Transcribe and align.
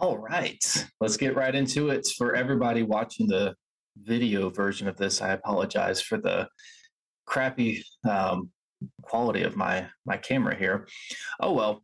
All 0.00 0.16
right, 0.16 0.64
let's 1.00 1.16
get 1.16 1.34
right 1.34 1.52
into 1.52 1.88
it. 1.88 2.06
For 2.16 2.36
everybody 2.36 2.84
watching 2.84 3.26
the 3.26 3.56
video 3.96 4.48
version 4.48 4.86
of 4.86 4.96
this, 4.96 5.20
I 5.20 5.30
apologize 5.32 6.00
for 6.00 6.18
the 6.18 6.48
crappy 7.26 7.82
um, 8.08 8.50
quality 9.02 9.42
of 9.42 9.56
my 9.56 9.88
my 10.06 10.16
camera 10.16 10.54
here. 10.54 10.86
Oh 11.40 11.52
well, 11.52 11.82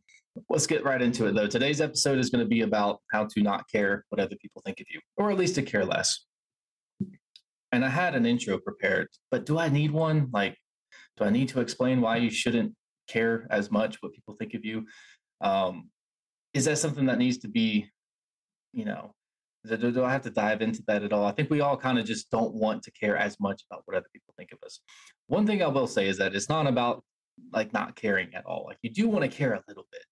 let's 0.49 0.65
get 0.65 0.85
right 0.85 1.01
into 1.01 1.25
it 1.25 1.35
though. 1.35 1.47
Today's 1.47 1.81
episode 1.81 2.17
is 2.17 2.29
going 2.29 2.39
to 2.39 2.47
be 2.47 2.61
about 2.61 3.01
how 3.11 3.25
to 3.25 3.43
not 3.43 3.65
care 3.69 4.05
what 4.07 4.21
other 4.21 4.37
people 4.41 4.61
think 4.65 4.79
of 4.79 4.85
you, 4.89 5.01
or 5.17 5.29
at 5.29 5.37
least 5.37 5.55
to 5.55 5.61
care 5.61 5.83
less. 5.83 6.25
And 7.73 7.83
I 7.83 7.89
had 7.89 8.15
an 8.15 8.25
intro 8.25 8.57
prepared, 8.59 9.09
but 9.29 9.45
do 9.45 9.59
I 9.59 9.67
need 9.67 9.91
one? 9.91 10.29
Like, 10.31 10.57
do 11.17 11.25
I 11.25 11.31
need 11.31 11.49
to 11.49 11.59
explain 11.59 11.99
why 11.99 12.15
you 12.15 12.29
shouldn't 12.29 12.75
care 13.09 13.45
as 13.49 13.71
much 13.71 13.97
what 13.99 14.13
people 14.13 14.37
think 14.39 14.53
of 14.53 14.63
you? 14.63 14.85
Um, 15.41 15.89
is 16.53 16.63
that 16.63 16.77
something 16.77 17.07
that 17.07 17.17
needs 17.17 17.39
to 17.39 17.49
be 17.49 17.89
you 18.75 18.85
know, 18.85 19.11
do, 19.65 19.91
do 19.91 20.03
I 20.03 20.11
have 20.11 20.21
to 20.23 20.29
dive 20.29 20.61
into 20.61 20.83
that 20.87 21.03
at 21.03 21.13
all? 21.13 21.25
I 21.25 21.31
think 21.31 21.49
we 21.49 21.61
all 21.61 21.77
kind 21.77 21.97
of 21.97 22.05
just 22.05 22.29
don't 22.29 22.53
want 22.53 22.83
to 22.83 22.91
care 22.91 23.17
as 23.17 23.39
much 23.39 23.63
about 23.69 23.81
what 23.85 23.97
other 23.97 24.07
people 24.13 24.33
think 24.37 24.51
of 24.51 24.59
us. 24.63 24.79
One 25.27 25.47
thing 25.47 25.63
I 25.63 25.67
will 25.67 25.87
say 25.87 26.07
is 26.07 26.17
that 26.17 26.35
it's 26.35 26.49
not 26.49 26.67
about 26.67 27.03
like 27.51 27.73
not 27.73 27.95
caring 27.95 28.33
at 28.35 28.45
all. 28.45 28.65
Like 28.67 28.77
you 28.81 28.91
do 28.91 29.07
want 29.07 29.23
to 29.23 29.37
care 29.37 29.53
a 29.53 29.63
little 29.67 29.87
bit 29.91 30.03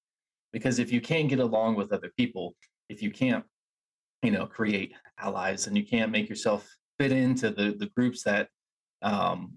because 0.52 0.80
if 0.80 0.92
you 0.92 1.02
can't 1.02 1.30
get 1.30 1.40
along 1.40 1.76
with 1.76 1.92
other 1.92 2.12
people, 2.18 2.56
if 2.90 3.02
you 3.02 3.12
can't, 3.12 3.44
you 4.24 4.32
know, 4.32 4.48
create 4.48 4.94
allies 5.20 5.68
and 5.68 5.78
you 5.78 5.86
can't 5.86 6.12
make 6.12 6.30
yourself 6.30 6.68
fit 6.98 7.12
into 7.12 7.50
the 7.50 7.76
the 7.78 7.90
groups 7.96 8.24
that 8.24 8.48
um, 9.02 9.54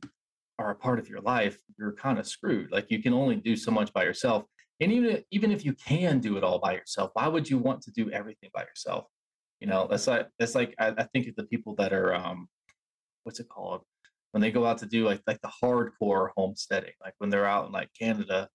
are 0.58 0.70
a 0.70 0.76
part 0.76 0.98
of 0.98 1.08
your 1.08 1.20
life, 1.20 1.58
you're 1.78 1.92
kind 1.92 2.18
of 2.18 2.26
screwed. 2.26 2.72
Like 2.72 2.90
you 2.90 3.02
can 3.02 3.14
only 3.14 3.36
do 3.36 3.56
so 3.56 3.70
much 3.70 3.92
by 3.92 4.04
yourself. 4.04 4.44
And 4.80 4.92
even 4.92 5.22
even 5.30 5.50
if 5.50 5.64
you 5.64 5.72
can 5.74 6.20
do 6.20 6.36
it 6.36 6.44
all 6.44 6.58
by 6.58 6.74
yourself, 6.74 7.10
why 7.14 7.28
would 7.28 7.48
you 7.48 7.58
want 7.58 7.82
to 7.82 7.90
do 7.92 8.10
everything 8.10 8.50
by 8.52 8.62
yourself? 8.62 9.06
You 9.60 9.66
know, 9.66 9.86
that's 9.88 10.06
like 10.06 10.28
that's 10.38 10.54
like 10.54 10.74
I, 10.78 10.88
I 10.98 11.04
think 11.04 11.28
of 11.28 11.36
the 11.36 11.44
people 11.44 11.74
that 11.76 11.92
are 11.92 12.14
um, 12.14 12.48
what's 13.24 13.40
it 13.40 13.48
called 13.48 13.82
when 14.32 14.42
they 14.42 14.50
go 14.50 14.66
out 14.66 14.76
to 14.78 14.86
do 14.86 15.06
like 15.06 15.22
like 15.26 15.40
the 15.40 15.50
hardcore 15.62 16.28
homesteading, 16.36 16.92
like 17.02 17.14
when 17.18 17.30
they're 17.30 17.46
out 17.46 17.66
in 17.66 17.72
like 17.72 17.88
Canada 17.98 18.48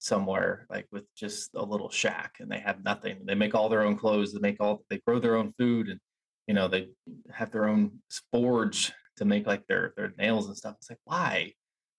somewhere, 0.00 0.66
like 0.68 0.86
with 0.90 1.04
just 1.16 1.50
a 1.54 1.64
little 1.64 1.90
shack 1.90 2.36
and 2.40 2.50
they 2.50 2.58
have 2.58 2.82
nothing. 2.84 3.18
They 3.24 3.36
make 3.36 3.54
all 3.54 3.68
their 3.68 3.82
own 3.82 3.96
clothes. 3.96 4.32
They 4.32 4.40
make 4.40 4.56
all 4.60 4.82
they 4.90 5.00
grow 5.06 5.20
their 5.20 5.36
own 5.36 5.52
food 5.58 5.88
and 5.88 6.00
you 6.48 6.54
know 6.54 6.66
they 6.66 6.88
have 7.32 7.52
their 7.52 7.66
own 7.68 8.00
forge 8.32 8.92
to 9.16 9.24
make 9.24 9.46
like 9.46 9.64
their 9.68 9.92
their 9.96 10.12
nails 10.18 10.48
and 10.48 10.56
stuff. 10.56 10.74
It's 10.78 10.90
like 10.90 10.98
why? 11.04 11.52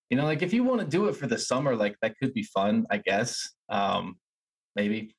You 0.10 0.18
know 0.18 0.26
like 0.26 0.42
if 0.42 0.54
you 0.54 0.64
want 0.64 0.82
to 0.82 0.88
do 0.88 1.08
it 1.08 1.16
for 1.16 1.28
the 1.28 1.38
summer 1.38 1.76
like 1.76 1.96
that 2.02 2.16
could 2.18 2.34
be 2.34 2.44
fun 2.44 2.86
i 2.90 2.98
guess 2.98 3.50
um 3.70 4.16
maybe. 4.80 5.16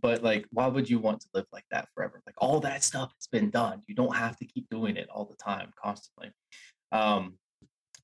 But 0.00 0.22
like 0.22 0.46
why 0.50 0.66
would 0.66 0.88
you 0.88 0.98
want 0.98 1.20
to 1.20 1.28
live 1.34 1.46
like 1.52 1.64
that 1.70 1.88
forever? 1.94 2.22
Like 2.26 2.36
all 2.38 2.60
that 2.60 2.82
stuff 2.82 3.12
has 3.18 3.26
been 3.30 3.50
done. 3.50 3.82
You 3.86 3.94
don't 3.94 4.16
have 4.16 4.36
to 4.38 4.46
keep 4.46 4.68
doing 4.70 4.96
it 4.96 5.08
all 5.10 5.26
the 5.26 5.36
time 5.36 5.70
constantly. 5.82 6.30
Um 6.92 7.34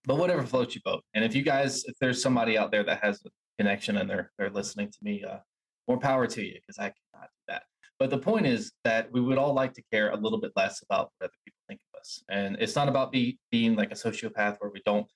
but 0.04 0.18
whatever 0.18 0.44
floats 0.44 0.74
your 0.74 0.82
boat. 0.84 1.02
And 1.14 1.24
if 1.24 1.34
you 1.34 1.42
guys 1.42 1.84
if 1.84 1.96
there's 2.00 2.22
somebody 2.22 2.58
out 2.58 2.70
there 2.70 2.84
that 2.84 3.02
has 3.02 3.20
a 3.24 3.30
connection 3.58 3.96
and 3.96 4.08
they're 4.10 4.30
they're 4.38 4.50
listening 4.50 4.88
to 4.90 4.98
me 5.02 5.24
uh 5.24 5.38
more 5.88 5.98
power 5.98 6.26
to 6.26 6.42
you 6.44 6.54
because 6.54 6.78
i 6.78 6.92
cannot 6.96 7.28
do 7.36 7.42
that. 7.48 7.62
But 7.98 8.10
the 8.10 8.18
point 8.18 8.46
is 8.46 8.72
that 8.84 9.10
we 9.10 9.20
would 9.22 9.38
all 9.38 9.54
like 9.54 9.72
to 9.74 9.82
care 9.90 10.10
a 10.10 10.16
little 10.16 10.40
bit 10.40 10.52
less 10.54 10.82
about 10.82 11.04
what 11.16 11.26
other 11.26 11.38
people 11.46 11.60
think 11.66 11.80
of 11.88 12.00
us. 12.00 12.22
And 12.28 12.56
it's 12.60 12.76
not 12.76 12.88
about 12.88 13.10
be, 13.10 13.38
being 13.50 13.74
like 13.74 13.90
a 13.90 13.94
sociopath 13.94 14.56
where 14.58 14.70
we 14.70 14.82
don't 14.84 15.06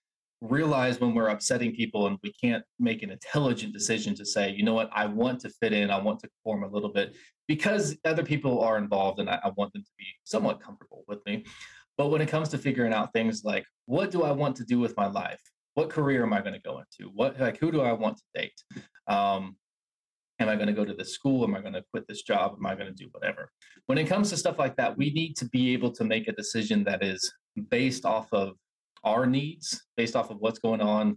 realize 0.41 1.01
when 1.01 1.15
we're 1.15 1.29
upsetting 1.29 1.75
people 1.75 2.07
and 2.07 2.19
we 2.23 2.33
can't 2.33 2.65
make 2.79 3.03
an 3.03 3.11
intelligent 3.11 3.73
decision 3.73 4.15
to 4.15 4.25
say, 4.25 4.51
you 4.51 4.63
know 4.63 4.75
what, 4.75 4.91
I 4.93 5.07
want 5.07 5.41
to 5.41 5.51
fit 5.51 5.73
in, 5.73 5.91
I 5.91 6.01
want 6.01 6.21
to 6.21 6.29
conform 6.29 6.65
a 6.65 6.69
little 6.69 6.93
bit 6.93 7.15
because 7.47 7.97
other 8.05 8.23
people 8.23 8.61
are 8.61 8.79
involved 8.79 9.19
and 9.21 9.29
I, 9.29 9.39
I, 9.45 9.51
want 9.57 9.73
them 9.73 9.83
to 9.83 9.91
be 9.99 10.07
somewhat 10.25 10.63
comfortable 10.63 11.05
with 11.09 11.19
me. 11.27 11.45
But 11.99 12.09
when 12.09 12.23
it 12.23 12.29
comes 12.29 12.49
to 12.51 12.59
figuring 12.59 12.95
out 12.95 13.13
things 13.13 13.43
like, 13.45 13.65
what 13.87 14.11
do 14.11 14.23
I 14.23 14.31
want 14.31 14.57
to 14.57 14.65
do 14.65 14.79
with 14.79 14.97
my 14.97 15.07
life? 15.07 15.41
What 15.75 15.91
career 15.91 16.23
am 16.23 16.33
I 16.33 16.41
going 16.41 16.55
to 16.55 16.61
go 16.61 16.79
into? 16.79 17.11
What 17.13 17.39
like 17.39 17.59
who 17.59 17.71
do 17.71 17.83
I 17.83 17.93
want 17.93 18.17
to 18.19 18.41
date? 18.41 18.83
Um, 19.07 19.57
am 20.39 20.49
I 20.49 20.55
going 20.57 20.69
to 20.69 20.73
go 20.73 20.85
to 20.85 20.95
this 20.95 21.13
school? 21.13 21.45
Am 21.45 21.55
I 21.55 21.61
going 21.61 21.75
to 21.75 21.85
quit 21.91 22.07
this 22.09 22.23
job? 22.23 22.55
Am 22.57 22.67
I 22.67 22.75
going 22.75 22.87
to 22.87 22.95
do 22.95 23.09
whatever? 23.13 23.51
When 23.87 23.99
it 23.99 24.07
comes 24.07 24.31
to 24.31 24.37
stuff 24.37 24.59
like 24.59 24.77
that, 24.77 24.97
we 24.97 25.11
need 25.13 25.37
to 25.37 25.45
be 25.47 25.73
able 25.73 25.93
to 25.93 26.05
make 26.05 26.29
a 26.29 26.33
decision 26.33 26.85
that 26.85 27.05
is 27.05 27.33
based 27.69 28.05
off 28.05 28.33
of 28.33 28.55
our 29.05 29.27
needs 29.27 29.83
based 29.97 30.17
off 30.17 30.31
of 30.31 30.39
what's 30.39 30.59
going 30.59 30.81
on 30.81 31.17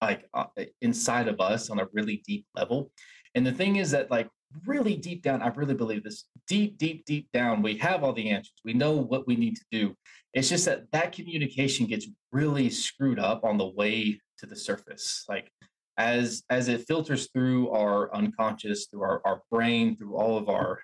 like 0.00 0.26
uh, 0.34 0.44
inside 0.80 1.28
of 1.28 1.40
us 1.40 1.70
on 1.70 1.80
a 1.80 1.88
really 1.92 2.22
deep 2.26 2.46
level. 2.54 2.92
And 3.34 3.46
the 3.46 3.52
thing 3.52 3.76
is 3.76 3.90
that 3.90 4.10
like 4.10 4.28
really 4.64 4.96
deep 4.96 5.22
down 5.22 5.42
i 5.42 5.48
really 5.48 5.74
believe 5.74 6.02
this 6.02 6.24
deep 6.46 6.78
deep 6.78 7.04
deep 7.04 7.28
down 7.34 7.60
we 7.60 7.76
have 7.76 8.02
all 8.02 8.12
the 8.12 8.30
answers. 8.30 8.54
We 8.64 8.72
know 8.72 8.92
what 8.92 9.26
we 9.26 9.36
need 9.36 9.56
to 9.56 9.64
do. 9.70 9.94
It's 10.32 10.48
just 10.48 10.64
that 10.64 10.90
that 10.92 11.12
communication 11.12 11.86
gets 11.86 12.06
really 12.32 12.70
screwed 12.70 13.18
up 13.18 13.44
on 13.44 13.58
the 13.58 13.66
way 13.68 14.20
to 14.38 14.46
the 14.46 14.56
surface. 14.56 15.24
Like 15.28 15.50
as 15.98 16.44
as 16.48 16.68
it 16.68 16.86
filters 16.86 17.28
through 17.32 17.70
our 17.70 18.14
unconscious 18.14 18.86
through 18.86 19.02
our, 19.02 19.20
our 19.24 19.42
brain 19.50 19.96
through 19.96 20.16
all 20.16 20.38
of 20.38 20.48
our 20.48 20.78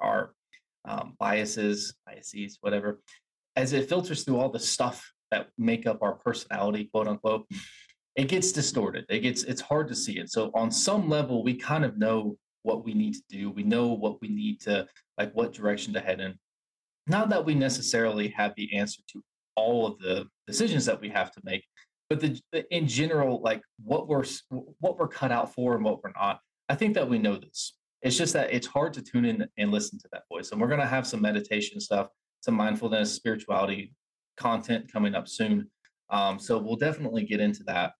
our 0.00 0.32
um, 0.86 1.14
biases 1.18 1.94
biases 2.06 2.58
whatever 2.60 3.00
as 3.56 3.72
it 3.72 3.88
filters 3.88 4.22
through 4.22 4.38
all 4.38 4.50
the 4.50 4.60
stuff 4.60 5.10
that 5.30 5.48
make 5.58 5.86
up 5.86 6.02
our 6.02 6.14
personality, 6.14 6.88
quote 6.92 7.08
unquote, 7.08 7.46
it 8.16 8.28
gets 8.28 8.52
distorted. 8.52 9.04
It 9.08 9.20
gets 9.20 9.42
it's 9.44 9.60
hard 9.60 9.88
to 9.88 9.94
see 9.94 10.18
it. 10.18 10.30
So 10.30 10.50
on 10.54 10.70
some 10.70 11.08
level, 11.08 11.44
we 11.44 11.54
kind 11.54 11.84
of 11.84 11.98
know 11.98 12.36
what 12.62 12.84
we 12.84 12.94
need 12.94 13.14
to 13.14 13.22
do. 13.28 13.50
We 13.50 13.62
know 13.62 13.88
what 13.88 14.20
we 14.20 14.28
need 14.28 14.60
to 14.62 14.86
like 15.18 15.32
what 15.34 15.52
direction 15.52 15.92
to 15.94 16.00
head 16.00 16.20
in. 16.20 16.34
Not 17.06 17.28
that 17.28 17.44
we 17.44 17.54
necessarily 17.54 18.28
have 18.28 18.54
the 18.56 18.76
answer 18.76 19.02
to 19.12 19.22
all 19.54 19.86
of 19.86 19.98
the 19.98 20.26
decisions 20.46 20.84
that 20.86 21.00
we 21.00 21.08
have 21.10 21.30
to 21.32 21.40
make, 21.44 21.64
but 22.08 22.20
the, 22.20 22.40
the 22.52 22.64
in 22.74 22.88
general, 22.88 23.40
like 23.42 23.62
what 23.84 24.08
we're 24.08 24.24
what 24.80 24.98
we're 24.98 25.08
cut 25.08 25.30
out 25.30 25.54
for 25.54 25.74
and 25.76 25.84
what 25.84 26.02
we're 26.02 26.12
not. 26.18 26.40
I 26.68 26.74
think 26.74 26.94
that 26.94 27.08
we 27.08 27.18
know 27.18 27.36
this. 27.36 27.76
It's 28.02 28.16
just 28.16 28.32
that 28.32 28.52
it's 28.52 28.66
hard 28.66 28.92
to 28.94 29.02
tune 29.02 29.24
in 29.24 29.46
and 29.58 29.70
listen 29.70 29.98
to 29.98 30.08
that 30.12 30.22
voice. 30.30 30.50
And 30.50 30.60
we're 30.60 30.68
going 30.68 30.80
to 30.80 30.86
have 30.86 31.06
some 31.06 31.20
meditation 31.20 31.80
stuff, 31.80 32.08
some 32.40 32.54
mindfulness, 32.54 33.12
spirituality 33.12 33.92
content 34.36 34.90
coming 34.92 35.14
up 35.14 35.28
soon. 35.28 35.70
Um, 36.10 36.38
so 36.38 36.58
we'll 36.58 36.76
definitely 36.76 37.24
get 37.24 37.40
into 37.40 37.64
that. 37.64 37.92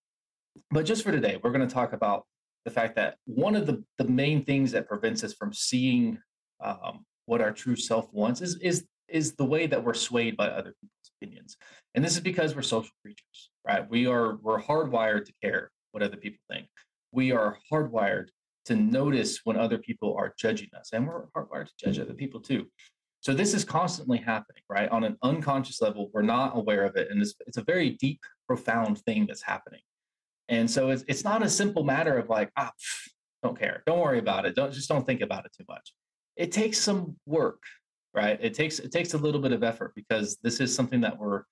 But 0.70 0.86
just 0.86 1.02
for 1.02 1.12
today, 1.12 1.38
we're 1.42 1.52
going 1.52 1.66
to 1.66 1.74
talk 1.74 1.92
about 1.92 2.24
the 2.64 2.70
fact 2.70 2.96
that 2.96 3.16
one 3.26 3.54
of 3.54 3.66
the, 3.66 3.82
the 3.98 4.04
main 4.04 4.44
things 4.44 4.72
that 4.72 4.88
prevents 4.88 5.22
us 5.22 5.34
from 5.34 5.52
seeing 5.52 6.18
um, 6.62 7.04
what 7.26 7.40
our 7.40 7.52
true 7.52 7.76
self 7.76 8.12
wants 8.12 8.40
is, 8.40 8.56
is, 8.60 8.86
is 9.08 9.34
the 9.34 9.44
way 9.44 9.66
that 9.66 9.82
we're 9.82 9.94
swayed 9.94 10.36
by 10.36 10.48
other 10.48 10.74
people's 10.80 11.10
opinions. 11.20 11.56
And 11.94 12.04
this 12.04 12.14
is 12.14 12.20
because 12.20 12.54
we're 12.54 12.62
social 12.62 12.90
creatures, 13.02 13.50
right? 13.66 13.88
We 13.88 14.06
are, 14.06 14.36
we're 14.36 14.60
hardwired 14.60 15.26
to 15.26 15.32
care 15.42 15.70
what 15.92 16.02
other 16.02 16.16
people 16.16 16.40
think. 16.50 16.66
We 17.12 17.32
are 17.32 17.58
hardwired 17.72 18.28
to 18.66 18.74
notice 18.74 19.40
when 19.44 19.56
other 19.56 19.78
people 19.78 20.16
are 20.18 20.34
judging 20.36 20.68
us, 20.78 20.90
and 20.92 21.06
we're 21.06 21.26
hardwired 21.36 21.66
to 21.66 21.72
judge 21.78 21.98
other 21.98 22.14
people 22.14 22.40
too. 22.40 22.66
So 23.26 23.34
this 23.34 23.54
is 23.54 23.64
constantly 23.64 24.18
happening, 24.18 24.62
right? 24.70 24.88
On 24.90 25.02
an 25.02 25.16
unconscious 25.20 25.82
level, 25.82 26.10
we're 26.14 26.22
not 26.22 26.56
aware 26.56 26.84
of 26.84 26.94
it. 26.94 27.10
And 27.10 27.20
it's, 27.20 27.34
it's 27.48 27.56
a 27.56 27.64
very 27.64 27.90
deep, 27.90 28.20
profound 28.46 29.00
thing 29.00 29.26
that's 29.26 29.42
happening. 29.42 29.80
And 30.48 30.70
so 30.70 30.90
it's, 30.90 31.04
it's 31.08 31.24
not 31.24 31.42
a 31.42 31.48
simple 31.48 31.82
matter 31.82 32.16
of 32.16 32.28
like, 32.28 32.52
ah, 32.56 32.70
pff, 32.70 33.10
don't 33.42 33.58
care. 33.58 33.82
Don't 33.84 33.98
worry 33.98 34.20
about 34.20 34.46
it. 34.46 34.54
Don't 34.54 34.72
just 34.72 34.88
don't 34.88 35.04
think 35.04 35.22
about 35.22 35.44
it 35.44 35.50
too 35.58 35.64
much. 35.68 35.92
It 36.36 36.52
takes 36.52 36.78
some 36.78 37.16
work, 37.26 37.64
right? 38.14 38.38
It 38.40 38.54
takes 38.54 38.78
it 38.78 38.92
takes 38.92 39.14
a 39.14 39.18
little 39.18 39.40
bit 39.40 39.50
of 39.50 39.64
effort 39.64 39.90
because 39.96 40.38
this 40.44 40.60
is 40.60 40.72
something 40.72 41.00
that 41.00 41.18
we're 41.18 41.42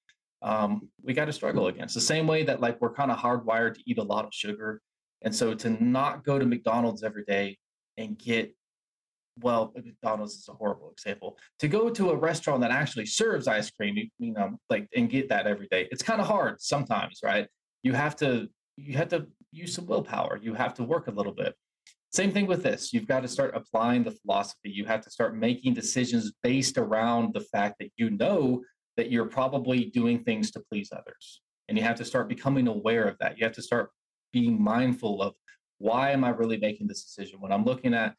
um, 0.42 0.88
we 1.02 1.12
got 1.12 1.24
to 1.24 1.32
struggle 1.32 1.66
against. 1.66 1.96
The 1.96 2.00
same 2.00 2.28
way 2.28 2.44
that 2.44 2.60
like 2.60 2.80
we're 2.80 2.94
kind 2.94 3.10
of 3.10 3.18
hardwired 3.18 3.74
to 3.74 3.82
eat 3.84 3.98
a 3.98 4.02
lot 4.04 4.24
of 4.24 4.32
sugar, 4.32 4.80
and 5.22 5.34
so 5.34 5.54
to 5.54 5.70
not 5.82 6.22
go 6.22 6.38
to 6.38 6.46
McDonald's 6.46 7.02
every 7.02 7.24
day 7.24 7.58
and 7.96 8.16
get 8.16 8.54
well, 9.40 9.72
uh, 9.76 9.80
McDonald's 9.84 10.34
is 10.34 10.48
a 10.48 10.52
horrible 10.52 10.90
example. 10.90 11.38
To 11.60 11.68
go 11.68 11.90
to 11.90 12.10
a 12.10 12.16
restaurant 12.16 12.60
that 12.60 12.70
actually 12.70 13.06
serves 13.06 13.48
ice 13.48 13.70
cream, 13.70 13.96
you, 13.96 14.08
you 14.18 14.32
know, 14.32 14.58
like 14.70 14.88
and 14.94 15.10
get 15.10 15.28
that 15.28 15.46
every 15.46 15.68
day, 15.70 15.88
it's 15.90 16.02
kind 16.02 16.20
of 16.20 16.26
hard 16.26 16.60
sometimes, 16.60 17.20
right? 17.22 17.48
You 17.82 17.92
have 17.92 18.16
to 18.16 18.48
you 18.76 18.96
have 18.96 19.08
to 19.08 19.26
use 19.52 19.74
some 19.74 19.86
willpower. 19.86 20.38
You 20.42 20.54
have 20.54 20.74
to 20.74 20.84
work 20.84 21.06
a 21.06 21.12
little 21.12 21.32
bit. 21.32 21.54
Same 22.12 22.32
thing 22.32 22.46
with 22.46 22.62
this. 22.62 22.92
You've 22.92 23.08
got 23.08 23.20
to 23.20 23.28
start 23.28 23.56
applying 23.56 24.04
the 24.04 24.12
philosophy. 24.12 24.70
You 24.70 24.84
have 24.84 25.00
to 25.02 25.10
start 25.10 25.36
making 25.36 25.74
decisions 25.74 26.32
based 26.42 26.78
around 26.78 27.34
the 27.34 27.40
fact 27.40 27.76
that 27.80 27.90
you 27.96 28.10
know 28.10 28.62
that 28.96 29.10
you're 29.10 29.26
probably 29.26 29.86
doing 29.86 30.22
things 30.22 30.52
to 30.52 30.60
please 30.60 30.90
others. 30.92 31.40
And 31.68 31.76
you 31.76 31.82
have 31.82 31.96
to 31.96 32.04
start 32.04 32.28
becoming 32.28 32.68
aware 32.68 33.04
of 33.04 33.18
that. 33.18 33.38
You 33.38 33.44
have 33.44 33.54
to 33.54 33.62
start 33.62 33.90
being 34.32 34.62
mindful 34.62 35.22
of 35.22 35.34
why 35.78 36.10
am 36.10 36.22
I 36.24 36.30
really 36.30 36.56
making 36.56 36.86
this 36.86 37.02
decision? 37.02 37.40
When 37.40 37.52
I'm 37.52 37.64
looking 37.64 37.94
at 37.94 38.14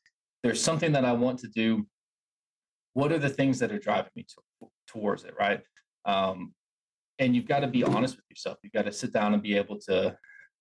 there's 0.46 0.62
something 0.62 0.92
that 0.92 1.04
I 1.04 1.12
want 1.12 1.40
to 1.40 1.48
do. 1.48 1.88
What 2.94 3.12
are 3.12 3.18
the 3.18 3.30
things 3.30 3.58
that 3.58 3.72
are 3.72 3.80
driving 3.80 4.12
me 4.16 4.28
to, 4.30 4.68
towards 4.88 5.24
it, 5.24 5.34
right? 5.40 5.62
Um, 6.06 6.54
and 7.18 7.36
you've 7.36 7.48
got 7.48 7.62
to 7.62 7.68
be 7.68 7.84
honest 7.84 8.16
with 8.16 8.26
yourself. 8.30 8.60
You've 8.62 8.72
got 8.72 8.86
to 8.86 8.92
sit 8.92 9.12
down 9.12 9.34
and 9.34 9.42
be 9.42 9.58
able 9.58 9.80
to 9.88 10.16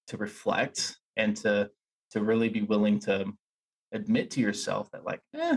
to 0.06 0.16
reflect 0.16 0.96
and 1.18 1.36
to 1.36 1.68
to 2.12 2.22
really 2.22 2.48
be 2.48 2.62
willing 2.62 2.98
to 3.00 3.26
admit 3.92 4.30
to 4.30 4.40
yourself 4.40 4.90
that 4.92 5.04
like, 5.04 5.20
eh, 5.36 5.56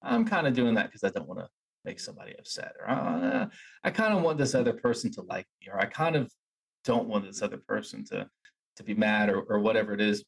I'm 0.00 0.24
kind 0.24 0.46
of 0.46 0.54
doing 0.54 0.74
that 0.74 0.86
because 0.86 1.02
I 1.02 1.08
don't 1.08 1.26
want 1.26 1.40
to 1.40 1.48
make 1.84 1.98
somebody 1.98 2.36
upset, 2.38 2.72
or 2.78 2.88
uh, 2.88 3.46
I 3.82 3.90
kind 3.90 4.14
of 4.14 4.22
want 4.22 4.38
this 4.38 4.54
other 4.54 4.74
person 4.74 5.10
to 5.14 5.22
like 5.22 5.46
me, 5.60 5.72
or 5.72 5.80
I 5.80 5.86
kind 5.86 6.14
of 6.14 6.30
don't 6.84 7.08
want 7.08 7.24
this 7.24 7.42
other 7.42 7.58
person 7.66 8.04
to 8.12 8.28
to 8.76 8.84
be 8.84 8.94
mad, 8.94 9.28
or 9.28 9.40
or 9.40 9.58
whatever 9.58 9.92
it 9.92 10.00
is. 10.00 10.24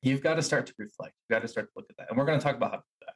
You've 0.00 0.22
got 0.22 0.34
to 0.34 0.42
start 0.42 0.66
to 0.66 0.74
reflect. 0.78 1.14
You've 1.28 1.36
got 1.36 1.42
to 1.42 1.48
start 1.48 1.66
to 1.66 1.72
look 1.76 1.86
at 1.90 1.96
that, 1.98 2.08
and 2.08 2.18
we're 2.18 2.24
going 2.24 2.38
to 2.38 2.44
talk 2.44 2.56
about 2.56 2.70
how 2.70 2.76
to 2.78 2.82
do 2.82 3.06
that. 3.06 3.14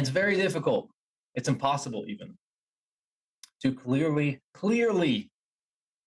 It's 0.00 0.10
very 0.10 0.36
difficult. 0.36 0.90
It's 1.34 1.48
impossible 1.48 2.04
even 2.08 2.36
to 3.62 3.74
clearly, 3.74 4.40
clearly 4.54 5.30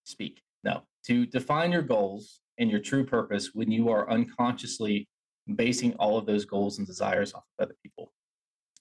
speak. 0.03 0.41
No, 0.63 0.83
to 1.07 1.25
define 1.25 1.71
your 1.71 1.81
goals 1.81 2.39
and 2.57 2.69
your 2.69 2.79
true 2.79 3.05
purpose 3.05 3.51
when 3.53 3.71
you 3.71 3.89
are 3.89 4.09
unconsciously 4.09 5.07
basing 5.55 5.93
all 5.95 6.17
of 6.17 6.25
those 6.25 6.45
goals 6.45 6.77
and 6.77 6.87
desires 6.87 7.33
off 7.33 7.43
of 7.59 7.65
other 7.65 7.75
people. 7.83 8.11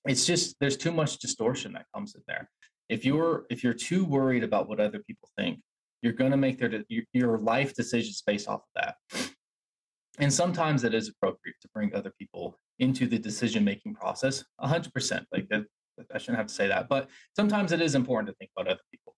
It's 0.06 0.26
just 0.26 0.56
there's 0.60 0.76
too 0.76 0.92
much 0.92 1.18
distortion 1.18 1.72
that 1.74 1.86
comes 1.94 2.14
in 2.14 2.22
there. 2.26 2.48
If 2.88 3.04
you're 3.04 3.46
if 3.50 3.62
you're 3.62 3.74
too 3.74 4.04
worried 4.04 4.44
about 4.44 4.68
what 4.68 4.80
other 4.80 5.00
people 5.00 5.28
think, 5.36 5.60
you're 6.02 6.12
going 6.12 6.32
to 6.32 6.36
make 6.36 6.58
their 6.58 6.84
your 7.12 7.38
life 7.38 7.74
decisions 7.74 8.22
based 8.26 8.48
off 8.48 8.60
of 8.60 8.82
that. 8.82 9.30
And 10.18 10.32
sometimes 10.32 10.84
it 10.84 10.92
is 10.92 11.08
appropriate 11.08 11.56
to 11.62 11.68
bring 11.72 11.94
other 11.94 12.12
people 12.18 12.58
into 12.78 13.06
the 13.06 13.18
decision 13.18 13.64
making 13.64 13.94
process 13.94 14.44
100% 14.60 15.24
like 15.32 15.48
that 15.48 15.64
i 16.14 16.18
shouldn't 16.18 16.38
have 16.38 16.46
to 16.46 16.54
say 16.54 16.66
that 16.66 16.88
but 16.88 17.08
sometimes 17.36 17.70
it 17.70 17.80
is 17.80 17.94
important 17.94 18.28
to 18.28 18.34
think 18.36 18.50
about 18.56 18.68
other 18.68 18.80
people 18.90 19.14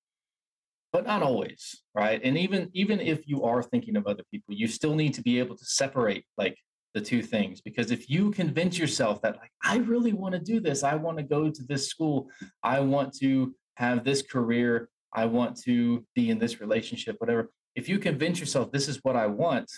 but 0.93 1.07
not 1.07 1.23
always 1.23 1.83
right 1.95 2.21
and 2.25 2.37
even 2.37 2.69
even 2.75 3.01
if 3.01 3.27
you 3.27 3.43
are 3.43 3.63
thinking 3.63 3.97
of 3.97 4.07
other 4.07 4.25
people 4.31 4.55
you 4.55 4.67
still 4.67 4.95
need 4.95 5.15
to 5.15 5.23
be 5.23 5.39
able 5.39 5.57
to 5.57 5.65
separate 5.65 6.25
like 6.37 6.57
the 6.95 7.01
two 7.01 7.23
things 7.23 7.61
because 7.61 7.91
if 7.91 8.11
you 8.11 8.31
convince 8.31 8.79
yourself 8.79 9.23
that 9.23 9.37
like 9.37 9.51
i 9.63 9.79
really 9.79 10.13
want 10.13 10.35
to 10.35 10.41
do 10.41 10.61
this 10.61 10.83
i 10.83 10.95
want 10.95 11.17
to 11.17 11.23
go 11.23 11.49
to 11.49 11.63
this 11.65 11.89
school 11.89 12.29
i 12.63 12.79
want 12.81 13.13
to 13.15 13.55
have 13.77 14.05
this 14.05 14.23
career 14.23 14.89
i 15.15 15.25
want 15.25 15.57
to 15.63 16.05
be 16.15 16.31
in 16.31 16.39
this 16.39 16.61
relationship 16.61 17.17
whatever. 17.19 17.51
If 17.75 17.89
you 17.89 17.99
convince 17.99 18.39
yourself 18.39 18.71
this 18.73 18.89
is 18.89 19.01
what 19.03 19.17
i 19.17 19.27
want 19.27 19.71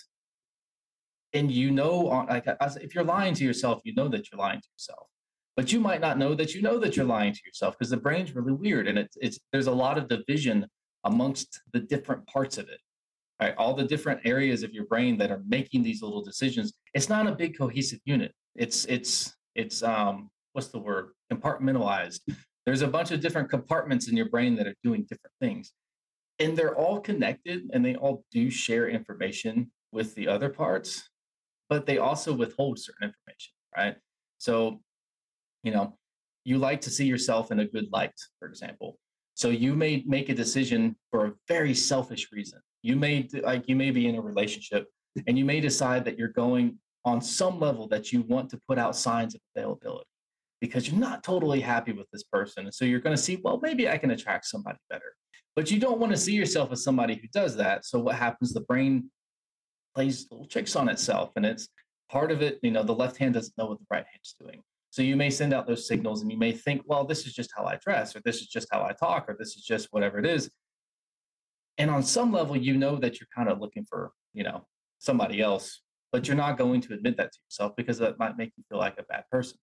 and 1.33 1.51
you 1.51 1.71
know 1.71 2.27
like 2.29 2.47
if 2.81 2.95
you're 2.95 3.05
lying 3.05 3.35
to 3.35 3.45
yourself 3.45 3.81
you 3.85 3.95
know 3.95 4.09
that 4.09 4.31
you're 4.31 4.39
lying 4.39 4.61
to 4.61 4.69
yourself. 4.75 5.07
But 5.57 5.73
you 5.73 5.81
might 5.81 6.03
not 6.03 6.19
know 6.19 6.35
that 6.35 6.55
you 6.55 6.61
know 6.61 6.79
that 6.81 6.97
you're 6.97 7.07
lying 7.07 7.33
to 7.33 7.41
yourself 7.47 7.79
because 7.79 7.89
the 7.89 7.97
brain's 7.97 8.35
really 8.35 8.53
weird 8.53 8.87
and 8.87 8.99
it's, 8.99 9.17
it's 9.23 9.39
there's 9.53 9.69
a 9.69 9.73
lot 9.73 9.97
of 9.97 10.07
division 10.07 10.67
amongst 11.05 11.63
the 11.73 11.81
different 11.81 12.27
parts 12.27 12.59
of 12.59 12.69
it 12.69 12.81
right? 13.41 13.55
All 13.59 13.75
the 13.75 13.85
different 13.85 14.21
areas 14.25 14.63
of 14.63 14.73
your 14.73 14.87
brain 14.87 15.19
that 15.19 15.31
are 15.31 15.43
making 15.47 15.83
these 15.83 16.03
little 16.03 16.23
decisions. 16.23 16.75
It's 16.95 17.09
not 17.09 17.27
a 17.27 17.33
big 17.33 17.57
cohesive 17.57 18.01
unit. 18.05 18.33
It's 18.55 18.85
it's 18.87 19.35
it's 19.55 19.83
um 19.83 20.31
what's 20.53 20.69
the 20.69 20.79
word? 20.79 21.11
Compartmentalized 21.33 22.21
there's 22.67 22.83
a 22.83 22.89
bunch 22.89 23.13
of 23.13 23.21
different 23.21 23.49
compartments 23.49 24.09
in 24.09 24.17
your 24.17 24.29
brain 24.29 24.57
that 24.57 24.67
are 24.67 24.75
doing 24.83 25.03
different 25.03 25.35
things 25.41 25.73
and 26.39 26.57
they're 26.57 26.77
all 26.77 27.01
connected 27.01 27.63
and 27.73 27.85
they 27.85 27.95
all 27.95 28.25
do 28.31 28.51
share 28.51 28.89
information 28.89 29.71
with 29.93 30.15
the 30.17 30.29
other 30.29 30.51
parts 30.51 31.09
but 31.69 31.87
they 31.87 31.99
also 31.99 32.33
withhold 32.33 32.79
certain 32.79 33.09
information, 33.09 33.53
right? 33.77 33.97
So, 34.39 34.81
you 35.63 35.73
know, 35.73 35.97
you 36.45 36.59
like 36.59 36.81
to 36.83 36.91
see 36.91 37.07
yourself 37.07 37.51
in 37.51 37.61
a 37.61 37.65
good 37.65 37.89
light, 37.93 38.13
for 38.39 38.49
example. 38.49 38.99
So 39.35 39.51
you 39.51 39.75
may 39.75 40.03
make 40.07 40.29
a 40.29 40.35
decision 40.35 40.97
for 41.11 41.27
a 41.27 41.33
very 41.49 41.75
selfish 41.75 42.29
reason. 42.33 42.61
You 42.83 42.97
may 42.97 43.29
like 43.43 43.69
you 43.69 43.77
may 43.77 43.91
be 43.91 44.07
in 44.07 44.15
a 44.15 44.21
relationship 44.21 44.87
and 45.27 45.37
you 45.37 45.45
may 45.45 45.61
decide 45.61 46.05
that 46.05 46.19
you're 46.19 46.29
going 46.29 46.79
on 47.05 47.21
some 47.21 47.59
level 47.59 47.89
that 47.89 48.13
you 48.13 48.23
want 48.23 48.49
to 48.51 48.61
put 48.69 48.79
out 48.79 48.95
signs 48.95 49.35
of 49.35 49.41
availability 49.55 50.07
because 50.61 50.89
you're 50.89 51.01
not 51.01 51.23
totally 51.23 51.61
happy 51.61 51.93
with 51.93 52.07
this 52.13 52.23
person. 52.25 52.65
And 52.65 52.75
so 52.75 52.85
you're 52.85 53.01
going 53.01 53.17
to 53.17 53.23
see, 53.23 53.39
well, 53.43 53.61
maybe 53.63 53.89
I 53.89 53.99
can 53.99 54.11
attract 54.11 54.47
somebody 54.47 54.79
better. 54.91 55.15
But 55.55 55.71
you 55.71 55.79
don't 55.79 55.99
want 55.99 56.13
to 56.13 56.19
see 56.19 56.35
yourself 56.35 56.73
as 56.73 56.85
somebody 56.85 57.15
who 57.15 57.29
does 57.33 57.57
that. 57.57 57.85
So 57.85 57.99
what 57.99 58.17
happens? 58.17 58.53
The 58.53 58.61
brain 58.63 59.11
plays 59.95 60.27
little 60.31 60.47
tricks 60.47 60.77
on 60.77 60.89
itself. 60.89 61.31
And 61.37 61.47
it's 61.47 61.69
part 62.11 62.31
of 62.31 62.43
it, 62.43 62.59
you 62.63 62.71
know, 62.71 62.83
the 62.83 62.95
left 62.95 63.17
hand 63.17 63.35
doesn't 63.35 63.57
know 63.57 63.67
what 63.67 63.79
the 63.79 63.87
right 63.91 64.05
hand's 64.11 64.35
doing. 64.41 64.63
So 64.91 65.03
you 65.03 65.17
may 65.17 65.31
send 65.31 65.53
out 65.53 65.67
those 65.67 65.87
signals 65.87 66.23
and 66.23 66.31
you 66.31 66.39
may 66.39 66.53
think, 66.53 66.83
well, 66.87 67.05
this 67.05 67.27
is 67.27 67.35
just 67.35 67.51
how 67.55 67.65
I 67.65 67.79
dress, 67.85 68.17
or 68.17 68.23
this 68.25 68.37
is 68.37 68.47
just 68.47 68.69
how 68.71 68.83
I 68.83 68.93
talk, 68.93 69.27
or 69.29 69.37
this 69.39 69.57
is 69.57 69.63
just 69.63 69.89
whatever 69.91 70.19
it 70.19 70.27
is. 70.27 70.51
And 71.79 71.91
on 71.91 72.03
some 72.03 72.33
level, 72.33 72.57
you 72.57 72.77
know 72.77 72.97
that 72.97 73.21
you're 73.21 73.29
kind 73.35 73.51
of 73.51 73.61
looking 73.61 73.85
for, 73.85 74.13
you 74.33 74.45
know, 74.45 74.67
somebody 74.99 75.43
else, 75.43 75.83
but 76.13 76.27
you're 76.27 76.37
not 76.37 76.57
going 76.57 76.81
to 76.83 76.95
admit 76.95 77.19
that 77.19 77.33
to 77.33 77.39
yourself 77.47 77.73
because 77.77 77.99
that 77.99 78.19
might 78.19 78.39
make 78.39 78.53
you 78.57 78.65
feel 78.71 78.79
like 78.79 78.99
a 78.99 79.03
bad 79.03 79.25
person. 79.31 79.59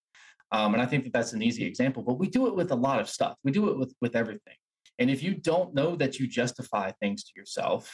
Um, 0.51 0.73
and 0.73 0.81
I 0.81 0.85
think 0.85 1.03
that 1.05 1.13
that's 1.13 1.33
an 1.33 1.41
easy 1.41 1.65
example, 1.65 2.03
but 2.03 2.19
we 2.19 2.27
do 2.27 2.47
it 2.47 2.55
with 2.55 2.71
a 2.71 2.75
lot 2.75 2.99
of 2.99 3.09
stuff. 3.09 3.35
We 3.43 3.51
do 3.51 3.69
it 3.69 3.77
with 3.77 3.93
with 4.01 4.15
everything. 4.15 4.55
And 4.99 5.09
if 5.09 5.23
you 5.23 5.33
don't 5.33 5.73
know 5.73 5.95
that 5.95 6.19
you 6.19 6.27
justify 6.27 6.91
things 7.01 7.23
to 7.23 7.31
yourself, 7.35 7.91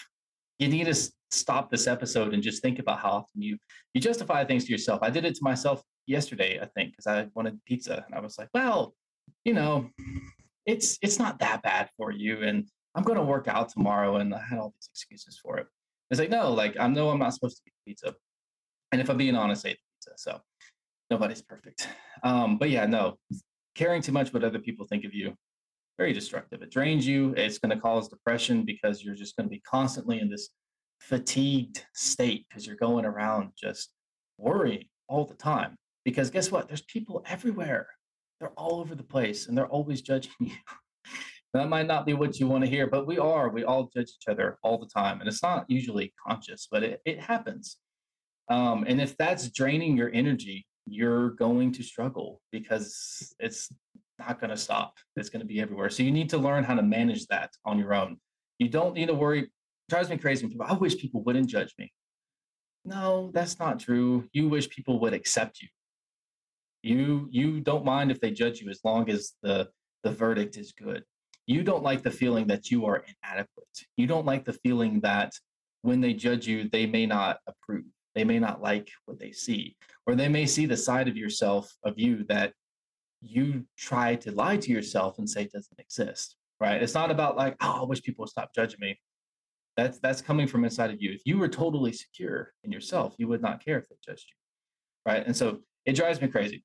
you 0.58 0.68
need 0.68 0.86
to 0.86 0.96
stop 1.32 1.70
this 1.70 1.88
episode 1.88 2.34
and 2.34 2.44
just 2.44 2.62
think 2.62 2.80
about 2.80 3.00
how 3.00 3.12
often 3.12 3.42
you 3.42 3.58
you 3.94 4.02
justify 4.02 4.44
things 4.44 4.66
to 4.66 4.72
yourself. 4.72 5.00
I 5.02 5.10
did 5.10 5.26
it 5.26 5.36
to 5.36 5.44
myself 5.44 5.82
yesterday, 6.06 6.60
I 6.60 6.66
think, 6.66 6.92
because 6.92 7.08
I 7.08 7.28
wanted 7.34 7.64
pizza 7.66 8.04
and 8.06 8.16
I 8.16 8.20
was 8.20 8.38
like, 8.38 8.50
well, 8.54 8.94
you 9.46 9.54
know, 9.54 9.90
it's 10.66 10.98
it's 11.02 11.20
not 11.20 11.40
that 11.40 11.62
bad 11.62 11.90
for 11.98 12.12
you, 12.12 12.44
and 12.44 12.68
I'm 12.96 13.04
going 13.04 13.18
to 13.18 13.24
work 13.24 13.48
out 13.48 13.70
tomorrow, 13.70 14.18
and 14.18 14.34
I 14.34 14.42
had 14.50 14.60
all 14.60 14.74
these 14.76 14.90
excuses 14.92 15.40
for 15.42 15.58
it. 15.58 15.68
It's 16.12 16.20
like 16.20 16.30
no, 16.30 16.54
like 16.54 16.76
I 16.80 16.88
know 16.88 17.10
I'm 17.10 17.20
not 17.20 17.34
supposed 17.34 17.58
to 17.58 17.64
eat 17.68 17.74
pizza, 17.86 18.16
and 18.92 19.00
if 19.00 19.10
I'm 19.10 19.18
being 19.18 19.36
honest, 19.36 19.66
I 19.66 19.70
ate 19.70 19.80
pizza, 19.96 20.12
so 20.18 20.42
nobody's 21.10 21.42
perfect. 21.42 21.88
Um, 22.24 22.58
but 22.58 22.70
yeah, 22.70 22.86
no, 22.86 23.18
caring 23.76 24.02
too 24.02 24.12
much 24.12 24.34
what 24.34 24.44
other 24.44 24.60
people 24.60 24.86
think 24.86 25.06
of 25.06 25.14
you 25.14 25.36
very 26.00 26.14
destructive. 26.14 26.62
It 26.62 26.72
drains 26.72 27.06
you. 27.06 27.34
It's 27.36 27.60
going 27.60 27.76
to 27.76 27.82
cause 27.82 28.08
depression 28.08 28.64
because 28.64 29.04
you're 29.04 29.16
just 29.16 29.36
going 29.36 29.48
to 29.48 29.52
be 29.52 29.60
constantly 29.70 30.22
in 30.22 30.30
this 30.30 30.48
fatigued 31.02 31.86
state 31.94 32.46
because 32.48 32.66
you're 32.66 32.78
going 32.78 33.04
around 33.04 33.50
just 33.62 33.92
worrying 34.38 34.86
all 35.10 35.26
the 35.26 35.34
time. 35.34 35.76
Because 36.06 36.30
guess 36.30 36.52
what? 36.52 36.70
There's 36.70 36.84
people 36.84 37.22
everywhere. 37.28 37.88
They're 38.40 38.58
all 38.58 38.80
over 38.80 38.96
the 38.96 39.04
place 39.04 39.48
and 39.48 39.58
they're 39.58 39.68
always 39.68 40.02
judging 40.02 40.32
you. 40.40 40.54
that 41.54 41.68
might 41.68 41.88
not 41.88 42.06
be 42.06 42.14
what 42.14 42.40
you 42.40 42.48
want 42.48 42.64
to 42.64 42.70
hear, 42.70 42.88
but 42.88 43.06
we 43.06 43.18
are. 43.18 43.50
We 43.50 43.66
all 43.66 43.92
judge 43.94 44.08
each 44.08 44.30
other 44.30 44.58
all 44.64 44.78
the 44.78 44.88
time. 44.88 45.20
And 45.20 45.28
it's 45.28 45.44
not 45.44 45.66
usually 45.68 46.14
conscious, 46.26 46.70
but 46.72 46.82
it, 46.82 47.02
it 47.04 47.20
happens. 47.20 47.76
Um, 48.50 48.86
and 48.88 49.02
if 49.02 49.18
that's 49.18 49.50
draining 49.50 49.98
your 49.98 50.12
energy, 50.14 50.66
you're 50.92 51.32
going 51.32 51.72
to 51.74 51.84
struggle 51.84 52.42
because 52.52 53.34
it's 53.40 53.72
not 54.18 54.40
going 54.40 54.50
to 54.50 54.58
stop. 54.58 54.98
It's 55.16 55.30
going 55.30 55.42
to 55.42 55.48
be 55.48 55.62
everywhere. 55.62 55.90
So 55.90 56.04
you 56.04 56.12
need 56.12 56.30
to 56.30 56.38
learn 56.38 56.64
how 56.64 56.76
to 56.76 56.84
manage 56.84 57.26
that 57.28 57.52
on 57.66 57.80
your 57.80 57.94
own. 57.94 58.18
You 58.60 58.70
don't 58.70 58.94
need 58.94 59.08
to 59.08 59.14
worry. 59.14 59.44
It 59.44 59.50
drives 59.90 60.10
me 60.10 60.18
crazy 60.18 60.48
people, 60.48 60.66
I 60.68 60.74
wish 60.74 60.98
people 60.98 61.24
wouldn't 61.24 61.50
judge 61.50 61.74
me. 61.78 61.92
No, 62.86 63.32
that's 63.34 63.60
not 63.60 63.80
true. 63.80 64.28
You 64.32 64.50
wish 64.50 64.70
people 64.70 65.00
would 65.00 65.14
accept 65.14 65.62
you. 65.62 65.68
You 66.82 67.28
you 67.30 67.60
don't 67.60 67.84
mind 67.84 68.10
if 68.10 68.22
they 68.22 68.32
judge 68.32 68.62
you 68.62 68.70
as 68.70 68.80
long 68.86 69.10
as 69.10 69.34
the 69.44 69.68
the 70.04 70.12
verdict 70.12 70.58
is 70.58 70.72
good. 70.72 71.04
You 71.46 71.64
don't 71.64 71.84
like 71.84 72.04
the 72.04 72.12
feeling 72.12 72.48
that 72.48 72.72
you 72.72 72.86
are 72.86 73.04
inadequate. 73.24 73.68
You 73.98 74.08
don't 74.08 74.26
like 74.26 74.46
the 74.46 74.54
feeling 74.54 75.02
that 75.02 75.34
when 75.82 76.00
they 76.00 76.14
judge 76.14 76.48
you, 76.48 76.70
they 76.70 76.86
may 76.86 77.06
not 77.06 77.40
approve. 77.48 77.86
They 78.16 78.24
may 78.24 78.40
not 78.40 78.62
like 78.62 78.90
what 79.06 79.20
they 79.20 79.32
see, 79.32 79.76
or 80.10 80.16
they 80.16 80.28
may 80.28 80.46
see 80.46 80.66
the 80.66 80.78
side 80.78 81.08
of 81.08 81.16
yourself, 81.16 81.72
of 81.84 81.94
you 81.98 82.24
that 82.30 82.54
you 83.22 83.66
try 83.78 84.16
to 84.16 84.32
lie 84.32 84.58
to 84.58 84.72
yourself 84.72 85.20
and 85.20 85.30
say 85.30 85.46
doesn't 85.46 85.80
exist 85.80 86.36
right? 86.60 86.82
It's 86.82 86.94
not 86.94 87.12
about 87.12 87.38
like 87.38 87.56
oh 87.62 87.82
i 87.82 87.86
wish 87.86 88.02
people 88.02 88.24
would 88.24 88.30
stop 88.30 88.54
judging 88.54 88.80
me. 88.80 89.00
That's 89.78 90.00
that's 90.00 90.22
coming 90.22 90.48
from 90.48 90.66
inside 90.66 90.92
of 90.92 91.02
you. 91.02 91.12
If 91.12 91.22
you 91.26 91.38
were 91.38 91.48
totally 91.48 91.94
secure 91.94 92.54
in 92.64 92.72
yourself 92.72 93.16
you 93.18 93.28
would 93.28 93.42
not 93.42 93.64
care 93.64 93.78
if 93.78 93.88
they 93.88 93.96
judged 94.06 94.26
you 94.30 95.12
right? 95.12 95.26
And 95.26 95.36
so 95.36 95.60
it 95.86 95.94
drives 95.96 96.22
me 96.22 96.28
crazy. 96.28 96.64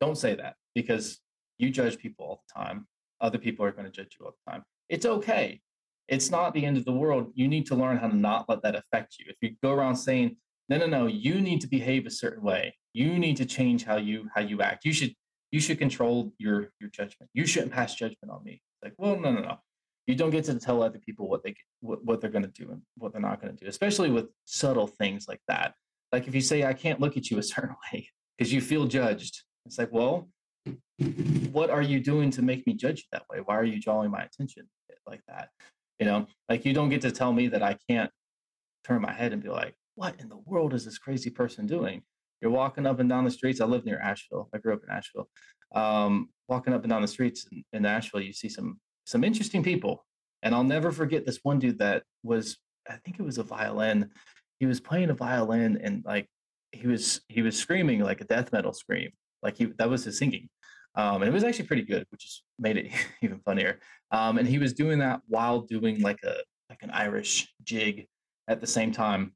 Don't 0.00 0.16
say 0.16 0.34
that 0.36 0.54
because 0.74 1.18
you 1.58 1.70
judge 1.70 1.98
people 1.98 2.24
all 2.26 2.42
the 2.46 2.60
time. 2.60 2.86
Other 3.20 3.38
people 3.38 3.64
are 3.64 3.72
going 3.72 3.84
to 3.84 3.90
judge 3.90 4.16
you 4.18 4.26
all 4.26 4.34
the 4.44 4.50
time. 4.50 4.62
It's 4.88 5.06
okay. 5.06 5.60
It's 6.08 6.30
not 6.30 6.54
the 6.54 6.64
end 6.64 6.76
of 6.76 6.84
the 6.84 6.92
world. 6.92 7.32
You 7.34 7.48
need 7.48 7.66
to 7.66 7.74
learn 7.74 7.98
how 7.98 8.08
to 8.08 8.16
not 8.16 8.48
let 8.48 8.62
that 8.62 8.74
affect 8.74 9.16
you. 9.18 9.26
If 9.28 9.36
you 9.40 9.56
go 9.62 9.72
around 9.72 9.96
saying 9.96 10.36
no 10.78 10.86
no 10.86 10.86
no 10.86 11.06
you 11.06 11.40
need 11.40 11.60
to 11.60 11.68
behave 11.68 12.06
a 12.06 12.10
certain 12.10 12.42
way 12.42 12.74
you 12.92 13.18
need 13.18 13.36
to 13.36 13.46
change 13.46 13.84
how 13.84 13.96
you 13.96 14.28
how 14.34 14.40
you 14.40 14.60
act 14.60 14.84
you 14.84 14.92
should 14.92 15.14
you 15.52 15.60
should 15.60 15.78
control 15.78 16.32
your 16.38 16.72
your 16.80 16.90
judgment. 16.90 17.30
You 17.34 17.46
shouldn't 17.46 17.72
pass 17.72 17.94
judgment 17.94 18.30
on 18.30 18.42
me. 18.42 18.60
Like, 18.82 18.94
well, 18.96 19.20
no, 19.20 19.30
no, 19.30 19.42
no. 19.42 19.56
You 20.06 20.16
don't 20.16 20.30
get 20.30 20.44
to 20.46 20.58
tell 20.58 20.82
other 20.82 20.98
people 20.98 21.28
what 21.28 21.44
they 21.44 21.54
what, 21.80 22.04
what 22.04 22.20
they're 22.20 22.30
going 22.30 22.50
to 22.50 22.64
do 22.64 22.72
and 22.72 22.82
what 22.96 23.12
they're 23.12 23.20
not 23.20 23.40
going 23.40 23.54
to 23.54 23.64
do, 23.64 23.68
especially 23.68 24.10
with 24.10 24.26
subtle 24.46 24.88
things 24.88 25.26
like 25.28 25.40
that. 25.46 25.74
Like 26.10 26.26
if 26.26 26.34
you 26.34 26.40
say, 26.40 26.64
I 26.64 26.72
can't 26.72 27.00
look 27.00 27.16
at 27.16 27.30
you 27.30 27.38
a 27.38 27.42
certain 27.54 27.76
way 27.92 28.08
because 28.36 28.52
you 28.52 28.60
feel 28.60 28.86
judged. 28.86 29.42
It's 29.66 29.78
like, 29.78 29.92
well, 29.92 30.28
what 31.52 31.70
are 31.70 31.82
you 31.82 32.00
doing 32.00 32.30
to 32.32 32.42
make 32.42 32.66
me 32.66 32.72
judge 32.72 32.98
you 32.98 33.04
that 33.12 33.24
way? 33.30 33.40
Why 33.44 33.56
are 33.56 33.64
you 33.64 33.80
drawing 33.80 34.10
my 34.10 34.22
attention 34.22 34.66
like 35.06 35.20
that? 35.28 35.50
You 36.00 36.06
know, 36.06 36.26
like 36.48 36.64
you 36.64 36.72
don't 36.72 36.88
get 36.88 37.02
to 37.02 37.12
tell 37.12 37.32
me 37.32 37.48
that 37.48 37.62
I 37.62 37.76
can't 37.88 38.10
turn 38.84 39.02
my 39.02 39.12
head 39.12 39.32
and 39.32 39.42
be 39.42 39.50
like, 39.50 39.74
what 39.94 40.20
in 40.20 40.28
the 40.28 40.38
world 40.46 40.74
is 40.74 40.84
this 40.84 40.98
crazy 40.98 41.30
person 41.30 41.66
doing? 41.66 42.02
You're 42.40 42.50
walking 42.50 42.86
up 42.86 42.98
and 42.98 43.08
down 43.08 43.24
the 43.24 43.30
streets. 43.30 43.60
I 43.60 43.66
live 43.66 43.84
near 43.84 44.00
Asheville. 44.00 44.48
I 44.54 44.58
grew 44.58 44.74
up 44.74 44.82
in 44.82 44.90
Asheville. 44.90 45.28
Um, 45.74 46.28
walking 46.48 46.74
up 46.74 46.82
and 46.82 46.90
down 46.90 47.02
the 47.02 47.08
streets 47.08 47.46
in, 47.72 47.86
Asheville, 47.86 48.20
you 48.20 48.32
see 48.32 48.48
some 48.48 48.80
some 49.04 49.24
interesting 49.24 49.62
people. 49.62 50.04
And 50.42 50.54
I'll 50.54 50.64
never 50.64 50.90
forget 50.90 51.24
this 51.24 51.40
one 51.44 51.60
dude 51.60 51.78
that 51.78 52.02
was, 52.24 52.58
I 52.88 52.96
think 53.04 53.20
it 53.20 53.22
was 53.22 53.38
a 53.38 53.44
violin. 53.44 54.10
He 54.58 54.66
was 54.66 54.80
playing 54.80 55.10
a 55.10 55.14
violin 55.14 55.78
and 55.82 56.04
like 56.04 56.28
he 56.72 56.86
was 56.88 57.20
he 57.28 57.42
was 57.42 57.56
screaming 57.56 58.00
like 58.00 58.20
a 58.20 58.24
death 58.24 58.52
metal 58.52 58.72
scream. 58.72 59.10
Like 59.42 59.56
he 59.56 59.66
that 59.78 59.88
was 59.88 60.04
his 60.04 60.18
singing. 60.18 60.48
Um, 60.94 61.22
and 61.22 61.28
it 61.28 61.32
was 61.32 61.44
actually 61.44 61.66
pretty 61.66 61.84
good, 61.84 62.06
which 62.10 62.22
just 62.22 62.42
made 62.58 62.76
it 62.76 62.92
even 63.22 63.40
funnier. 63.40 63.78
Um, 64.10 64.38
and 64.38 64.46
he 64.46 64.58
was 64.58 64.72
doing 64.72 64.98
that 64.98 65.20
while 65.28 65.60
doing 65.60 66.00
like 66.00 66.18
a 66.24 66.34
like 66.68 66.82
an 66.82 66.90
Irish 66.90 67.52
jig 67.62 68.06
at 68.48 68.60
the 68.60 68.66
same 68.66 68.92
time. 68.92 69.32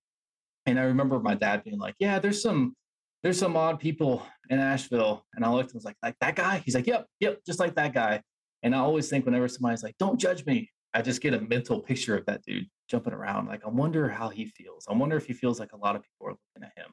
And 0.67 0.79
I 0.79 0.85
remember 0.85 1.21
my 1.21 1.35
dad 1.35 1.65
being 1.65 1.79
like, 1.79 1.95
"Yeah, 1.99 2.19
there's 2.19 2.43
some 2.43 2.75
there's 3.23 3.39
some 3.39 3.57
odd 3.57 3.81
people 3.81 4.27
in 4.51 4.59
Asheville." 4.59 5.25
And 5.35 5.45
I 5.45 5.51
looked 5.51 5.71
and 5.71 5.75
was 5.75 5.85
like, 5.85 5.97
"Like 6.03 6.17
that 6.21 6.37
guy?" 6.37 6.59
He's 6.59 6.75
like, 6.75 6.87
"Yep, 6.87 7.07
yep, 7.21 7.41
just 7.47 7.61
like 7.61 7.75
that 7.77 7.95
guy." 7.95 8.23
And 8.63 8.75
I 8.75 8.79
always 8.79 9.09
think 9.09 9.25
whenever 9.25 9.49
somebody's 9.49 9.83
like, 9.83 9.97
"Don't 9.99 10.19
judge 10.21 10.45
me," 10.47 10.71
I 10.95 11.03
just 11.03 11.21
get 11.21 11.35
a 11.35 11.41
mental 11.41 11.81
picture 11.81 12.17
of 12.17 12.27
that 12.27 12.43
dude 12.43 12.67
jumping 12.89 13.13
around. 13.13 13.47
Like, 13.49 13.65
I 13.65 13.69
wonder 13.69 14.09
how 14.09 14.29
he 14.29 14.47
feels. 14.47 14.87
I 14.89 14.95
wonder 14.95 15.17
if 15.17 15.27
he 15.27 15.35
feels 15.35 15.61
like 15.61 15.73
a 15.73 15.77
lot 15.77 15.97
of 15.97 16.03
people 16.03 16.29
are 16.29 16.31
looking 16.33 16.69
at 16.69 16.83
him, 16.83 16.93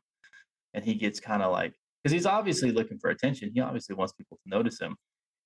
and 0.74 0.84
he 0.86 0.96
gets 0.96 1.20
kind 1.20 1.42
of 1.42 1.52
like 1.52 1.74
because 2.04 2.14
he's 2.14 2.26
obviously 2.26 2.72
looking 2.72 3.00
for 3.00 3.10
attention. 3.10 3.52
He 3.54 3.62
obviously 3.62 3.96
wants 3.96 4.14
people 4.14 4.38
to 4.38 4.50
notice 4.50 4.80
him. 4.80 4.96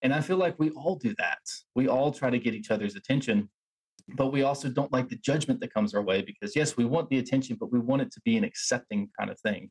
And 0.02 0.14
I 0.14 0.22
feel 0.22 0.38
like 0.38 0.58
we 0.60 0.70
all 0.72 0.96
do 0.96 1.14
that. 1.18 1.40
We 1.76 1.88
all 1.88 2.12
try 2.12 2.30
to 2.30 2.40
get 2.40 2.54
each 2.54 2.72
other's 2.72 2.96
attention, 2.96 3.50
but 4.16 4.28
we 4.28 4.44
also 4.44 4.70
don't 4.70 4.92
like 4.94 5.10
the 5.10 5.18
judgment 5.18 5.60
that 5.60 5.74
comes 5.74 5.94
our 5.94 6.02
way 6.02 6.22
because, 6.22 6.56
yes, 6.56 6.78
we 6.78 6.86
want 6.86 7.10
the 7.10 7.20
attention, 7.20 7.58
but 7.60 7.72
we 7.72 7.80
want 7.80 8.02
it 8.02 8.12
to 8.12 8.22
be 8.24 8.38
an 8.38 8.44
accepting 8.44 9.10
kind 9.18 9.30
of 9.30 9.40
thing. 9.40 9.70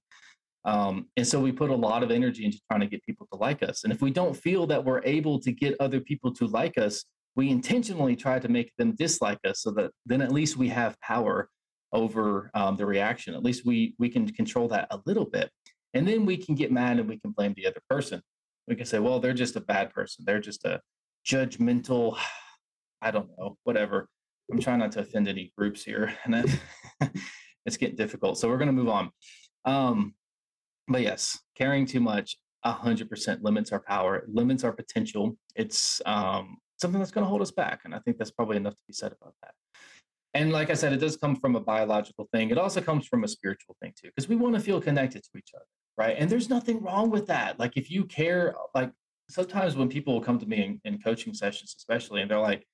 Um, 0.64 1.06
and 1.16 1.26
so 1.26 1.40
we 1.40 1.52
put 1.52 1.70
a 1.70 1.74
lot 1.74 2.02
of 2.02 2.10
energy 2.10 2.44
into 2.44 2.58
trying 2.68 2.80
to 2.80 2.86
get 2.86 3.04
people 3.06 3.26
to 3.32 3.38
like 3.38 3.62
us. 3.62 3.84
And 3.84 3.92
if 3.92 4.02
we 4.02 4.10
don't 4.10 4.36
feel 4.36 4.66
that 4.66 4.84
we're 4.84 5.02
able 5.04 5.38
to 5.40 5.52
get 5.52 5.76
other 5.80 6.00
people 6.00 6.34
to 6.34 6.46
like 6.48 6.76
us, 6.76 7.04
we 7.36 7.50
intentionally 7.50 8.16
try 8.16 8.38
to 8.38 8.48
make 8.48 8.72
them 8.76 8.94
dislike 8.96 9.38
us 9.46 9.60
so 9.60 9.70
that 9.72 9.92
then 10.06 10.20
at 10.20 10.32
least 10.32 10.56
we 10.56 10.68
have 10.68 11.00
power 11.00 11.48
over 11.92 12.50
um, 12.54 12.76
the 12.76 12.84
reaction. 12.84 13.34
At 13.34 13.44
least 13.44 13.64
we 13.64 13.94
we 13.98 14.08
can 14.08 14.26
control 14.32 14.68
that 14.68 14.88
a 14.90 15.00
little 15.06 15.24
bit. 15.24 15.50
And 15.94 16.06
then 16.06 16.26
we 16.26 16.36
can 16.36 16.54
get 16.54 16.72
mad 16.72 16.98
and 16.98 17.08
we 17.08 17.18
can 17.18 17.30
blame 17.30 17.54
the 17.56 17.66
other 17.66 17.80
person. 17.88 18.20
We 18.66 18.74
can 18.74 18.86
say, 18.86 18.98
well, 18.98 19.20
they're 19.20 19.32
just 19.32 19.56
a 19.56 19.60
bad 19.60 19.94
person. 19.94 20.24
They're 20.26 20.40
just 20.40 20.64
a 20.64 20.80
judgmental, 21.26 22.18
I 23.02 23.10
don't 23.10 23.30
know, 23.38 23.56
whatever. 23.64 24.08
I'm 24.50 24.60
trying 24.60 24.78
not 24.78 24.92
to 24.92 25.00
offend 25.00 25.28
any 25.28 25.52
groups 25.56 25.82
here. 25.82 26.14
And 26.24 26.60
it's 27.66 27.76
getting 27.76 27.96
difficult. 27.96 28.38
So 28.38 28.48
we're 28.48 28.58
going 28.58 28.68
to 28.68 28.72
move 28.72 28.88
on. 28.88 29.10
Um, 29.64 30.14
but 30.88 31.02
yes, 31.02 31.38
caring 31.56 31.84
too 31.84 32.00
much 32.00 32.36
100% 32.64 33.42
limits 33.42 33.72
our 33.72 33.80
power, 33.80 34.24
limits 34.28 34.62
our 34.62 34.72
potential. 34.72 35.36
It's 35.56 36.00
um, 36.06 36.58
something 36.80 37.00
that's 37.00 37.10
going 37.10 37.24
to 37.24 37.28
hold 37.28 37.42
us 37.42 37.50
back. 37.50 37.80
And 37.84 37.94
I 37.94 37.98
think 38.00 38.18
that's 38.18 38.30
probably 38.30 38.56
enough 38.56 38.74
to 38.74 38.84
be 38.86 38.92
said 38.92 39.12
about 39.20 39.34
that. 39.42 39.52
And 40.34 40.52
like 40.52 40.70
I 40.70 40.74
said, 40.74 40.92
it 40.92 40.98
does 40.98 41.16
come 41.16 41.34
from 41.34 41.56
a 41.56 41.60
biological 41.60 42.28
thing. 42.32 42.50
It 42.50 42.58
also 42.58 42.80
comes 42.80 43.06
from 43.06 43.24
a 43.24 43.28
spiritual 43.28 43.76
thing 43.80 43.92
too, 44.00 44.08
because 44.14 44.28
we 44.28 44.36
want 44.36 44.54
to 44.54 44.60
feel 44.60 44.80
connected 44.80 45.22
to 45.22 45.38
each 45.38 45.50
other 45.54 45.64
right 45.96 46.16
and 46.18 46.30
there's 46.30 46.50
nothing 46.50 46.82
wrong 46.82 47.10
with 47.10 47.26
that 47.26 47.58
like 47.58 47.76
if 47.76 47.90
you 47.90 48.04
care 48.04 48.54
like 48.74 48.90
sometimes 49.28 49.74
when 49.74 49.88
people 49.88 50.14
will 50.14 50.20
come 50.20 50.38
to 50.38 50.46
me 50.46 50.62
in, 50.62 50.80
in 50.84 51.00
coaching 51.00 51.34
sessions 51.34 51.74
especially 51.76 52.22
and 52.22 52.30
they're 52.30 52.38
like 52.38 52.66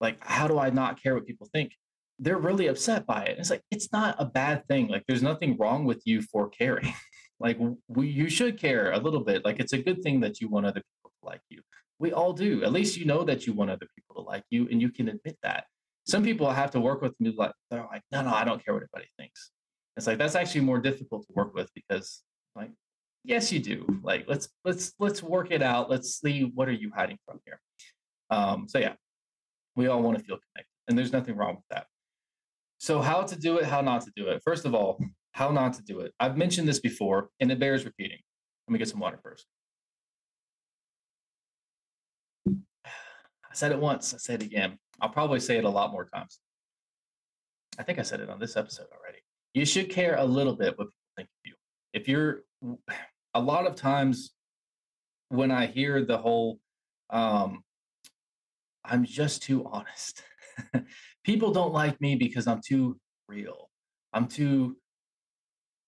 like 0.00 0.18
how 0.20 0.46
do 0.46 0.58
i 0.58 0.70
not 0.70 1.02
care 1.02 1.14
what 1.14 1.26
people 1.26 1.48
think 1.52 1.72
they're 2.18 2.38
really 2.38 2.66
upset 2.66 3.06
by 3.06 3.24
it 3.24 3.38
it's 3.38 3.50
like 3.50 3.62
it's 3.70 3.92
not 3.92 4.16
a 4.18 4.24
bad 4.24 4.66
thing 4.68 4.88
like 4.88 5.04
there's 5.06 5.22
nothing 5.22 5.56
wrong 5.58 5.84
with 5.84 6.02
you 6.04 6.20
for 6.22 6.48
caring 6.48 6.92
like 7.40 7.58
we, 7.86 8.08
you 8.08 8.28
should 8.28 8.58
care 8.58 8.92
a 8.92 8.98
little 8.98 9.20
bit 9.20 9.44
like 9.44 9.60
it's 9.60 9.72
a 9.72 9.82
good 9.82 10.02
thing 10.02 10.20
that 10.20 10.40
you 10.40 10.48
want 10.48 10.66
other 10.66 10.80
people 10.80 11.10
to 11.10 11.26
like 11.28 11.40
you 11.48 11.60
we 11.98 12.12
all 12.12 12.32
do 12.32 12.64
at 12.64 12.72
least 12.72 12.96
you 12.96 13.04
know 13.04 13.22
that 13.22 13.46
you 13.46 13.52
want 13.52 13.70
other 13.70 13.86
people 13.94 14.16
to 14.16 14.22
like 14.22 14.44
you 14.50 14.68
and 14.70 14.80
you 14.80 14.90
can 14.90 15.08
admit 15.08 15.36
that 15.42 15.64
some 16.04 16.24
people 16.24 16.50
have 16.50 16.70
to 16.70 16.80
work 16.80 17.00
with 17.02 17.14
me 17.20 17.32
like 17.36 17.52
they're 17.70 17.86
like 17.92 18.02
no 18.10 18.22
no 18.22 18.30
i 18.30 18.44
don't 18.44 18.64
care 18.64 18.74
what 18.74 18.82
anybody 18.82 19.08
thinks 19.18 19.50
it's 19.96 20.06
like 20.06 20.18
that's 20.18 20.36
actually 20.36 20.60
more 20.60 20.78
difficult 20.78 21.26
to 21.26 21.32
work 21.34 21.54
with 21.54 21.70
because 21.74 22.22
like, 22.58 22.70
yes, 23.24 23.52
you 23.52 23.60
do. 23.60 23.86
Like, 24.02 24.26
let's 24.28 24.48
let's 24.64 24.92
let's 24.98 25.22
work 25.22 25.50
it 25.50 25.62
out. 25.62 25.90
Let's 25.90 26.20
see 26.20 26.50
what 26.54 26.68
are 26.68 26.72
you 26.72 26.90
hiding 26.94 27.18
from 27.26 27.40
here. 27.44 27.60
Um, 28.30 28.66
so 28.68 28.78
yeah, 28.78 28.94
we 29.78 29.86
all 29.86 30.02
want 30.02 30.18
to 30.18 30.24
feel 30.24 30.36
connected, 30.36 30.72
and 30.88 30.98
there's 30.98 31.12
nothing 31.12 31.36
wrong 31.36 31.54
with 31.54 31.64
that. 31.70 31.86
So 32.78 33.00
how 33.00 33.22
to 33.22 33.38
do 33.38 33.58
it, 33.58 33.64
how 33.64 33.80
not 33.80 34.02
to 34.02 34.12
do 34.16 34.26
it. 34.26 34.42
First 34.44 34.64
of 34.64 34.74
all, 34.74 35.00
how 35.32 35.52
not 35.52 35.72
to 35.74 35.82
do 35.82 36.00
it. 36.00 36.12
I've 36.18 36.36
mentioned 36.36 36.66
this 36.66 36.80
before, 36.80 37.28
and 37.38 37.52
it 37.52 37.60
bears 37.60 37.84
repeating. 37.84 38.18
Let 38.66 38.72
me 38.72 38.78
get 38.80 38.88
some 38.88 38.98
water 38.98 39.20
first. 39.22 39.46
I 42.48 43.54
said 43.54 43.70
it 43.70 43.78
once. 43.78 44.12
I 44.12 44.18
say 44.18 44.34
it 44.34 44.42
again. 44.42 44.78
I'll 45.00 45.10
probably 45.10 45.38
say 45.38 45.58
it 45.58 45.64
a 45.64 45.70
lot 45.70 45.92
more 45.92 46.08
times. 46.12 46.40
I 47.78 47.84
think 47.84 48.00
I 48.00 48.02
said 48.02 48.18
it 48.18 48.28
on 48.28 48.40
this 48.40 48.56
episode 48.56 48.88
already. 48.92 49.20
You 49.54 49.64
should 49.64 49.90
care 49.90 50.16
a 50.16 50.24
little 50.24 50.56
bit 50.56 50.76
what 50.76 50.86
people 50.86 51.12
think 51.16 51.28
of 51.28 51.46
you 51.46 51.54
if 51.92 52.08
you're 52.08 52.42
a 53.34 53.40
lot 53.40 53.64
of 53.64 53.76
times 53.76 54.32
when 55.28 55.52
I 55.52 55.66
hear 55.66 56.04
the 56.04 56.18
whole 56.18 56.58
um, 57.10 57.62
I'm 58.88 59.04
just 59.04 59.42
too 59.42 59.66
honest. 59.66 60.22
People 61.24 61.52
don't 61.52 61.72
like 61.72 62.00
me 62.00 62.16
because 62.16 62.46
I'm 62.46 62.60
too 62.66 62.98
real. 63.28 63.68
I'm 64.12 64.26
too 64.26 64.76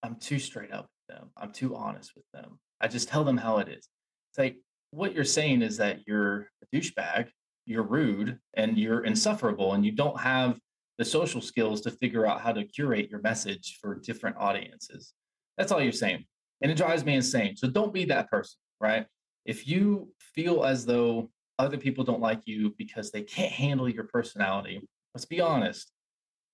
I'm 0.03 0.17
too 0.17 0.39
straight 0.39 0.73
up 0.73 0.87
with 1.09 1.17
them. 1.17 1.31
I'm 1.37 1.53
too 1.53 1.75
honest 1.75 2.13
with 2.15 2.25
them. 2.33 2.59
I 2.81 2.89
just 2.89 3.09
tell 3.09 3.25
them 3.25 3.37
how 3.37 3.59
it 3.59 3.69
is. 3.69 3.89
It's 4.31 4.39
like 4.39 4.57
what 4.91 5.15
you're 5.15 5.25
saying 5.25 5.63
is 5.63 5.77
that 5.77 6.01
you're 6.07 6.49
a 6.63 6.77
douchebag, 6.77 7.29
you're 7.67 7.83
rude, 7.83 8.39
and 8.55 8.79
you're 8.79 9.05
insufferable, 9.05 9.75
and 9.75 9.85
you 9.85 9.93
don't 9.93 10.19
have 10.19 10.59
the 10.99 11.05
social 11.05 11.41
skills 11.41 11.81
to 11.83 11.91
figure 11.91 12.27
out 12.27 12.41
how 12.41 12.53
to 12.53 12.65
curate 12.65 13.11
your 13.11 13.21
message 13.21 13.79
for 13.81 13.95
different 13.95 14.37
audiences. 14.39 15.13
That's 15.57 15.73
all 15.73 15.83
you're 15.83 15.93
saying. 15.93 16.25
And 16.63 16.71
it 16.71 16.77
drives 16.77 17.05
me 17.05 17.15
insane. 17.15 17.57
So 17.57 17.69
don't 17.69 17.93
be 17.93 18.05
that 18.07 18.31
person, 18.31 18.59
right? 18.81 19.07
If 19.47 19.67
you 19.67 20.13
feel 20.35 20.65
as 20.65 20.85
though 20.85 21.31
other 21.61 21.79
people 21.79 22.05
don't 22.05 22.21
like 22.21 22.43
you 22.47 22.75
because 22.79 23.11
they 23.11 23.23
can't 23.23 23.53
handle 23.53 23.89
your 23.89 24.05
personality, 24.05 24.81
let's 25.15 25.25
be 25.25 25.41
honest. 25.41 25.93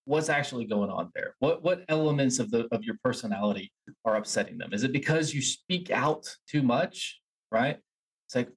What's 0.05 0.29
actually 0.29 0.67
going 0.67 0.91
on 0.91 1.11
there? 1.15 1.35
What 1.41 1.65
what 1.65 1.85
elements 1.89 2.39
of 2.39 2.51
the 2.51 2.69
of 2.71 2.85
your 2.85 2.97
personality 3.03 3.73
are 4.05 4.17
upsetting 4.17 4.57
them? 4.57 4.73
Is 4.73 4.85
it 4.85 4.93
because 4.93 5.35
you 5.35 5.43
speak 5.43 5.91
out 5.91 6.25
too 6.49 6.63
much, 6.63 7.21
right? 7.51 7.79
It's 8.27 8.37
like 8.37 8.51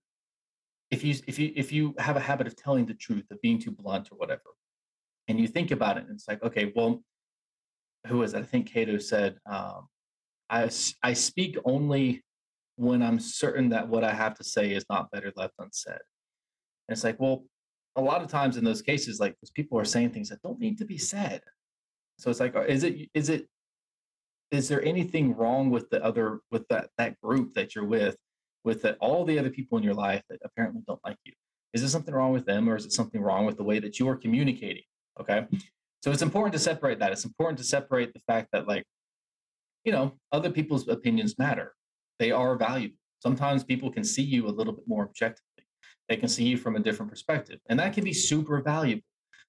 if 0.92 1.04
you 1.04 1.16
if 1.28 1.40
you 1.40 1.52
if 1.56 1.72
you 1.72 1.96
have 1.98 2.18
a 2.18 2.20
habit 2.20 2.46
of 2.46 2.56
telling 2.56 2.86
the 2.86 2.94
truth, 2.94 3.26
of 3.32 3.42
being 3.42 3.60
too 3.60 3.72
blunt 3.72 4.10
or 4.12 4.16
whatever, 4.18 4.42
and 5.28 5.40
you 5.40 5.48
think 5.48 5.72
about 5.72 5.98
it, 5.98 6.04
and 6.04 6.12
it's 6.12 6.28
like, 6.28 6.44
okay, 6.44 6.72
well, 6.76 7.02
who 8.08 8.22
is 8.24 8.34
it? 8.34 8.40
I 8.40 8.44
think 8.44 8.72
Cato 8.72 8.98
said, 8.98 9.38
um, 9.50 9.88
I, 10.50 10.70
I 11.04 11.14
speak 11.14 11.58
only 11.66 12.24
when 12.76 13.02
I'm 13.02 13.20
certain 13.20 13.70
that 13.70 13.88
what 13.88 14.04
I 14.04 14.14
have 14.14 14.36
to 14.36 14.44
say 14.44 14.72
is 14.72 14.86
not 14.90 15.12
better 15.12 15.32
left 15.36 15.54
unsaid. 15.60 16.00
And 16.90 16.96
it's 16.96 17.04
like, 17.04 17.20
well, 17.20 17.44
a 17.96 18.02
lot 18.02 18.24
of 18.24 18.30
times 18.30 18.58
in 18.58 18.64
those 18.64 18.82
cases, 18.82 19.20
like 19.20 19.36
those 19.40 19.52
people 19.52 19.78
are 19.78 19.86
saying 19.86 20.10
things 20.10 20.30
that 20.30 20.42
don't 20.42 20.60
need 20.60 20.80
to 20.80 20.86
be 20.86 20.98
said. 20.98 21.42
So 22.18 22.32
it's 22.32 22.40
like, 22.40 22.56
uh, 22.56 22.62
is 22.62 22.84
it 22.84 23.10
is 23.14 23.30
it 23.30 23.48
is 24.50 24.68
there 24.68 24.84
anything 24.84 25.38
wrong 25.38 25.70
with 25.70 25.88
the 25.92 26.04
other 26.04 26.40
with 26.50 26.68
that 26.70 26.90
that 26.98 27.22
group 27.22 27.54
that 27.54 27.76
you're 27.76 27.86
with, 27.86 28.18
with 28.64 28.82
the, 28.82 28.96
all 28.96 29.24
the 29.24 29.38
other 29.38 29.52
people 29.52 29.78
in 29.78 29.84
your 29.84 29.94
life 29.94 30.24
that 30.32 30.40
apparently 30.44 30.82
don't 30.88 31.00
like 31.06 31.18
you? 31.26 31.34
Is 31.74 31.82
there 31.82 31.90
something 31.90 32.14
wrong 32.14 32.34
with 32.34 32.48
them, 32.48 32.68
or 32.68 32.76
is 32.76 32.86
it 32.86 32.92
something 32.92 33.22
wrong 33.22 33.46
with 33.46 33.58
the 33.58 33.64
way 33.64 33.78
that 33.80 34.00
you 34.00 34.10
are 34.10 34.18
communicating? 34.18 34.84
Okay, 35.22 35.46
so 36.02 36.12
it's 36.12 36.24
important 36.24 36.54
to 36.54 36.60
separate 36.60 36.98
that. 37.00 37.12
It's 37.12 37.26
important 37.26 37.60
to 37.60 37.64
separate 37.64 38.14
the 38.14 38.22
fact 38.22 38.50
that 38.54 38.68
like 38.68 38.84
you 39.84 39.92
know, 39.92 40.14
other 40.32 40.50
people's 40.50 40.88
opinions 40.88 41.38
matter. 41.38 41.74
They 42.20 42.32
are 42.32 42.56
valuable. 42.56 42.96
Sometimes 43.22 43.64
people 43.64 43.92
can 43.92 44.04
see 44.04 44.24
you 44.24 44.48
a 44.48 44.50
little 44.52 44.74
bit 44.74 44.88
more 44.88 45.04
objectively. 45.04 45.49
They 46.10 46.18
can 46.18 46.28
see 46.28 46.44
you 46.44 46.58
from 46.58 46.76
a 46.76 46.80
different 46.80 47.12
perspective. 47.12 47.60
And 47.70 47.80
that 47.80 47.94
can 47.94 48.04
be 48.04 48.14
super 48.14 48.62
valuable 48.62 49.04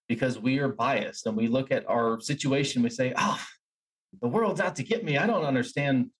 because 0.08 0.38
we 0.38 0.58
are 0.58 0.68
biased 0.68 1.26
and 1.26 1.36
we 1.36 1.48
look 1.48 1.72
at 1.72 1.88
our 1.88 2.20
situation, 2.20 2.82
we 2.82 2.90
say, 2.90 3.14
oh, 3.16 3.40
the 4.20 4.28
world's 4.28 4.60
out 4.60 4.76
to 4.76 4.82
get 4.82 5.04
me. 5.04 5.16
I 5.16 5.26
don't 5.26 5.44
understand 5.44 6.10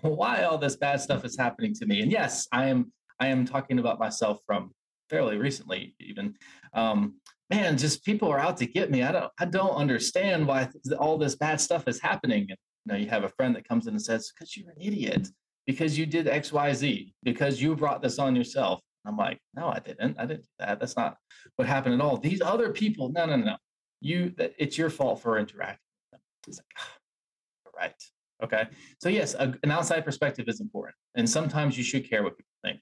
why 0.00 0.44
all 0.44 0.58
this 0.58 0.76
bad 0.76 1.00
stuff 1.00 1.24
is 1.24 1.36
happening 1.36 1.74
to 1.74 1.86
me. 1.86 2.00
And 2.00 2.10
yes, 2.10 2.48
I 2.52 2.68
am 2.68 2.92
I 3.20 3.28
am 3.28 3.44
talking 3.44 3.78
about 3.78 3.98
myself 3.98 4.40
from 4.46 4.72
fairly 5.10 5.36
recently, 5.36 5.94
even. 6.00 6.34
Um, 6.72 7.16
man, 7.50 7.76
just 7.76 8.04
people 8.04 8.28
are 8.30 8.38
out 8.38 8.56
to 8.58 8.66
get 8.66 8.90
me. 8.90 9.02
I 9.02 9.12
don't 9.12 9.32
I 9.38 9.44
don't 9.44 9.74
understand 9.74 10.46
why 10.46 10.68
all 10.98 11.18
this 11.18 11.36
bad 11.36 11.60
stuff 11.60 11.86
is 11.88 12.00
happening. 12.00 12.46
You 12.48 12.56
know, 12.86 12.96
you 12.96 13.08
have 13.08 13.24
a 13.24 13.28
friend 13.28 13.54
that 13.56 13.68
comes 13.68 13.86
in 13.86 13.94
and 13.94 14.02
says, 14.02 14.32
because 14.32 14.56
you're 14.56 14.70
an 14.70 14.80
idiot, 14.80 15.28
because 15.66 15.98
you 15.98 16.06
did 16.06 16.26
X, 16.26 16.52
Y, 16.52 16.72
Z, 16.72 17.14
because 17.22 17.60
you 17.60 17.76
brought 17.76 18.02
this 18.02 18.18
on 18.18 18.34
yourself. 18.34 18.80
I'm 19.04 19.16
like, 19.16 19.38
no, 19.54 19.68
I 19.68 19.80
didn't. 19.80 20.18
I 20.18 20.26
didn't 20.26 20.42
do 20.42 20.48
that. 20.60 20.80
That's 20.80 20.96
not 20.96 21.16
what 21.56 21.66
happened 21.66 21.94
at 21.94 22.00
all. 22.00 22.16
These 22.16 22.40
other 22.40 22.70
people, 22.70 23.10
no, 23.10 23.26
no, 23.26 23.36
no. 23.36 23.56
You, 24.00 24.34
it's 24.38 24.78
your 24.78 24.90
fault 24.90 25.22
for 25.22 25.38
interacting 25.38 25.78
with 26.12 26.20
them. 26.20 26.20
It's 26.46 26.58
like, 26.58 26.66
oh, 26.78 27.70
right, 27.76 27.94
Okay. 28.42 28.66
So, 29.00 29.08
yes, 29.08 29.34
a, 29.34 29.54
an 29.62 29.70
outside 29.70 30.04
perspective 30.04 30.46
is 30.48 30.60
important. 30.60 30.96
And 31.14 31.28
sometimes 31.28 31.78
you 31.78 31.84
should 31.84 32.08
care 32.08 32.22
what 32.22 32.36
people 32.36 32.50
think. 32.64 32.80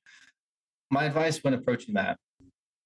My 0.90 1.04
advice 1.04 1.44
when 1.44 1.54
approaching 1.54 1.94
that 1.94 2.16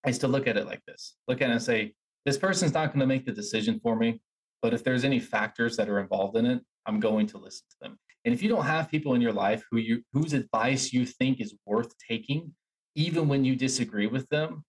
is 0.06 0.18
to 0.18 0.28
look 0.28 0.46
at 0.46 0.56
it 0.56 0.66
like 0.66 0.82
this 0.86 1.14
look 1.28 1.40
at 1.40 1.48
it 1.48 1.52
and 1.52 1.62
say, 1.62 1.94
this 2.26 2.36
person's 2.36 2.74
not 2.74 2.88
going 2.88 3.00
to 3.00 3.06
make 3.06 3.24
the 3.26 3.32
decision 3.32 3.78
for 3.82 3.96
me, 3.96 4.20
but 4.62 4.74
if 4.74 4.82
there's 4.82 5.04
any 5.04 5.20
factors 5.20 5.76
that 5.76 5.88
are 5.88 6.00
involved 6.00 6.36
in 6.36 6.46
it, 6.46 6.62
I'm 6.86 7.00
going 7.00 7.26
to 7.28 7.38
listen 7.38 7.66
to 7.70 7.76
them. 7.80 7.98
And 8.24 8.34
if 8.34 8.42
you 8.42 8.48
don't 8.48 8.64
have 8.64 8.90
people 8.90 9.14
in 9.14 9.20
your 9.20 9.32
life 9.32 9.62
who 9.70 9.78
you 9.78 10.02
whose 10.12 10.32
advice 10.32 10.92
you 10.92 11.06
think 11.06 11.40
is 11.40 11.54
worth 11.66 11.92
taking, 12.08 12.52
even 12.94 13.28
when 13.28 13.44
you 13.44 13.56
disagree 13.56 14.06
with 14.06 14.28
them, 14.28 14.64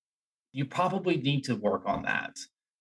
you 0.52 0.66
probably 0.66 1.18
need 1.18 1.44
to 1.46 1.56
work 1.56 1.84
on 1.86 2.04
that. 2.04 2.36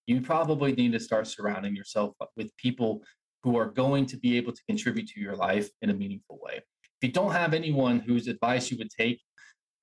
You 0.06 0.20
probably 0.20 0.72
need 0.72 0.92
to 0.92 1.00
start 1.00 1.26
surrounding 1.26 1.74
yourself 1.74 2.14
with 2.36 2.56
people 2.56 3.02
who 3.42 3.56
are 3.56 3.66
going 3.66 4.06
to 4.06 4.16
be 4.16 4.36
able 4.36 4.52
to 4.52 4.62
contribute 4.68 5.08
to 5.08 5.20
your 5.20 5.36
life 5.36 5.68
in 5.82 5.90
a 5.90 5.94
meaningful 5.94 6.38
way. 6.42 6.56
If 6.56 7.08
you 7.08 7.12
don't 7.12 7.32
have 7.32 7.52
anyone 7.52 8.00
whose 8.00 8.28
advice 8.28 8.70
you 8.70 8.78
would 8.78 8.90
take, 8.90 9.20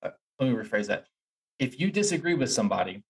uh, 0.02 0.10
let 0.40 0.48
me 0.48 0.56
rephrase 0.56 0.86
that. 0.86 1.06
If 1.58 1.78
you 1.78 1.90
disagree 1.90 2.34
with 2.34 2.50
somebody 2.50 3.04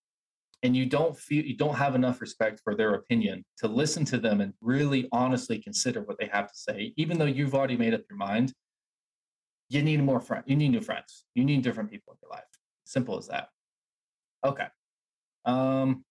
and 0.63 0.77
you 0.77 0.87
don't 0.87 1.17
feel 1.19 1.45
you 1.45 1.57
don't 1.57 1.75
have 1.75 1.95
enough 1.95 2.21
respect 2.21 2.61
for 2.63 2.75
their 2.75 2.95
opinion 2.95 3.45
to 3.59 3.69
listen 3.69 4.05
to 4.07 4.19
them 4.19 4.41
and 4.41 4.53
really 4.61 5.09
honestly 5.13 5.59
consider 5.59 6.03
what 6.03 6.19
they 6.19 6.27
have 6.27 6.49
to 6.49 6.57
say, 6.57 6.93
even 6.97 7.19
though 7.19 7.25
you've 7.25 7.55
already 7.55 7.77
made 7.77 7.95
up 7.95 8.03
your 8.11 8.19
mind, 8.19 8.53
you 9.73 9.83
need 9.83 10.03
more 10.03 10.21
friends. 10.21 10.45
You 10.47 10.57
need 10.57 10.69
new 10.69 10.83
friends. 10.83 11.25
You 11.35 11.45
need 11.45 11.63
different 11.63 11.91
people 11.91 12.13
in 12.13 12.19
your 12.23 12.31
life. 12.31 12.45
Simple 12.85 13.17
as 13.17 13.29
that. 13.29 13.49
Okay. 14.45 14.67
Um, 15.47 16.05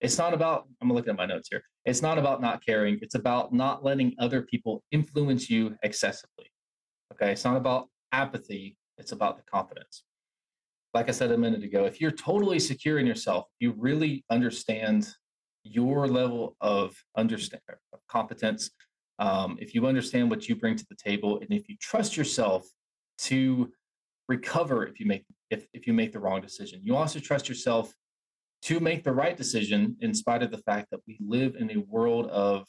it's 0.00 0.16
not 0.16 0.32
about, 0.32 0.66
I'm 0.80 0.90
looking 0.92 1.10
at 1.10 1.16
my 1.16 1.26
notes 1.26 1.48
here. 1.50 1.62
It's 1.84 2.00
not 2.00 2.16
about 2.16 2.40
not 2.40 2.64
caring. 2.64 2.98
It's 3.02 3.14
about 3.14 3.52
not 3.52 3.84
letting 3.84 4.14
other 4.18 4.42
people 4.42 4.82
influence 4.92 5.50
you 5.50 5.76
excessively. 5.82 6.50
Okay. 7.12 7.32
It's 7.32 7.44
not 7.44 7.56
about 7.56 7.88
apathy. 8.12 8.78
It's 8.96 9.12
about 9.12 9.36
the 9.36 9.42
confidence. 9.42 10.04
Like 10.94 11.10
I 11.10 11.12
said 11.12 11.32
a 11.32 11.38
minute 11.38 11.64
ago, 11.64 11.84
if 11.84 12.00
you're 12.00 12.10
totally 12.10 12.58
secure 12.58 12.98
in 12.98 13.06
yourself, 13.06 13.44
you 13.58 13.74
really 13.76 14.24
understand 14.30 15.06
your 15.64 16.08
level 16.08 16.56
of 16.62 16.94
understand 17.16 17.60
of 17.92 18.00
competence. 18.08 18.70
Um, 19.18 19.58
if 19.60 19.74
you 19.74 19.86
understand 19.86 20.30
what 20.30 20.48
you 20.48 20.56
bring 20.56 20.76
to 20.76 20.86
the 20.88 20.96
table, 20.96 21.40
and 21.40 21.50
if 21.50 21.68
you 21.68 21.76
trust 21.80 22.16
yourself 22.16 22.66
to 23.18 23.72
recover 24.28 24.86
if 24.86 24.98
you 25.00 25.06
make 25.06 25.24
if, 25.50 25.66
if 25.72 25.86
you 25.86 25.92
make 25.92 26.12
the 26.12 26.18
wrong 26.18 26.40
decision, 26.40 26.80
you 26.82 26.96
also 26.96 27.20
trust 27.20 27.48
yourself 27.48 27.92
to 28.62 28.80
make 28.80 29.04
the 29.04 29.12
right 29.12 29.36
decision 29.36 29.96
in 30.00 30.12
spite 30.12 30.42
of 30.42 30.50
the 30.50 30.58
fact 30.58 30.88
that 30.90 31.00
we 31.06 31.16
live 31.20 31.54
in 31.56 31.70
a 31.70 31.78
world 31.88 32.26
of 32.26 32.66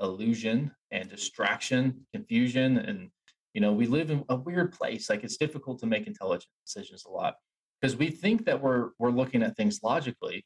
illusion 0.00 0.72
and 0.90 1.08
distraction, 1.08 2.06
confusion, 2.12 2.78
and 2.78 3.08
you 3.54 3.60
know 3.60 3.72
we 3.72 3.86
live 3.86 4.10
in 4.10 4.24
a 4.28 4.36
weird 4.36 4.72
place. 4.72 5.08
Like 5.08 5.24
it's 5.24 5.36
difficult 5.36 5.78
to 5.80 5.86
make 5.86 6.06
intelligent 6.06 6.50
decisions 6.64 7.04
a 7.04 7.10
lot 7.10 7.34
because 7.80 7.96
we 7.96 8.10
think 8.10 8.44
that 8.46 8.60
we're 8.60 8.90
we're 8.98 9.10
looking 9.10 9.42
at 9.42 9.56
things 9.56 9.80
logically, 9.82 10.44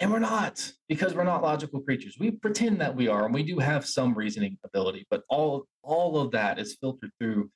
and 0.00 0.12
we're 0.12 0.18
not 0.18 0.70
because 0.88 1.14
we're 1.14 1.24
not 1.24 1.42
logical 1.42 1.80
creatures. 1.80 2.16
We 2.18 2.30
pretend 2.30 2.80
that 2.80 2.94
we 2.94 3.08
are, 3.08 3.24
and 3.24 3.34
we 3.34 3.42
do 3.42 3.58
have 3.58 3.86
some 3.86 4.14
reasoning 4.14 4.58
ability, 4.64 5.06
but 5.10 5.22
all 5.28 5.64
all 5.82 6.18
of 6.20 6.30
that 6.32 6.58
is 6.58 6.76
filtered 6.80 7.10
through 7.18 7.50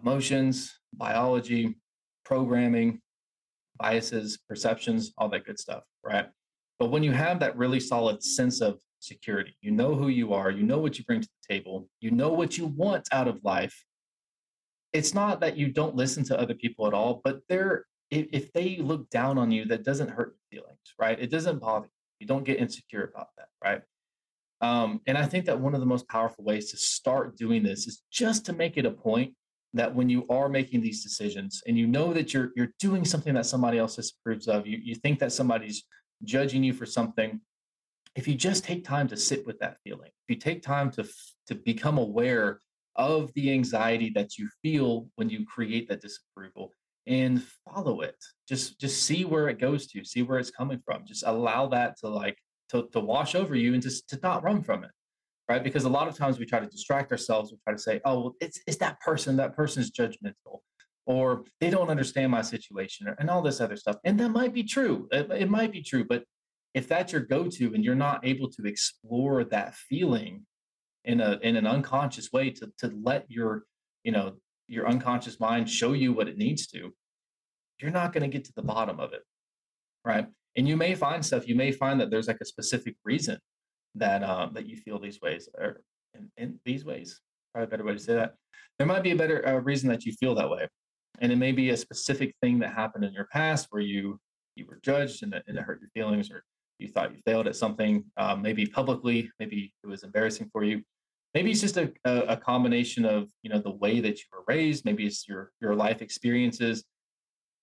emotions, 0.00 0.78
biology, 0.94 1.76
programming, 2.24 3.00
biases, 3.78 4.38
perceptions, 4.48 5.12
all 5.18 5.28
that 5.28 5.44
good 5.44 5.58
stuff, 5.58 5.82
right? 6.04 6.26
But 6.78 6.90
when 6.90 7.02
you 7.02 7.12
have 7.12 7.40
that 7.40 7.56
really 7.56 7.80
solid 7.80 8.22
sense 8.22 8.60
of 8.60 8.80
security, 9.00 9.56
you 9.60 9.70
know 9.70 9.94
who 9.94 10.08
you 10.08 10.32
are, 10.34 10.50
you 10.50 10.62
know 10.62 10.78
what 10.78 10.98
you 10.98 11.04
bring 11.04 11.20
to 11.20 11.28
the 11.28 11.54
table, 11.54 11.88
you 12.00 12.10
know 12.10 12.30
what 12.30 12.58
you 12.58 12.66
want 12.66 13.08
out 13.12 13.28
of 13.28 13.40
life. 13.44 13.84
It's 14.92 15.14
not 15.14 15.40
that 15.40 15.56
you 15.56 15.72
don't 15.72 15.96
listen 15.96 16.24
to 16.24 16.38
other 16.38 16.54
people 16.54 16.86
at 16.86 16.94
all, 16.94 17.20
but 17.24 17.40
they're 17.48 17.84
if, 18.10 18.52
they 18.52 18.78
look 18.78 19.10
down 19.10 19.38
on 19.38 19.50
you, 19.50 19.66
that 19.66 19.84
doesn't 19.84 20.08
hurt 20.08 20.34
your 20.50 20.62
feelings, 20.62 20.94
right? 20.98 21.18
It 21.20 21.30
doesn't 21.30 21.60
bother 21.60 21.86
you. 21.86 21.92
You 22.20 22.26
don't 22.26 22.44
get 22.44 22.58
insecure 22.58 23.04
about 23.04 23.28
that, 23.36 23.48
right? 23.62 23.82
Um, 24.60 25.00
and 25.06 25.16
I 25.16 25.26
think 25.26 25.44
that 25.46 25.60
one 25.60 25.74
of 25.74 25.80
the 25.80 25.86
most 25.86 26.08
powerful 26.08 26.44
ways 26.44 26.70
to 26.70 26.76
start 26.76 27.36
doing 27.36 27.62
this 27.62 27.86
is 27.86 28.02
just 28.10 28.44
to 28.46 28.52
make 28.52 28.76
it 28.76 28.86
a 28.86 28.90
point 28.90 29.34
that 29.74 29.94
when 29.94 30.08
you 30.08 30.26
are 30.28 30.48
making 30.48 30.80
these 30.80 31.02
decisions 31.02 31.62
and 31.66 31.76
you 31.76 31.86
know 31.86 32.12
that 32.12 32.32
you're 32.32 32.50
you're 32.56 32.72
doing 32.78 33.04
something 33.04 33.34
that 33.34 33.46
somebody 33.46 33.78
else 33.78 33.96
disapproves 33.96 34.48
of, 34.48 34.66
you 34.66 34.78
you 34.82 34.94
think 34.94 35.18
that 35.18 35.32
somebody's 35.32 35.84
judging 36.24 36.64
you 36.64 36.72
for 36.72 36.86
something, 36.86 37.40
if 38.16 38.26
you 38.26 38.34
just 38.34 38.64
take 38.64 38.84
time 38.84 39.06
to 39.08 39.16
sit 39.16 39.46
with 39.46 39.58
that 39.60 39.76
feeling, 39.84 40.08
if 40.08 40.34
you 40.34 40.36
take 40.36 40.62
time 40.62 40.90
to 40.92 41.06
to 41.46 41.54
become 41.54 41.98
aware 41.98 42.60
of 42.96 43.32
the 43.34 43.52
anxiety 43.52 44.10
that 44.14 44.36
you 44.38 44.48
feel 44.62 45.08
when 45.14 45.30
you 45.30 45.46
create 45.46 45.88
that 45.88 46.00
disapproval 46.00 46.72
and 47.06 47.42
follow 47.64 48.00
it. 48.00 48.16
Just 48.48 48.80
just 48.80 49.02
see 49.02 49.24
where 49.24 49.48
it 49.48 49.58
goes 49.58 49.86
to 49.88 50.04
see 50.04 50.22
where 50.22 50.38
it's 50.38 50.50
coming 50.50 50.80
from. 50.84 51.06
Just 51.06 51.24
allow 51.26 51.68
that 51.68 51.98
to 51.98 52.08
like 52.08 52.38
to, 52.70 52.88
to 52.92 53.00
wash 53.00 53.34
over 53.34 53.54
you 53.54 53.74
and 53.74 53.82
just 53.82 54.08
to 54.10 54.18
not 54.22 54.42
run 54.42 54.62
from 54.62 54.84
it 54.84 54.90
right? 55.48 55.64
Because 55.64 55.84
a 55.84 55.88
lot 55.88 56.08
of 56.08 56.16
times 56.16 56.38
we 56.38 56.46
try 56.46 56.60
to 56.60 56.66
distract 56.66 57.10
ourselves. 57.10 57.50
We 57.50 57.58
try 57.64 57.72
to 57.72 57.78
say, 57.78 58.00
oh, 58.04 58.20
well, 58.20 58.34
it's, 58.40 58.60
it's 58.66 58.76
that 58.78 59.00
person, 59.00 59.36
that 59.36 59.56
person's 59.56 59.90
judgmental, 59.90 60.60
or 61.06 61.44
they 61.60 61.70
don't 61.70 61.88
understand 61.88 62.30
my 62.30 62.42
situation, 62.42 63.06
and 63.18 63.30
all 63.30 63.42
this 63.42 63.60
other 63.60 63.76
stuff. 63.76 63.96
And 64.04 64.18
that 64.20 64.30
might 64.30 64.52
be 64.52 64.62
true. 64.62 65.08
It, 65.10 65.30
it 65.30 65.50
might 65.50 65.72
be 65.72 65.82
true. 65.82 66.04
But 66.04 66.24
if 66.74 66.86
that's 66.86 67.12
your 67.12 67.22
go 67.22 67.48
to 67.48 67.74
and 67.74 67.84
you're 67.84 67.94
not 67.94 68.26
able 68.26 68.50
to 68.50 68.66
explore 68.66 69.44
that 69.44 69.74
feeling 69.74 70.44
in 71.04 71.20
a 71.20 71.38
in 71.42 71.56
an 71.56 71.66
unconscious 71.66 72.32
way 72.32 72.50
to 72.50 72.70
to 72.78 72.92
let 73.02 73.24
your 73.28 73.64
you 74.04 74.12
know 74.12 74.34
your 74.66 74.86
unconscious 74.86 75.40
mind 75.40 75.68
show 75.68 75.92
you 75.92 76.12
what 76.12 76.28
it 76.28 76.36
needs 76.36 76.66
to 76.66 76.92
you're 77.80 77.90
not 77.90 78.12
going 78.12 78.22
to 78.22 78.28
get 78.28 78.44
to 78.44 78.52
the 78.54 78.62
bottom 78.62 79.00
of 79.00 79.12
it 79.12 79.22
right 80.04 80.26
and 80.56 80.68
you 80.68 80.76
may 80.76 80.94
find 80.94 81.24
stuff 81.24 81.48
you 81.48 81.54
may 81.54 81.72
find 81.72 82.00
that 82.00 82.10
there's 82.10 82.28
like 82.28 82.40
a 82.40 82.44
specific 82.44 82.94
reason 83.04 83.38
that 83.94 84.22
uh, 84.22 84.48
that 84.52 84.66
you 84.66 84.76
feel 84.76 84.98
these 84.98 85.20
ways 85.20 85.48
or 85.58 85.82
in, 86.14 86.30
in, 86.36 86.58
these 86.64 86.84
ways 86.84 87.20
probably 87.52 87.66
a 87.66 87.70
better 87.70 87.84
way 87.84 87.92
to 87.92 87.98
say 87.98 88.14
that. 88.14 88.34
There 88.78 88.86
might 88.86 89.02
be 89.02 89.10
a 89.10 89.16
better 89.16 89.46
uh, 89.46 89.58
reason 89.60 89.88
that 89.88 90.04
you 90.04 90.12
feel 90.12 90.34
that 90.36 90.50
way 90.50 90.68
and 91.20 91.32
it 91.32 91.36
may 91.36 91.52
be 91.52 91.70
a 91.70 91.76
specific 91.76 92.34
thing 92.42 92.58
that 92.58 92.72
happened 92.72 93.04
in 93.04 93.12
your 93.12 93.26
past 93.32 93.68
where 93.70 93.82
you 93.82 94.18
you 94.54 94.66
were 94.66 94.80
judged 94.82 95.22
and 95.22 95.34
it, 95.34 95.44
and 95.46 95.56
it 95.56 95.62
hurt 95.62 95.80
your 95.80 95.90
feelings 95.90 96.30
or 96.30 96.42
you 96.78 96.88
thought 96.88 97.12
you 97.12 97.18
failed 97.24 97.46
at 97.46 97.56
something 97.56 98.04
um, 98.16 98.42
maybe 98.42 98.66
publicly 98.66 99.30
maybe 99.38 99.72
it 99.82 99.86
was 99.86 100.02
embarrassing 100.02 100.48
for 100.52 100.64
you. 100.64 100.82
Maybe 101.34 101.50
it's 101.50 101.60
just 101.60 101.76
a, 101.76 101.92
a, 102.04 102.20
a 102.20 102.36
combination 102.36 103.04
of 103.04 103.28
you 103.42 103.50
know 103.50 103.60
the 103.60 103.70
way 103.70 104.00
that 104.00 104.18
you 104.18 104.24
were 104.32 104.44
raised 104.46 104.84
maybe 104.84 105.06
it's 105.06 105.28
your 105.28 105.52
your 105.60 105.74
life 105.74 106.02
experiences. 106.02 106.84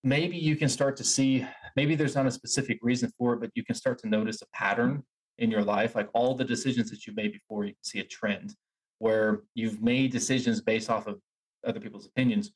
Maybe 0.04 0.36
you 0.36 0.54
can 0.56 0.68
start 0.68 0.96
to 0.98 1.04
see 1.04 1.46
maybe 1.74 1.94
there's 1.94 2.14
not 2.14 2.26
a 2.26 2.30
specific 2.30 2.78
reason 2.82 3.10
for 3.18 3.34
it 3.34 3.40
but 3.40 3.50
you 3.54 3.64
can 3.64 3.74
start 3.74 3.98
to 4.00 4.08
notice 4.08 4.40
a 4.42 4.46
pattern 4.54 5.02
in 5.38 5.50
your 5.50 5.62
life, 5.62 5.94
like 5.94 6.08
all 6.14 6.34
the 6.34 6.44
decisions 6.44 6.90
that 6.90 7.06
you've 7.06 7.16
made 7.16 7.32
before, 7.32 7.64
you 7.64 7.72
can 7.72 7.84
see 7.84 8.00
a 8.00 8.04
trend 8.04 8.54
where 8.98 9.42
you've 9.54 9.82
made 9.82 10.10
decisions 10.12 10.60
based 10.60 10.90
off 10.90 11.06
of 11.06 11.20
other 11.66 11.80
people's 11.80 12.06
opinions. 12.06 12.52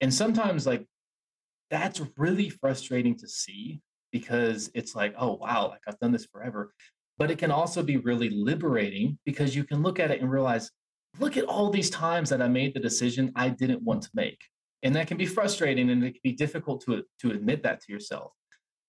And 0.00 0.12
sometimes, 0.12 0.66
like, 0.66 0.86
that's 1.70 2.00
really 2.16 2.48
frustrating 2.48 3.16
to 3.18 3.28
see 3.28 3.80
because 4.10 4.70
it's 4.74 4.94
like, 4.94 5.14
oh, 5.18 5.34
wow, 5.34 5.68
like 5.68 5.80
I've 5.86 5.98
done 5.98 6.12
this 6.12 6.26
forever. 6.26 6.72
But 7.18 7.30
it 7.30 7.38
can 7.38 7.50
also 7.50 7.82
be 7.82 7.96
really 7.96 8.30
liberating 8.30 9.18
because 9.26 9.54
you 9.54 9.64
can 9.64 9.82
look 9.82 10.00
at 10.00 10.10
it 10.10 10.20
and 10.20 10.30
realize, 10.30 10.70
look 11.18 11.36
at 11.36 11.44
all 11.44 11.68
these 11.68 11.90
times 11.90 12.30
that 12.30 12.40
I 12.40 12.48
made 12.48 12.74
the 12.74 12.80
decision 12.80 13.32
I 13.34 13.50
didn't 13.50 13.82
want 13.82 14.02
to 14.02 14.10
make. 14.14 14.40
And 14.82 14.94
that 14.94 15.08
can 15.08 15.16
be 15.16 15.26
frustrating 15.26 15.90
and 15.90 16.04
it 16.04 16.12
can 16.12 16.20
be 16.22 16.32
difficult 16.32 16.82
to, 16.86 17.02
to 17.20 17.32
admit 17.32 17.62
that 17.64 17.80
to 17.82 17.92
yourself. 17.92 18.32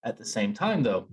At 0.06 0.18
the 0.18 0.26
same 0.26 0.54
time, 0.54 0.84
though, 0.84 1.10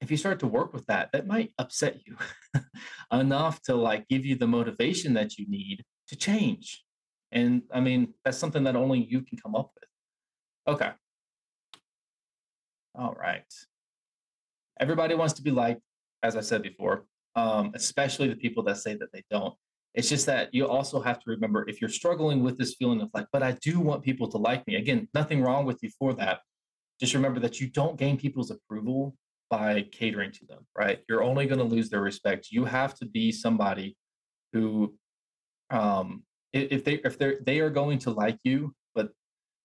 if 0.00 0.10
you 0.10 0.16
start 0.16 0.40
to 0.40 0.46
work 0.46 0.72
with 0.72 0.86
that, 0.86 1.10
that 1.12 1.26
might 1.26 1.52
upset 1.58 2.00
you 2.06 2.16
enough 3.12 3.62
to 3.62 3.74
like 3.74 4.06
give 4.08 4.24
you 4.24 4.36
the 4.36 4.46
motivation 4.46 5.14
that 5.14 5.38
you 5.38 5.46
need 5.48 5.84
to 6.08 6.16
change. 6.16 6.84
And 7.32 7.62
I 7.72 7.80
mean, 7.80 8.14
that's 8.24 8.38
something 8.38 8.64
that 8.64 8.76
only 8.76 9.04
you 9.04 9.22
can 9.22 9.38
come 9.38 9.54
up 9.54 9.70
with. 9.74 10.74
Okay. 10.74 10.90
All 12.94 13.14
right. 13.14 13.44
Everybody 14.78 15.14
wants 15.14 15.34
to 15.34 15.42
be 15.42 15.50
liked, 15.50 15.80
as 16.22 16.36
I 16.36 16.40
said 16.40 16.62
before, 16.62 17.04
um, 17.34 17.72
especially 17.74 18.28
the 18.28 18.36
people 18.36 18.62
that 18.64 18.78
say 18.78 18.94
that 18.94 19.12
they 19.12 19.22
don't. 19.30 19.54
It's 19.94 20.10
just 20.10 20.26
that 20.26 20.52
you 20.52 20.68
also 20.68 21.00
have 21.00 21.18
to 21.20 21.30
remember 21.30 21.66
if 21.68 21.80
you're 21.80 21.88
struggling 21.88 22.42
with 22.42 22.58
this 22.58 22.74
feeling 22.74 23.00
of 23.00 23.08
like, 23.14 23.26
but 23.32 23.42
I 23.42 23.52
do 23.62 23.80
want 23.80 24.02
people 24.02 24.28
to 24.28 24.36
like 24.36 24.66
me. 24.66 24.76
Again, 24.76 25.08
nothing 25.14 25.42
wrong 25.42 25.64
with 25.64 25.78
you 25.82 25.90
for 25.98 26.12
that. 26.14 26.40
Just 27.00 27.14
remember 27.14 27.40
that 27.40 27.60
you 27.60 27.68
don't 27.68 27.98
gain 27.98 28.18
people's 28.18 28.50
approval 28.50 29.16
by 29.50 29.82
catering 29.92 30.32
to 30.32 30.46
them, 30.46 30.66
right? 30.76 31.00
You're 31.08 31.22
only 31.22 31.46
going 31.46 31.58
to 31.58 31.64
lose 31.64 31.88
their 31.88 32.00
respect. 32.00 32.48
You 32.50 32.64
have 32.64 32.94
to 32.96 33.06
be 33.06 33.32
somebody 33.32 33.96
who, 34.52 34.94
um, 35.70 36.22
if 36.52 36.84
they 36.84 36.94
if 37.04 37.18
they 37.18 37.34
they 37.44 37.60
are 37.60 37.70
going 37.70 37.98
to 38.00 38.10
like 38.10 38.38
you, 38.44 38.74
but 38.94 39.10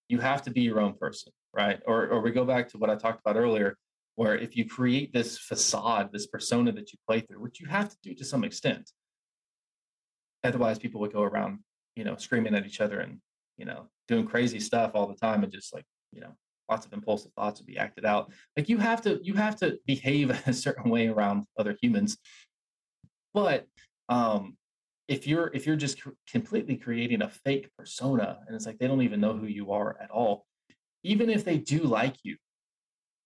you 0.10 0.20
have 0.20 0.42
to 0.44 0.52
be 0.52 0.62
your 0.62 0.80
own 0.80 0.94
person, 0.94 1.32
right? 1.54 1.80
Or 1.88 2.08
or 2.08 2.22
we 2.22 2.32
go 2.32 2.46
back 2.46 2.70
to 2.70 2.78
what 2.78 2.90
I 2.90 2.96
talked 2.96 3.22
about 3.26 3.38
earlier, 3.38 3.78
where 4.16 4.38
if 4.38 4.56
you 4.58 4.66
create 4.66 5.14
this 5.14 5.38
facade, 5.38 6.10
this 6.12 6.28
persona 6.28 6.72
that 6.74 6.92
you 6.92 7.00
play 7.08 7.22
through, 7.22 7.42
which 7.42 7.60
you 7.60 7.68
have 7.68 7.90
to 7.90 7.98
do 8.04 8.14
to 8.16 8.26
some 8.26 8.44
extent, 8.44 8.92
otherwise 10.44 10.80
people 10.80 11.02
would 11.02 11.14
go 11.14 11.24
around, 11.24 11.60
you 11.96 12.04
know, 12.04 12.16
screaming 12.18 12.56
at 12.56 12.66
each 12.66 12.82
other 12.82 13.00
and, 13.00 13.20
you 13.58 13.66
know, 13.66 13.88
doing 14.08 14.26
crazy 14.26 14.60
stuff 14.60 14.92
all 14.96 15.08
the 15.08 15.16
time 15.16 15.44
and 15.44 15.52
just 15.52 15.74
like, 15.74 15.86
you 16.12 16.22
know, 16.22 16.36
lots 16.72 16.86
of 16.86 16.94
impulsive 16.94 17.34
thoughts 17.34 17.60
would 17.60 17.68
be 17.68 17.78
acted 17.78 18.06
out. 18.06 18.32
Like 18.56 18.70
you 18.70 18.78
have 18.78 19.02
to 19.02 19.20
you 19.22 19.34
have 19.36 19.58
to 19.58 19.78
behave 19.86 20.30
a 20.48 20.54
certain 20.54 20.90
way 20.90 21.08
around 21.08 21.46
other 21.60 21.78
humans. 21.80 22.18
But 23.34 23.68
um 24.10 24.58
if 25.08 25.28
you're 25.28 25.52
if 25.54 25.68
you're 25.68 25.76
just 25.76 26.02
completely 26.30 26.78
creating 26.78 27.22
a 27.22 27.30
fake 27.30 27.70
persona 27.78 28.40
and 28.48 28.56
it's 28.56 28.66
like 28.66 28.80
they 28.80 28.88
don't 28.88 29.02
even 29.02 29.20
know 29.20 29.34
who 29.34 29.48
you 29.48 29.72
are 29.74 29.98
at 30.02 30.10
all, 30.10 30.46
even 31.04 31.30
if 31.30 31.44
they 31.44 31.58
do 31.58 31.80
like 31.80 32.16
you, 32.24 32.38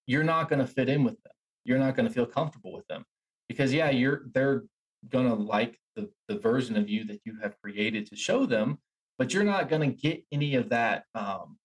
you're 0.07 0.23
not 0.23 0.49
going 0.49 0.59
to 0.59 0.67
fit 0.67 0.89
in 0.89 1.03
with 1.03 1.21
them. 1.23 1.33
You're 1.63 1.79
not 1.79 1.95
going 1.95 2.07
to 2.07 2.13
feel 2.13 2.25
comfortable 2.25 2.73
with 2.73 2.87
them 2.87 3.05
because 3.47 3.71
yeah, 3.71 3.91
you're 3.91 4.23
they're 4.33 4.63
going 5.09 5.27
to 5.27 5.35
like 5.35 5.77
the 5.95 6.09
the 6.27 6.39
version 6.39 6.75
of 6.75 6.89
you 6.89 7.03
that 7.05 7.21
you 7.25 7.37
have 7.43 7.59
created 7.61 8.07
to 8.07 8.15
show 8.15 8.47
them, 8.47 8.79
but 9.19 9.33
you're 9.33 9.43
not 9.43 9.69
going 9.69 9.81
to 9.81 9.95
get 9.95 10.23
any 10.31 10.55
of 10.55 10.69
that 10.69 11.03
um 11.13 11.57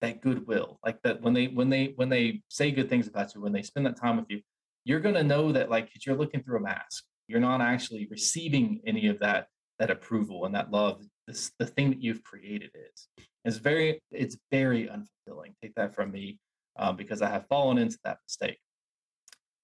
that 0.00 0.20
goodwill. 0.20 0.78
Like 0.84 1.00
that 1.02 1.20
when 1.22 1.34
they 1.34 1.46
when 1.46 1.68
they 1.68 1.92
when 1.96 2.08
they 2.08 2.42
say 2.48 2.70
good 2.70 2.88
things 2.88 3.08
about 3.08 3.34
you, 3.34 3.40
when 3.40 3.52
they 3.52 3.62
spend 3.62 3.86
that 3.86 3.96
time 3.96 4.16
with 4.16 4.26
you, 4.28 4.40
you're 4.84 5.00
going 5.00 5.14
to 5.14 5.22
know 5.22 5.52
that 5.52 5.70
like 5.70 5.90
you're 6.06 6.16
looking 6.16 6.42
through 6.42 6.58
a 6.58 6.62
mask. 6.62 7.04
You're 7.26 7.40
not 7.40 7.60
actually 7.60 8.06
receiving 8.10 8.80
any 8.86 9.08
of 9.08 9.18
that 9.20 9.48
that 9.78 9.90
approval 9.90 10.44
and 10.44 10.54
that 10.54 10.70
love. 10.70 11.02
This 11.26 11.52
the 11.58 11.66
thing 11.66 11.90
that 11.90 12.02
you've 12.02 12.22
created 12.24 12.70
is. 12.74 13.08
It's 13.44 13.58
very 13.58 14.00
it's 14.10 14.36
very 14.50 14.88
unfulfilling. 14.88 15.54
Take 15.62 15.74
that 15.74 15.94
from 15.94 16.10
me 16.10 16.38
um, 16.78 16.96
because 16.96 17.22
I 17.22 17.28
have 17.28 17.46
fallen 17.48 17.78
into 17.78 17.98
that 18.04 18.18
mistake 18.26 18.58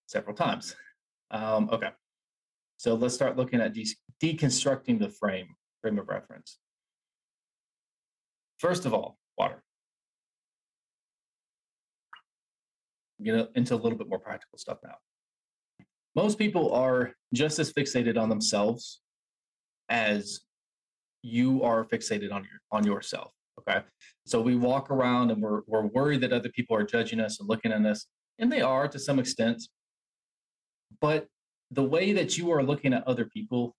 several 0.07 0.37
times. 0.37 0.75
Um, 1.31 1.68
okay, 1.73 1.90
so 2.77 2.94
let's 2.94 3.14
start 3.14 3.37
looking 3.37 3.61
at 3.61 3.73
de- 3.73 3.97
deconstructing 4.23 4.99
the 4.99 5.11
frame 5.11 5.49
frame 5.81 5.99
of 5.99 6.09
reference. 6.09 6.59
First 8.59 8.87
of 8.87 8.94
all, 8.94 9.18
water. 9.37 9.62
Get 13.22 13.50
into 13.55 13.74
a 13.74 13.77
little 13.77 13.98
bit 13.98 14.09
more 14.09 14.18
practical 14.18 14.59
stuff 14.59 14.79
now. 14.83 14.96
Most 16.14 16.38
people 16.38 16.72
are 16.72 17.12
just 17.33 17.59
as 17.59 17.72
fixated 17.72 18.18
on 18.18 18.29
themselves 18.29 19.00
as 19.88 20.40
you 21.22 21.62
are 21.62 21.85
fixated 21.85 22.33
on 22.33 22.42
your 22.42 22.61
on 22.70 22.85
yourself. 22.85 23.33
Okay. 23.59 23.81
So 24.27 24.40
we 24.40 24.57
walk 24.57 24.90
around 24.90 25.31
and 25.31 25.40
we're, 25.40 25.62
we're 25.66 25.87
worried 25.87 26.20
that 26.22 26.33
other 26.33 26.48
people 26.48 26.77
are 26.77 26.83
judging 26.83 27.20
us 27.20 27.40
and 27.40 27.48
looking 27.48 27.72
at 27.72 27.85
us, 27.87 28.07
and 28.38 28.50
they 28.50 28.61
are 28.61 28.88
to 28.88 28.98
some 28.98 29.18
extent. 29.18 29.62
But 31.00 31.29
the 31.70 31.83
way 31.83 32.12
that 32.12 32.37
you 32.37 32.50
are 32.50 32.62
looking 32.62 32.92
at 32.92 33.07
other 33.07 33.24
people 33.24 33.74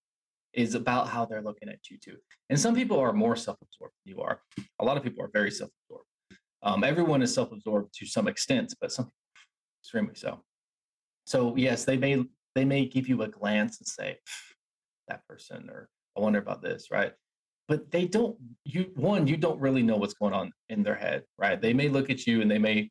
is 0.54 0.76
about 0.76 1.10
how 1.10 1.26
they're 1.26 1.42
looking 1.42 1.70
at 1.70 1.80
you 1.90 1.98
too. 1.98 2.18
And 2.50 2.60
some 2.60 2.76
people 2.76 3.00
are 3.00 3.14
more 3.14 3.36
self 3.36 3.58
absorbed 3.62 3.94
than 4.06 4.16
you 4.16 4.22
are. 4.22 4.40
A 4.80 4.86
lot 4.86 4.98
of 4.98 5.04
people 5.04 5.24
are 5.24 5.30
very 5.34 5.52
self 5.52 5.72
absorbed. 5.84 6.08
Um, 6.64 6.84
everyone 6.84 7.22
is 7.22 7.34
self 7.34 7.52
absorbed 7.52 7.94
to 8.00 8.06
some 8.06 8.28
extent, 8.28 8.74
but 8.80 8.92
some 8.92 9.12
extremely 9.86 10.16
so. 10.16 10.40
So 11.26 11.56
yes, 11.56 11.86
they 11.86 11.98
may 11.98 12.24
they 12.56 12.66
may 12.66 12.86
give 12.86 13.08
you 13.08 13.22
a 13.24 13.28
glance 13.28 13.80
and 13.80 13.88
say, 13.88 14.18
that 15.08 15.28
person, 15.28 15.70
or 15.70 15.90
I 16.18 16.22
wonder 16.22 16.40
about 16.40 16.62
this, 16.62 16.88
right? 16.92 17.12
but 17.68 17.92
they 17.92 18.06
don't 18.06 18.38
you 18.64 18.92
one 18.96 19.28
you 19.28 19.38
don't 19.38 19.60
really 19.60 19.84
know 19.84 19.98
what's 19.98 20.14
going 20.14 20.34
on 20.34 20.52
in 20.70 20.84
their 20.84 20.96
head 20.96 21.24
right 21.38 21.62
they 21.62 21.74
may 21.74 21.90
look 21.90 22.10
at 22.10 22.26
you 22.26 22.42
and 22.42 22.50
they 22.50 22.58
may 22.58 22.90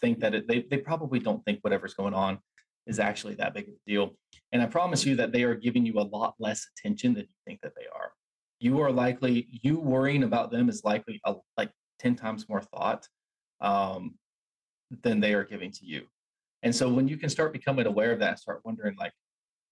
think 0.00 0.20
that 0.20 0.34
it, 0.34 0.46
they, 0.46 0.64
they 0.70 0.76
probably 0.76 1.18
don't 1.18 1.44
think 1.44 1.58
whatever's 1.62 1.94
going 1.94 2.14
on 2.14 2.38
is 2.86 2.98
actually 2.98 3.34
that 3.34 3.54
big 3.54 3.68
of 3.68 3.74
a 3.74 3.90
deal 3.90 4.10
and 4.52 4.62
i 4.62 4.66
promise 4.66 5.04
you 5.04 5.16
that 5.16 5.32
they 5.32 5.42
are 5.44 5.54
giving 5.54 5.84
you 5.84 5.98
a 5.98 6.08
lot 6.16 6.34
less 6.38 6.66
attention 6.76 7.14
than 7.14 7.22
you 7.22 7.34
think 7.46 7.60
that 7.62 7.72
they 7.76 7.86
are 7.94 8.12
you 8.60 8.80
are 8.80 8.90
likely 8.90 9.46
you 9.62 9.78
worrying 9.78 10.24
about 10.24 10.50
them 10.50 10.68
is 10.68 10.84
likely 10.84 11.20
a, 11.24 11.34
like 11.56 11.70
10 12.00 12.16
times 12.16 12.48
more 12.48 12.62
thought 12.62 13.06
um, 13.60 14.14
than 15.02 15.20
they 15.20 15.34
are 15.34 15.44
giving 15.44 15.70
to 15.70 15.84
you 15.84 16.02
and 16.62 16.74
so 16.74 16.88
when 16.88 17.08
you 17.08 17.16
can 17.16 17.28
start 17.28 17.52
becoming 17.52 17.86
aware 17.86 18.12
of 18.12 18.18
that 18.18 18.38
start 18.38 18.60
wondering 18.64 18.96
like 18.98 19.12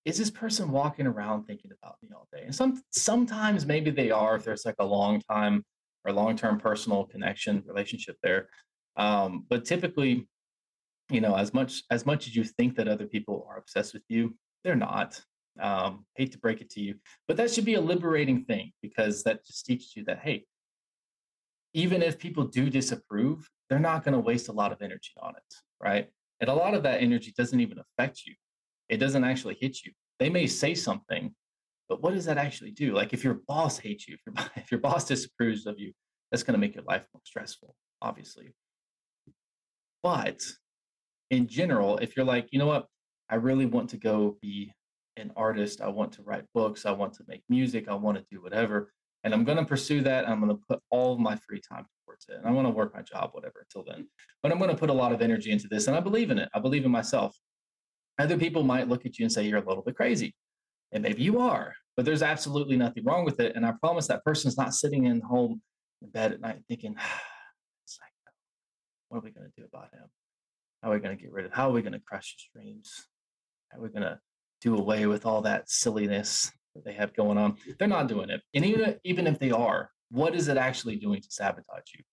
is 0.07 0.17
this 0.17 0.31
person 0.31 0.71
walking 0.71 1.07
around 1.07 1.45
thinking 1.45 1.73
about 1.83 1.97
me 2.01 2.09
all 2.15 2.29
day? 2.33 2.45
And 2.45 2.55
some 2.55 2.81
sometimes 2.93 3.67
maybe 3.67 3.91
they 3.91 4.13
are 4.13 4.37
if 4.37 4.45
there's 4.45 4.65
like 4.65 4.77
a 4.79 4.87
long 4.87 5.21
time 5.29 5.65
or 6.05 6.13
long 6.13 6.37
term 6.37 6.59
personal 6.59 7.05
connection 7.05 7.63
relationship 7.67 8.17
there. 8.23 8.49
Um, 8.97 9.45
but 9.51 9.65
typically, 9.65 10.29
you 11.11 11.21
know, 11.21 11.35
as 11.35 11.53
much 11.53 11.83
as 11.91 12.07
much 12.07 12.29
as 12.29 12.37
you 12.37 12.45
think 12.45 12.77
that 12.77 12.87
other 12.87 13.07
people 13.07 13.47
are 13.51 13.59
obsessed 13.59 13.93
with 13.93 14.05
you, 14.09 14.35
they're 14.65 14.77
not. 14.77 15.21
Um, 15.59 16.05
hate 16.17 16.33
to 16.33 16.39
break 16.39 16.61
it 16.61 16.69
to 16.73 16.81
you, 16.81 16.97
but 17.27 17.39
that 17.39 17.51
should 17.51 17.65
be 17.65 17.75
a 17.75 17.81
liberating 17.81 18.45
thing 18.45 18.73
because 18.83 19.23
that 19.23 19.43
just 19.47 19.65
teaches 19.65 19.97
you 19.97 20.05
that 20.05 20.19
hey, 20.19 20.45
even 21.73 22.03
if 22.03 22.19
people 22.19 22.45
do 22.45 22.69
disapprove, 22.69 23.49
they're 23.69 23.79
not 23.79 24.05
going 24.05 24.15
to 24.15 24.21
waste 24.21 24.49
a 24.49 24.53
lot 24.53 24.73
of 24.73 24.83
energy 24.83 25.13
on 25.21 25.35
it, 25.37 25.55
right? 25.83 26.09
And 26.41 26.51
a 26.51 26.55
lot 26.55 26.75
of 26.75 26.83
that 26.85 27.03
energy 27.03 27.33
doesn't 27.37 27.61
even 27.61 27.79
affect 27.79 28.23
you 28.27 28.35
it 28.89 28.99
doesn't 28.99 29.25
actually 29.25 29.57
hit 29.61 29.85
you. 29.85 29.93
They 30.19 30.31
may 30.31 30.47
say 30.47 30.75
something, 30.75 31.35
but 31.89 32.03
what 32.03 32.15
does 32.15 32.25
that 32.27 32.39
actually 32.39 32.71
do? 32.71 32.95
Like 32.95 33.13
if 33.13 33.25
your 33.25 33.41
boss 33.47 33.79
hates 33.79 34.09
you, 34.09 34.15
if 34.15 34.21
your, 34.27 34.47
if 34.57 34.71
your 34.71 34.81
boss 34.81 35.05
disapproves 35.05 35.67
of 35.67 35.79
you, 35.79 35.93
that's 36.31 36.43
going 36.43 36.55
to 36.55 36.61
make 36.61 36.75
your 36.75 36.85
life 36.85 37.07
more 37.13 37.21
stressful, 37.25 37.75
obviously. 38.03 38.55
But 40.03 40.41
in 41.31 41.49
general, 41.49 41.99
if 41.99 42.17
you're 42.17 42.27
like, 42.27 42.49
you 42.51 42.59
know 42.59 42.67
what, 42.67 42.87
I 43.29 43.37
really 43.37 43.67
want 43.67 43.91
to 43.91 43.97
go 43.97 44.37
be 44.41 44.73
an 45.17 45.33
artist, 45.37 45.81
I 45.81 45.89
want 45.89 46.13
to 46.13 46.23
write 46.23 46.45
books, 46.55 46.87
I 46.87 46.93
want 46.93 47.15
to 47.15 47.25
make 47.27 47.43
music, 47.49 47.89
I 47.89 47.95
want 47.95 48.19
to 48.19 48.25
do 48.31 48.43
whatever, 48.43 48.93
and 49.27 49.35
I'm 49.35 49.43
going 49.43 49.59
to 49.59 49.65
pursue 49.65 50.03
that. 50.03 50.29
I'm 50.29 50.39
going 50.41 50.57
to 50.57 50.63
put 50.69 50.81
all 50.89 51.13
of 51.13 51.19
my 51.19 51.35
free 51.35 51.61
time 51.61 51.85
towards 52.05 52.27
it. 52.29 52.37
And 52.37 52.47
I 52.47 52.53
want 52.53 52.69
to 52.69 52.71
work 52.71 52.95
my 52.95 53.03
job, 53.03 53.31
whatever, 53.33 53.59
until 53.59 53.83
then. 53.83 54.07
But 54.41 54.53
I'm 54.53 54.59
going 54.59 54.71
to 54.71 54.77
put 54.77 54.89
a 54.89 54.93
lot 54.93 55.11
of 55.11 55.21
energy 55.21 55.51
into 55.51 55.67
this, 55.67 55.89
and 55.89 55.97
I 55.97 56.01
believe 56.01 56.31
in 56.31 56.39
it. 56.39 56.49
I 56.55 56.61
believe 56.61 56.85
in 56.85 56.93
myself. 56.93 57.37
Other 58.21 58.39
people 58.39 58.63
might 58.63 58.89
look 58.89 59.05
at 59.05 59.19
you 59.19 59.25
and 59.25 59.33
say 59.33 59.45
you're 59.45 59.59
a 59.59 59.67
little 59.67 59.83
bit 59.83 59.97
crazy. 59.97 60.33
And 60.93 61.03
maybe 61.03 61.23
you 61.25 61.41
are, 61.41 61.75
but 61.97 62.05
there's 62.05 62.23
absolutely 62.23 62.77
nothing 62.77 63.05
wrong 63.05 63.25
with 63.25 63.41
it. 63.41 63.57
And 63.57 63.67
I 63.67 63.73
promise 63.73 64.07
that 64.07 64.25
person's 64.25 64.57
not 64.57 64.75
sitting 64.75 65.07
in 65.07 65.21
home 65.21 65.61
in 66.03 66.11
bed 66.11 66.33
at 66.33 66.41
night 66.41 66.63
thinking, 66.69 66.95
ah, 66.97 67.23
what 69.09 69.19
are 69.19 69.23
we 69.23 69.33
going 69.33 69.51
to 69.51 69.61
do 69.61 69.67
about 69.67 69.93
him? 69.93 70.05
How 70.83 70.91
are 70.91 70.95
we 70.95 71.01
going 71.01 71.17
to 71.17 71.21
get 71.21 71.33
rid 71.33 71.47
of 71.47 71.53
How 71.53 71.69
are 71.69 71.73
we 71.73 71.83
going 71.83 71.95
to 71.95 71.99
crush 71.99 72.37
his 72.37 72.49
dreams? 72.55 73.09
How 73.73 73.79
are 73.79 73.83
we 73.83 73.89
going 73.89 74.03
to 74.03 74.21
do 74.61 74.77
away 74.77 75.07
with 75.07 75.27
all 75.27 75.43
that 75.43 75.69
silliness 75.69 76.53
that 76.77 76.85
they 76.85 76.95
have 76.95 77.15
going 77.15 77.39
on? 77.39 77.57
They're 77.79 77.89
not 77.89 78.09
doing 78.09 78.31
it. 78.31 78.41
And 78.55 78.65
even, 78.65 78.97
even 79.05 79.27
if 79.27 79.39
they 79.39 79.51
are, 79.51 79.91
what 80.11 80.35
is 80.35 80.49
it 80.49 80.57
actually 80.57 80.97
doing 80.97 81.21
to 81.21 81.29
sabotage 81.31 81.95
you? 81.95 82.05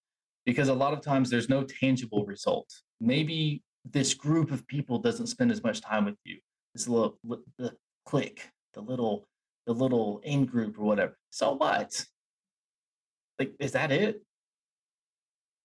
Because 0.46 0.70
a 0.70 0.74
lot 0.74 0.94
of 0.94 1.02
times 1.02 1.30
there's 1.30 1.50
no 1.50 1.64
tangible 1.64 2.26
result. 2.26 2.70
Maybe 3.00 3.64
this 3.86 4.14
group 4.14 4.52
of 4.52 4.66
people 4.68 5.00
doesn't 5.00 5.28
spend 5.28 5.52
as 5.52 5.64
much 5.64 5.82
time 5.82 6.06
with 6.06 6.18
you. 6.24 6.40
This 6.74 6.88
little 6.88 7.18
the 7.58 7.74
clique, 8.06 8.50
the 8.74 8.82
little 8.82 9.28
the 9.66 9.74
little 9.74 10.20
in 10.24 10.46
group 10.46 10.78
or 10.78 10.84
whatever. 10.84 11.18
So 11.30 11.54
what? 11.56 12.06
Like, 13.40 13.54
is 13.60 13.72
that 13.74 13.92
it? 13.92 14.22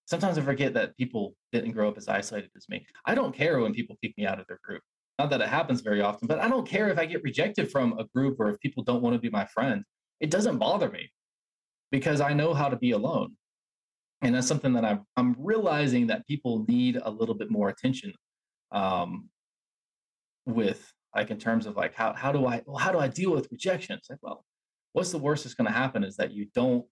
Sometimes 0.07 0.39
I 0.39 0.43
forget 0.43 0.75
that 0.75 0.97
people 0.97 1.35
didn't 1.53 1.73
grow 1.73 1.89
up 1.89 1.99
as 1.99 2.09
isolated 2.09 2.51
as 2.57 2.69
me. 2.69 2.87
I 3.05 3.15
don't 3.15 3.35
care 3.35 3.59
when 3.61 3.75
people 3.75 3.97
kick 4.03 4.15
me 4.17 4.27
out 4.27 4.41
of 4.41 4.47
their 4.47 4.61
group. 4.63 4.83
Not 5.19 5.31
that 5.31 5.41
it 5.41 5.49
happens 5.49 5.81
very 5.81 6.01
often, 6.01 6.29
but 6.29 6.39
I 6.39 6.49
don't 6.49 6.67
care 6.67 6.89
if 6.89 6.99
I 6.99 7.07
get 7.07 7.23
rejected 7.23 7.71
from 7.71 7.99
a 7.99 8.05
group 8.15 8.39
or 8.39 8.51
if 8.51 8.61
people 8.61 8.85
don't 8.85 9.03
want 9.03 9.15
to 9.15 9.21
be 9.21 9.31
my 9.31 9.47
friend. 9.47 9.83
It 10.21 10.31
doesn't 10.31 10.59
bother 10.59 10.91
me 10.91 11.11
because 11.91 12.21
I 12.21 12.33
know 12.33 12.55
how 12.55 12.69
to 12.69 12.77
be 12.77 12.93
alone 12.93 13.37
and 14.23 14.35
that's 14.35 14.47
something 14.47 14.73
that 14.73 14.85
I'm 14.85 15.05
I'm 15.17 15.37
realizing 15.39 16.07
that 16.09 16.27
people 16.27 16.65
need 16.69 16.99
a 17.03 17.11
little 17.11 17.35
bit 17.35 17.51
more 17.51 17.69
attention 17.69 18.13
um, 18.73 19.29
with 20.47 20.93
like 21.15 21.31
in 21.31 21.39
terms 21.39 21.67
of 21.67 21.77
like 21.77 21.95
how 21.95 22.13
how 22.15 22.33
do 22.33 22.47
I 22.47 22.63
well 22.67 22.79
how 22.79 22.93
do 22.93 22.99
I 22.99 23.09
deal 23.09 23.31
with 23.31 23.49
rejection? 23.51 23.97
It's 23.97 24.11
like 24.11 24.19
well, 24.23 24.45
what's 24.93 25.13
the 25.13 25.19
worst 25.19 25.45
that's 25.45 25.55
going 25.55 25.67
to 25.67 25.73
happen 25.73 26.03
is 26.05 26.17
that 26.17 26.33
you 26.33 26.47
don't 26.55 26.85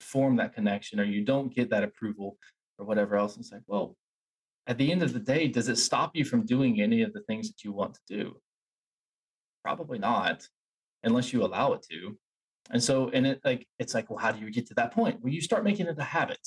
form 0.00 0.36
that 0.36 0.54
connection 0.54 0.98
or 0.98 1.04
you 1.04 1.24
don't 1.24 1.54
get 1.54 1.70
that 1.70 1.84
approval 1.84 2.36
or 2.78 2.86
whatever 2.86 3.16
else. 3.16 3.36
And 3.36 3.44
it's 3.44 3.52
like 3.52 3.62
well, 3.66 3.96
at 4.66 4.78
the 4.78 4.92
end 4.92 5.02
of 5.02 5.12
the 5.12 5.20
day, 5.20 5.48
does 5.48 5.68
it 5.68 5.78
stop 5.78 6.14
you 6.14 6.24
from 6.24 6.46
doing 6.46 6.80
any 6.80 7.02
of 7.02 7.12
the 7.12 7.22
things 7.22 7.48
that 7.48 7.64
you 7.64 7.72
want 7.72 7.94
to 7.94 8.00
do? 8.08 8.36
Probably 9.64 9.98
not, 9.98 10.46
unless 11.02 11.32
you 11.32 11.44
allow 11.44 11.72
it 11.72 11.84
to. 11.90 12.16
And 12.70 12.82
so, 12.82 13.10
and 13.10 13.26
it 13.26 13.40
like 13.44 13.66
it's 13.78 13.94
like, 13.94 14.08
well, 14.08 14.18
how 14.18 14.32
do 14.32 14.40
you 14.40 14.50
get 14.50 14.66
to 14.68 14.74
that 14.74 14.92
point? 14.92 15.18
Well, 15.20 15.32
you 15.32 15.40
start 15.40 15.64
making 15.64 15.86
it 15.86 15.98
a 15.98 16.04
habit. 16.04 16.40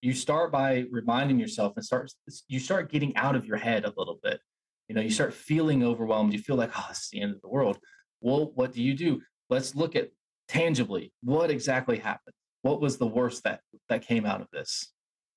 You 0.00 0.12
start 0.12 0.52
by 0.52 0.84
reminding 0.90 1.40
yourself 1.40 1.72
and 1.76 1.84
start 1.84 2.12
you 2.48 2.60
start 2.60 2.90
getting 2.90 3.16
out 3.16 3.34
of 3.34 3.46
your 3.46 3.56
head 3.56 3.84
a 3.84 3.92
little 3.96 4.18
bit. 4.22 4.40
You 4.88 4.94
know 4.94 5.00
you 5.00 5.10
start 5.10 5.34
feeling 5.34 5.82
overwhelmed. 5.82 6.32
You 6.32 6.38
feel 6.38 6.56
like 6.56 6.70
ah, 6.74 6.86
oh 6.86 6.90
it's 6.90 7.10
the 7.10 7.20
end 7.20 7.34
of 7.34 7.40
the 7.40 7.48
world. 7.48 7.78
Well 8.20 8.52
what 8.54 8.72
do 8.72 8.82
you 8.82 8.94
do? 8.94 9.20
Let's 9.50 9.74
look 9.74 9.96
at 9.96 10.10
tangibly 10.48 11.12
what 11.22 11.50
exactly 11.50 11.98
happened? 11.98 12.34
What 12.62 12.80
was 12.80 12.98
the 12.98 13.06
worst 13.06 13.42
that 13.44 13.60
that 13.88 14.06
came 14.06 14.24
out 14.24 14.40
of 14.40 14.48
this? 14.52 14.92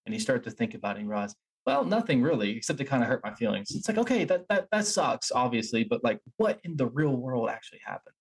And 0.05 0.13
you 0.13 0.19
start 0.19 0.43
to 0.43 0.51
think 0.51 0.75
about 0.75 0.97
it 0.97 0.99
and 0.99 1.09
realize 1.09 1.33
well 1.65 1.83
nothing 1.83 2.21
really 2.21 2.57
except 2.57 2.79
it 2.79 2.85
kind 2.85 3.03
of 3.03 3.09
hurt 3.09 3.23
my 3.23 3.33
feelings 3.33 3.71
it's 3.71 3.87
like 3.87 3.97
okay 3.97 4.23
that 4.23 4.47
that 4.49 4.67
that 4.71 4.85
sucks 4.85 5.31
obviously 5.31 5.83
but 5.83 6.03
like 6.03 6.19
what 6.37 6.59
in 6.63 6.75
the 6.77 6.87
real 6.87 7.15
world 7.15 7.49
actually 7.49 7.79
happened 7.85 8.15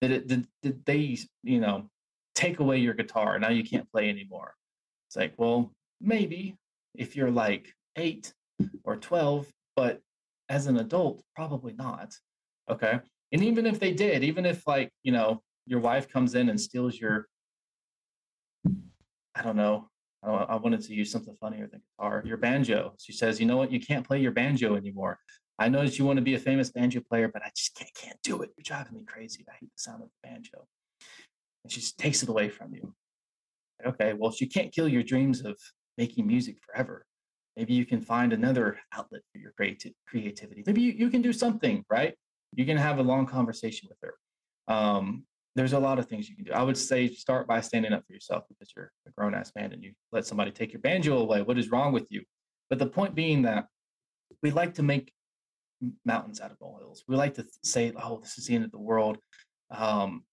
Did 0.00 0.10
it 0.10 0.26
did, 0.26 0.46
did 0.62 0.84
they, 0.84 1.18
you 1.42 1.60
know, 1.60 1.88
take 2.34 2.58
away 2.60 2.78
your 2.78 2.94
guitar? 2.94 3.38
Now 3.38 3.50
you 3.50 3.64
can't 3.64 3.90
play 3.90 4.08
anymore. 4.10 4.54
It's 5.08 5.16
like, 5.16 5.34
well, 5.38 5.72
maybe 6.00 6.56
if 6.94 7.16
you're 7.16 7.30
like 7.30 7.72
eight 7.96 8.32
or 8.84 8.96
12, 8.96 9.46
but 9.76 10.00
as 10.48 10.66
an 10.66 10.76
adult, 10.78 11.22
probably 11.34 11.72
not. 11.72 12.12
Okay. 12.70 13.00
And 13.32 13.42
even 13.42 13.66
if 13.66 13.80
they 13.80 13.92
did, 13.92 14.22
even 14.22 14.44
if 14.46 14.66
like, 14.66 14.90
you 15.02 15.12
know, 15.12 15.40
your 15.66 15.80
wife 15.80 16.08
comes 16.08 16.34
in 16.34 16.48
and 16.50 16.60
steals 16.60 16.98
your, 16.98 17.26
I 19.34 19.42
don't 19.42 19.56
know, 19.56 19.88
I 20.30 20.56
wanted 20.56 20.80
to 20.82 20.94
use 20.94 21.10
something 21.10 21.36
funnier 21.40 21.66
than 21.66 21.82
guitar, 21.98 22.22
your 22.24 22.38
banjo. 22.38 22.94
She 22.98 23.12
says, 23.12 23.38
you 23.38 23.46
know 23.46 23.56
what, 23.56 23.70
you 23.70 23.80
can't 23.80 24.06
play 24.06 24.20
your 24.20 24.32
banjo 24.32 24.76
anymore. 24.76 25.18
I 25.58 25.68
know 25.68 25.84
that 25.84 25.98
you 25.98 26.04
want 26.04 26.16
to 26.16 26.22
be 26.22 26.34
a 26.34 26.38
famous 26.38 26.70
banjo 26.70 27.00
player, 27.00 27.28
but 27.28 27.42
I 27.42 27.50
just 27.56 27.76
can't, 27.76 27.90
can't 27.94 28.18
do 28.22 28.42
it. 28.42 28.50
You're 28.56 28.64
driving 28.64 28.94
me 28.94 29.04
crazy. 29.06 29.44
I 29.48 29.52
hate 29.52 29.70
the 29.70 29.82
sound 29.82 30.02
of 30.02 30.08
the 30.08 30.28
banjo. 30.28 30.66
And 31.62 31.72
she 31.72 31.80
just 31.80 31.98
takes 31.98 32.22
it 32.22 32.28
away 32.28 32.48
from 32.48 32.74
you. 32.74 32.94
Okay, 33.86 34.14
well, 34.14 34.32
she 34.32 34.46
can't 34.46 34.72
kill 34.72 34.88
your 34.88 35.02
dreams 35.02 35.44
of 35.44 35.56
making 35.98 36.26
music 36.26 36.56
forever. 36.64 37.04
Maybe 37.56 37.74
you 37.74 37.84
can 37.84 38.00
find 38.00 38.32
another 38.32 38.78
outlet 38.92 39.22
for 39.30 39.38
your 39.38 39.52
creati- 39.60 39.94
creativity. 40.08 40.64
Maybe 40.66 40.80
you, 40.80 40.92
you 40.92 41.10
can 41.10 41.22
do 41.22 41.32
something, 41.32 41.84
right? 41.88 42.14
You 42.54 42.64
can 42.64 42.76
have 42.76 42.98
a 42.98 43.02
long 43.02 43.26
conversation 43.26 43.88
with 43.88 43.98
her. 44.02 44.74
Um, 44.74 45.24
there's 45.54 45.72
a 45.72 45.78
lot 45.78 45.98
of 45.98 46.06
things 46.06 46.28
you 46.28 46.36
can 46.36 46.44
do. 46.44 46.52
I 46.52 46.62
would 46.62 46.76
say 46.76 47.08
start 47.08 47.46
by 47.46 47.60
standing 47.60 47.92
up 47.92 48.04
for 48.06 48.12
yourself 48.12 48.44
because 48.48 48.72
you're 48.76 48.90
a 49.06 49.10
grown 49.12 49.34
ass 49.34 49.52
man 49.54 49.72
and 49.72 49.82
you 49.82 49.92
let 50.10 50.26
somebody 50.26 50.50
take 50.50 50.72
your 50.72 50.80
banjo 50.80 51.18
away. 51.18 51.42
What 51.42 51.58
is 51.58 51.70
wrong 51.70 51.92
with 51.92 52.06
you? 52.10 52.22
But 52.70 52.78
the 52.78 52.86
point 52.86 53.14
being 53.14 53.42
that 53.42 53.66
we 54.42 54.50
like 54.50 54.74
to 54.74 54.82
make 54.82 55.12
mountains 56.04 56.40
out 56.40 56.50
of 56.50 56.60
molehills. 56.60 57.04
We 57.08 57.16
like 57.16 57.34
to 57.34 57.46
say, 57.62 57.92
"Oh, 57.96 58.20
this 58.20 58.38
is 58.38 58.46
the 58.46 58.54
end 58.54 58.64
of 58.64 58.70
the 58.70 58.78
world," 58.78 59.18
um, 59.70 60.24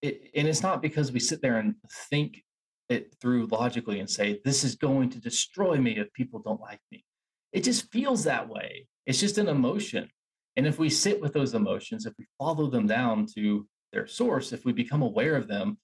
it, 0.00 0.30
and 0.34 0.48
it's 0.48 0.62
not 0.62 0.82
because 0.82 1.12
we 1.12 1.20
sit 1.20 1.42
there 1.42 1.58
and 1.58 1.74
think 2.10 2.42
it 2.88 3.14
through 3.20 3.46
logically 3.46 4.00
and 4.00 4.08
say, 4.08 4.40
"This 4.44 4.64
is 4.64 4.74
going 4.74 5.10
to 5.10 5.20
destroy 5.20 5.76
me 5.78 5.96
if 5.96 6.12
people 6.12 6.40
don't 6.40 6.60
like 6.60 6.80
me." 6.90 7.04
It 7.52 7.64
just 7.64 7.90
feels 7.90 8.24
that 8.24 8.48
way. 8.48 8.86
It's 9.06 9.20
just 9.20 9.38
an 9.38 9.48
emotion, 9.48 10.08
and 10.56 10.66
if 10.66 10.78
we 10.78 10.90
sit 10.90 11.20
with 11.20 11.32
those 11.32 11.54
emotions, 11.54 12.06
if 12.06 12.14
we 12.18 12.26
follow 12.38 12.68
them 12.68 12.86
down 12.86 13.26
to 13.34 13.66
their 13.92 14.06
source, 14.06 14.52
if 14.52 14.64
we 14.64 14.72
become 14.72 15.02
aware 15.02 15.36
of 15.36 15.48
them, 15.48 15.78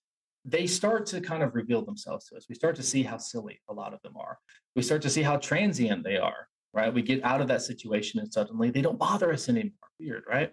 they 0.45 0.67
start 0.67 1.07
to 1.07 1.21
kind 1.21 1.43
of 1.43 1.55
reveal 1.55 1.85
themselves 1.85 2.27
to 2.27 2.37
us. 2.37 2.47
We 2.49 2.55
start 2.55 2.77
to 2.77 2.83
see 2.83 3.03
how 3.03 3.19
silly 3.19 3.61
a 3.69 3.75
lot 3.75 3.93
of 3.93 4.01
them 4.03 4.17
are. 4.17 4.39
We 4.75 4.83
start 4.83 5.03
to 5.03 5.11
see 5.11 5.23
how 5.23 5.37
transient 5.37 6.05
they 6.05 6.17
are, 6.17 6.49
right? 6.73 6.93
We 6.93 7.03
get 7.03 7.23
out 7.25 7.41
of 7.41 7.49
that 7.49 7.63
situation 7.63 8.21
and 8.21 8.33
suddenly 8.33 8.71
they 8.71 8.83
don't 8.83 8.99
bother 8.99 9.33
us 9.33 9.49
anymore. 9.49 9.73
Weird, 10.01 10.25
right? 10.29 10.53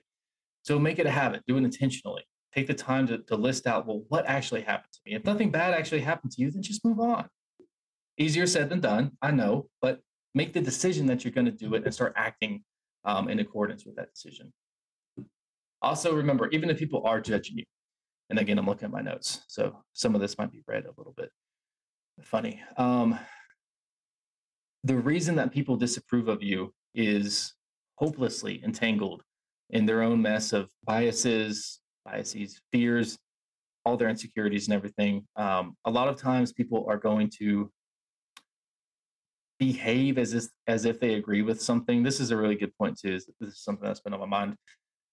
So 0.63 0.79
make 0.79 0.99
it 0.99 1.05
a 1.05 1.11
habit, 1.11 1.43
do 1.47 1.57
it 1.57 1.63
intentionally. 1.63 2.23
Take 2.53 2.67
the 2.67 2.73
time 2.73 3.07
to, 3.07 3.19
to 3.19 3.35
list 3.35 3.67
out, 3.67 3.85
well, 3.85 4.03
what 4.09 4.25
actually 4.25 4.61
happened 4.61 4.91
to 4.93 4.99
me? 5.05 5.15
If 5.15 5.25
nothing 5.25 5.51
bad 5.51 5.73
actually 5.73 6.01
happened 6.01 6.31
to 6.33 6.41
you, 6.41 6.51
then 6.51 6.63
just 6.63 6.83
move 6.83 6.99
on. 6.99 7.27
Easier 8.17 8.47
said 8.47 8.69
than 8.69 8.79
done, 8.79 9.11
I 9.21 9.31
know, 9.31 9.69
but 9.81 9.99
make 10.33 10.53
the 10.53 10.61
decision 10.61 11.05
that 11.07 11.23
you're 11.23 11.33
going 11.33 11.45
to 11.45 11.51
do 11.51 11.75
it 11.75 11.83
and 11.83 11.93
start 11.93 12.13
acting 12.15 12.63
um, 13.03 13.29
in 13.29 13.39
accordance 13.39 13.85
with 13.85 13.95
that 13.97 14.11
decision. 14.13 14.51
Also, 15.85 16.15
remember, 16.15 16.49
even 16.49 16.71
if 16.71 16.79
people 16.79 17.03
are 17.05 17.21
judging 17.21 17.59
you, 17.59 17.63
and 18.31 18.39
again, 18.39 18.57
I'm 18.57 18.65
looking 18.65 18.85
at 18.85 18.91
my 18.91 19.03
notes, 19.03 19.41
so 19.47 19.83
some 19.93 20.15
of 20.15 20.19
this 20.19 20.35
might 20.35 20.51
be 20.51 20.63
read 20.67 20.85
a 20.85 20.93
little 20.97 21.13
bit 21.15 21.29
funny. 22.23 22.59
Um, 22.75 23.19
the 24.83 24.95
reason 24.95 25.35
that 25.35 25.51
people 25.51 25.77
disapprove 25.77 26.27
of 26.27 26.41
you 26.41 26.73
is 26.95 27.53
hopelessly 27.99 28.63
entangled 28.63 29.21
in 29.69 29.85
their 29.85 30.01
own 30.01 30.23
mess 30.23 30.53
of 30.53 30.71
biases, 30.85 31.81
biases, 32.03 32.59
fears, 32.71 33.19
all 33.85 33.95
their 33.95 34.09
insecurities 34.09 34.67
and 34.67 34.73
everything. 34.73 35.23
Um, 35.35 35.75
a 35.85 35.91
lot 35.91 36.07
of 36.07 36.19
times, 36.19 36.51
people 36.51 36.87
are 36.89 36.97
going 36.97 37.29
to 37.37 37.71
behave 39.59 40.17
as 40.17 40.33
if 40.33 40.45
as 40.65 40.85
if 40.85 40.99
they 40.99 41.13
agree 41.13 41.43
with 41.43 41.61
something. 41.61 42.01
This 42.01 42.19
is 42.19 42.31
a 42.31 42.37
really 42.37 42.55
good 42.55 42.75
point 42.75 42.97
too. 42.99 43.19
This 43.39 43.53
is 43.53 43.59
something 43.63 43.87
that's 43.87 44.01
been 44.01 44.15
on 44.15 44.19
my 44.19 44.25
mind. 44.25 44.55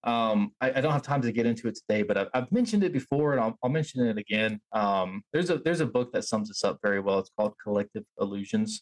Um, 0.03 0.51
I, 0.59 0.71
I, 0.71 0.81
don't 0.81 0.91
have 0.91 1.01
time 1.01 1.21
to 1.21 1.31
get 1.31 1.45
into 1.45 1.69
it 1.69 1.75
today, 1.75 2.03
but 2.03 2.17
I've, 2.17 2.27
I've 2.33 2.51
mentioned 2.51 2.83
it 2.83 2.91
before, 2.91 3.31
and 3.31 3.39
I'll, 3.41 3.57
I'll 3.63 3.69
mention 3.69 4.05
it 4.05 4.17
again. 4.17 4.59
Um, 4.73 5.23
there's 5.31 5.49
a 5.49 5.59
there's 5.59 5.79
a 5.79 5.85
book 5.85 6.11
that 6.11 6.25
sums 6.25 6.49
this 6.49 6.63
up 6.65 6.79
very 6.83 6.99
well. 6.99 7.19
It's 7.19 7.31
called 7.37 7.53
Collective 7.63 8.03
Illusions, 8.19 8.81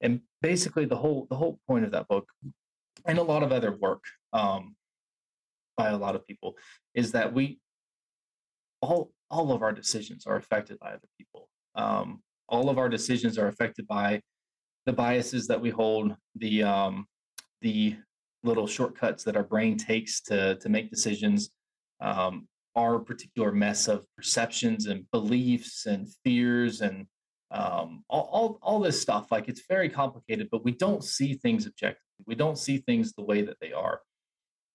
and 0.00 0.20
basically 0.42 0.84
the 0.84 0.96
whole 0.96 1.26
the 1.28 1.34
whole 1.34 1.58
point 1.66 1.84
of 1.84 1.90
that 1.90 2.06
book, 2.06 2.28
and 3.04 3.18
a 3.18 3.22
lot 3.22 3.42
of 3.42 3.50
other 3.50 3.72
work 3.72 4.04
um, 4.32 4.76
by 5.76 5.88
a 5.88 5.96
lot 5.96 6.14
of 6.14 6.24
people, 6.24 6.54
is 6.94 7.10
that 7.12 7.32
we 7.34 7.58
all 8.80 9.10
all 9.28 9.52
of 9.52 9.62
our 9.62 9.72
decisions 9.72 10.24
are 10.24 10.36
affected 10.36 10.78
by 10.78 10.90
other 10.90 11.08
people. 11.18 11.48
Um, 11.74 12.22
all 12.48 12.70
of 12.70 12.78
our 12.78 12.88
decisions 12.88 13.38
are 13.38 13.48
affected 13.48 13.88
by 13.88 14.22
the 14.86 14.92
biases 14.92 15.46
that 15.48 15.60
we 15.60 15.70
hold, 15.70 16.14
the 16.36 16.62
um, 16.62 17.06
the 17.60 17.96
little 18.42 18.66
shortcuts 18.66 19.24
that 19.24 19.36
our 19.36 19.42
brain 19.44 19.76
takes 19.76 20.20
to 20.22 20.56
to 20.56 20.68
make 20.68 20.90
decisions 20.90 21.50
um, 22.00 22.48
our 22.76 22.98
particular 22.98 23.52
mess 23.52 23.88
of 23.88 24.06
perceptions 24.16 24.86
and 24.86 25.04
beliefs 25.10 25.86
and 25.86 26.08
fears 26.24 26.80
and 26.80 27.06
um, 27.50 28.04
all, 28.08 28.28
all, 28.32 28.58
all 28.62 28.80
this 28.80 29.00
stuff 29.00 29.32
like 29.32 29.48
it's 29.48 29.62
very 29.68 29.88
complicated 29.88 30.48
but 30.52 30.64
we 30.64 30.72
don't 30.72 31.02
see 31.02 31.34
things 31.34 31.66
objectively. 31.66 32.00
We 32.26 32.36
don't 32.36 32.58
see 32.58 32.78
things 32.78 33.12
the 33.12 33.24
way 33.24 33.42
that 33.42 33.56
they 33.60 33.72
are. 33.72 34.00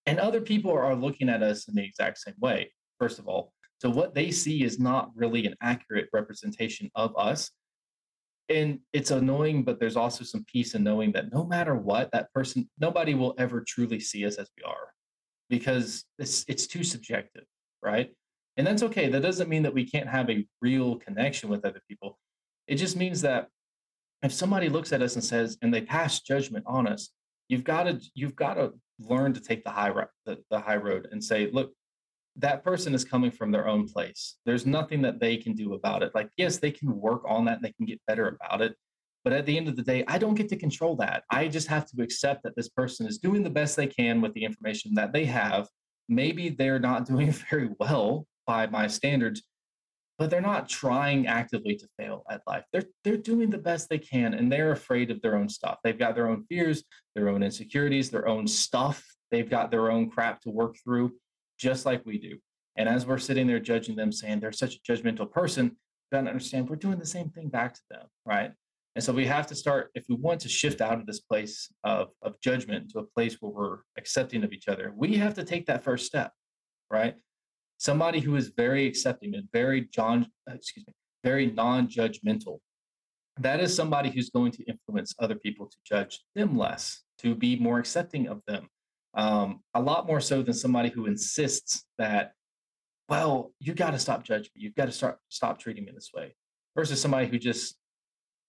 And 0.06 0.20
other 0.20 0.42
people 0.42 0.72
are 0.72 0.96
looking 0.96 1.30
at 1.30 1.42
us 1.42 1.68
in 1.68 1.76
the 1.76 1.84
exact 1.84 2.20
same 2.20 2.36
way 2.40 2.72
first 3.00 3.20
of 3.20 3.28
all. 3.28 3.54
So 3.82 3.90
what 3.90 4.14
they 4.14 4.32
see 4.32 4.64
is 4.64 4.80
not 4.80 5.12
really 5.16 5.46
an 5.46 5.56
accurate 5.62 6.08
representation 6.14 6.90
of 6.96 7.14
us 7.18 7.52
and 8.50 8.80
it's 8.94 9.12
annoying 9.12 9.64
but 9.64 9.80
there's 9.80 9.96
also 9.96 10.24
some 10.24 10.46
peace 10.46 10.76
in 10.76 10.84
knowing 10.84 11.12
that 11.12 11.34
no 11.34 11.44
matter 11.44 11.76
what 11.76 12.12
that 12.12 12.32
person 12.34 12.70
nobody 12.80 13.14
will 13.14 13.34
ever 13.38 13.64
truly 13.68 14.00
see 14.00 14.26
us 14.26 14.36
as 14.36 14.50
we 14.58 14.64
are 14.64 14.92
because 15.50 16.06
it's 16.20 16.46
it's 16.48 16.68
too 16.68 16.84
subjective 16.84 17.46
right? 17.86 18.12
And 18.58 18.66
that's 18.66 18.84
okay. 18.84 19.10
That 19.10 19.22
doesn't 19.22 19.48
mean 19.48 19.64
that 19.64 19.74
we 19.74 19.86
can't 19.86 20.10
have 20.10 20.30
a 20.30 20.46
real 20.62 20.96
connection 20.96 21.50
with 21.50 21.64
other 21.64 21.82
people. 21.88 22.18
It 22.68 22.76
just 22.76 22.98
means 22.98 23.22
that 23.22 23.48
if 24.24 24.34
somebody 24.34 24.70
looks 24.70 24.92
at 24.92 25.04
us 25.04 25.16
and 25.16 25.24
says 25.24 25.58
and 25.62 25.74
they 25.74 25.82
pass 25.82 26.22
judgment 26.22 26.66
on 26.68 26.88
us 26.88 27.12
you've 27.48 27.64
got 27.64 27.84
to 27.84 28.02
you've 28.16 28.36
got 28.36 28.56
to 28.56 28.74
learn 28.98 29.34
to 29.34 29.42
take 29.42 29.64
the 29.64 29.70
high 29.70 29.92
the, 30.26 30.40
the 30.50 30.60
high 30.60 30.78
road 30.78 31.08
and 31.12 31.24
say 31.24 31.52
look 31.52 31.74
that 32.38 32.64
person 32.64 32.94
is 32.94 33.06
coming 33.06 33.32
from 33.32 33.52
their 33.52 33.68
own 33.68 33.88
place. 33.88 34.38
There's 34.46 34.66
nothing 34.66 35.02
that 35.04 35.20
they 35.20 35.38
can 35.38 35.54
do 35.54 35.74
about 35.74 36.04
it. 36.04 36.14
Like, 36.14 36.30
yes, 36.38 36.58
they 36.58 36.72
can 36.72 37.00
work 37.00 37.24
on 37.28 37.46
that 37.46 37.58
and 37.58 37.64
they 37.64 37.72
can 37.74 37.86
get 37.86 38.02
better 38.08 38.28
about 38.28 38.62
it. 38.62 38.76
But 39.24 39.34
at 39.34 39.46
the 39.46 39.58
end 39.58 39.68
of 39.68 39.76
the 39.76 39.82
day, 39.82 40.04
I 40.08 40.18
don't 40.18 40.36
get 40.36 40.50
to 40.50 40.56
control 40.56 40.96
that. 40.98 41.24
I 41.32 41.48
just 41.48 41.68
have 41.68 41.88
to 41.88 42.04
accept 42.04 42.44
that 42.44 42.56
this 42.56 42.70
person 42.70 43.08
is 43.08 43.18
doing 43.18 43.42
the 43.42 43.50
best 43.50 43.76
they 43.76 43.88
can 43.88 44.22
with 44.22 44.34
the 44.34 44.44
information 44.44 44.94
that 44.96 45.14
they 45.14 45.26
have. 45.26 45.68
Maybe 46.10 46.50
they're 46.50 46.80
not 46.80 47.06
doing 47.08 47.32
very 47.32 47.70
well 47.80 48.28
by 48.46 48.68
my 48.68 48.86
standards, 48.88 49.42
but 50.20 50.30
they're 50.30 50.42
not 50.42 50.70
trying 50.70 51.26
actively 51.26 51.76
to 51.76 51.88
fail 51.98 52.24
at 52.30 52.42
life. 52.46 52.66
They're 52.72 52.86
they're 53.04 53.18
doing 53.18 53.50
the 53.50 53.58
best 53.58 53.90
they 53.90 53.98
can 53.98 54.36
and 54.36 54.52
they're 54.52 54.72
afraid 54.72 55.10
of 55.10 55.22
their 55.22 55.36
own 55.36 55.50
stuff. 55.50 55.80
They've 55.84 55.98
got 55.98 56.14
their 56.16 56.28
own 56.28 56.46
fears, 56.48 56.84
their 57.16 57.30
own 57.30 57.42
insecurities, 57.42 58.12
their 58.12 58.28
own 58.28 58.48
stuff. 58.48 59.04
They've 59.32 59.50
got 59.50 59.72
their 59.72 59.90
own 59.90 60.12
crap 60.12 60.42
to 60.42 60.52
work 60.52 60.76
through 60.84 61.14
just 61.58 61.86
like 61.86 62.06
we 62.06 62.18
do. 62.18 62.38
And 62.78 62.90
as 62.90 63.06
we're 63.06 63.18
sitting 63.18 63.48
there 63.48 63.60
judging 63.60 63.96
them, 63.96 64.12
saying 64.12 64.40
they're 64.40 64.52
such 64.52 64.76
a 64.76 64.92
judgmental 64.92 65.30
person, 65.30 65.78
gotta 66.12 66.28
understand 66.28 66.70
we're 66.70 66.76
doing 66.76 67.00
the 67.00 67.06
same 67.06 67.30
thing 67.30 67.50
back 67.50 67.74
to 67.74 67.82
them, 67.90 68.06
right? 68.26 68.52
And 68.96 69.04
so 69.04 69.12
we 69.12 69.26
have 69.26 69.48
to 69.48 69.56
start, 69.56 69.92
if 69.94 70.06
we 70.08 70.16
want 70.16 70.40
to 70.42 70.50
shift 70.50 70.80
out 70.80 71.00
of 71.00 71.06
this 71.06 71.20
place 71.20 71.70
of, 71.84 72.10
of 72.22 72.40
judgment 72.42 72.92
to 72.92 73.00
a 73.00 73.04
place 73.04 73.38
where 73.42 73.52
we're 73.52 73.78
accepting 73.98 74.44
of 74.44 74.54
each 74.54 74.70
other, 74.70 74.94
we 74.96 75.16
have 75.16 75.34
to 75.34 75.44
take 75.44 75.66
that 75.66 75.84
first 75.84 76.06
step, 76.06 76.32
right? 76.90 77.16
Somebody 77.78 78.22
who 78.22 78.38
is 78.38 78.54
very 78.56 78.88
accepting 78.88 79.36
and 79.36 79.48
very 79.52 79.82
John, 79.94 80.28
excuse 80.48 80.88
me, 80.88 80.94
very 81.26 81.48
non-judgmental. 81.52 82.60
That 83.38 83.60
is 83.60 83.76
somebody 83.76 84.10
who's 84.10 84.30
going 84.30 84.54
to 84.54 84.64
influence 84.64 85.14
other 85.20 85.36
people 85.36 85.66
to 85.66 85.78
judge 85.86 86.22
them 86.36 86.58
less, 86.58 87.04
to 87.20 87.36
be 87.36 87.58
more 87.58 87.80
accepting 87.80 88.30
of 88.30 88.42
them, 88.48 88.70
um, 89.16 89.62
a 89.74 89.82
lot 89.82 90.08
more 90.08 90.20
so 90.20 90.42
than 90.42 90.54
somebody 90.54 90.90
who 90.90 91.06
insists 91.06 91.86
that, 91.98 92.34
well, 93.10 93.54
you 93.60 93.74
got 93.74 93.92
to 93.92 94.00
stop 94.00 94.24
judging 94.24 94.50
me. 94.56 94.64
You've 94.64 94.76
got 94.76 94.86
to 94.86 94.92
start 94.92 95.18
stop 95.30 95.60
treating 95.60 95.86
me 95.86 95.92
this 95.94 96.12
way, 96.14 96.36
versus 96.76 97.02
somebody 97.02 97.28
who 97.28 97.38
just 97.38 97.78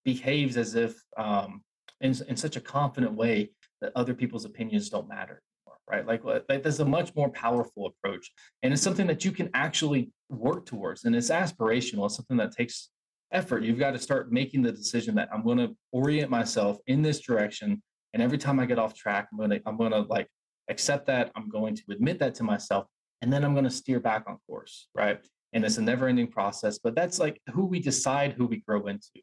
behaves 0.04 0.56
as 0.56 0.74
if 0.74 0.94
um, 1.16 1.62
in, 2.00 2.14
in 2.28 2.36
such 2.36 2.56
a 2.56 2.60
confident 2.60 3.14
way 3.14 3.50
that 3.80 3.92
other 3.94 4.14
people's 4.14 4.44
opinions 4.44 4.88
don't 4.88 5.08
matter 5.08 5.42
right? 5.90 6.06
Like, 6.06 6.24
like 6.24 6.62
that's 6.62 6.78
a 6.80 6.84
much 6.84 7.14
more 7.14 7.30
powerful 7.30 7.86
approach, 7.86 8.30
and 8.62 8.72
it's 8.72 8.82
something 8.82 9.06
that 9.06 9.24
you 9.24 9.32
can 9.32 9.50
actually 9.54 10.10
work 10.28 10.66
towards, 10.66 11.04
and 11.04 11.14
it's 11.14 11.30
aspirational. 11.30 12.06
It's 12.06 12.16
something 12.16 12.36
that 12.38 12.52
takes 12.52 12.90
effort. 13.32 13.62
You've 13.62 13.78
got 13.78 13.92
to 13.92 13.98
start 13.98 14.32
making 14.32 14.62
the 14.62 14.72
decision 14.72 15.14
that 15.16 15.28
I'm 15.32 15.44
going 15.44 15.58
to 15.58 15.76
orient 15.92 16.30
myself 16.30 16.78
in 16.86 17.02
this 17.02 17.20
direction, 17.20 17.82
and 18.14 18.22
every 18.22 18.38
time 18.38 18.58
I 18.58 18.66
get 18.66 18.78
off 18.78 18.94
track, 18.94 19.28
I'm 19.30 19.38
going 19.38 19.50
to 19.50 19.60
I'm 19.66 19.76
going 19.76 19.92
to 19.92 20.00
like 20.00 20.28
accept 20.68 21.06
that. 21.06 21.30
I'm 21.36 21.48
going 21.48 21.74
to 21.76 21.82
admit 21.90 22.18
that 22.20 22.34
to 22.36 22.44
myself. 22.44 22.86
and 23.22 23.32
then 23.32 23.44
I'm 23.44 23.54
going 23.54 23.64
to 23.64 23.70
steer 23.70 23.98
back 23.98 24.24
on 24.28 24.36
course, 24.46 24.88
right? 24.94 25.18
And 25.52 25.64
it's 25.64 25.78
a 25.78 25.82
never 25.82 26.06
ending 26.06 26.26
process, 26.26 26.78
but 26.78 26.94
that's 26.94 27.18
like 27.18 27.40
who 27.52 27.64
we 27.64 27.80
decide 27.80 28.34
who 28.34 28.46
we 28.46 28.58
grow 28.58 28.86
into. 28.88 29.20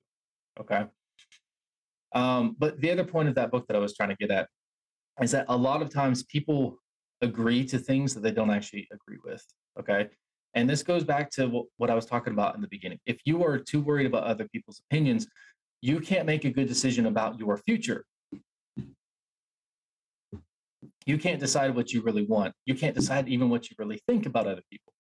Okay. 0.60 0.86
Um, 2.16 2.56
but 2.58 2.80
the 2.80 2.92
other 2.92 3.04
point 3.04 3.30
of 3.30 3.36
that 3.36 3.52
book 3.52 3.68
that 3.68 3.76
I 3.76 3.80
was 3.80 3.96
trying 3.96 4.10
to 4.10 4.16
get 4.16 4.32
at 4.32 4.48
is 5.22 5.32
that 5.32 5.46
a 5.50 5.56
lot 5.56 5.82
of 5.82 5.94
times 5.94 6.24
people 6.24 6.78
agree 7.22 7.64
to 7.66 7.78
things 7.78 8.14
that 8.14 8.22
they 8.22 8.32
don't 8.32 8.50
actually 8.50 8.88
agree 8.92 9.20
with. 9.24 9.44
Okay. 9.80 10.10
And 10.56 10.70
this 10.70 10.84
goes 10.84 11.04
back 11.04 11.30
to 11.32 11.48
what, 11.48 11.66
what 11.78 11.90
I 11.90 11.96
was 11.96 12.06
talking 12.06 12.34
about 12.34 12.56
in 12.56 12.62
the 12.62 12.68
beginning. 12.68 13.00
If 13.06 13.20
you 13.26 13.44
are 13.44 13.58
too 13.58 13.82
worried 13.82 14.06
about 14.06 14.24
other 14.24 14.48
people's 14.50 14.82
opinions, 14.90 15.28
you 15.82 16.00
can't 16.00 16.26
make 16.26 16.46
a 16.46 16.52
good 16.52 16.68
decision 16.68 17.08
about 17.08 17.40
your 17.40 17.58
future. 17.58 18.06
You 21.06 21.18
can't 21.18 21.40
decide 21.40 21.76
what 21.76 21.92
you 21.92 22.02
really 22.02 22.26
want. 22.26 22.54
You 22.66 22.76
can't 22.76 22.96
decide 22.96 23.28
even 23.28 23.50
what 23.50 23.70
you 23.70 23.76
really 23.78 24.02
think 24.08 24.26
about 24.26 24.48
other 24.48 24.64
people. 24.70 24.94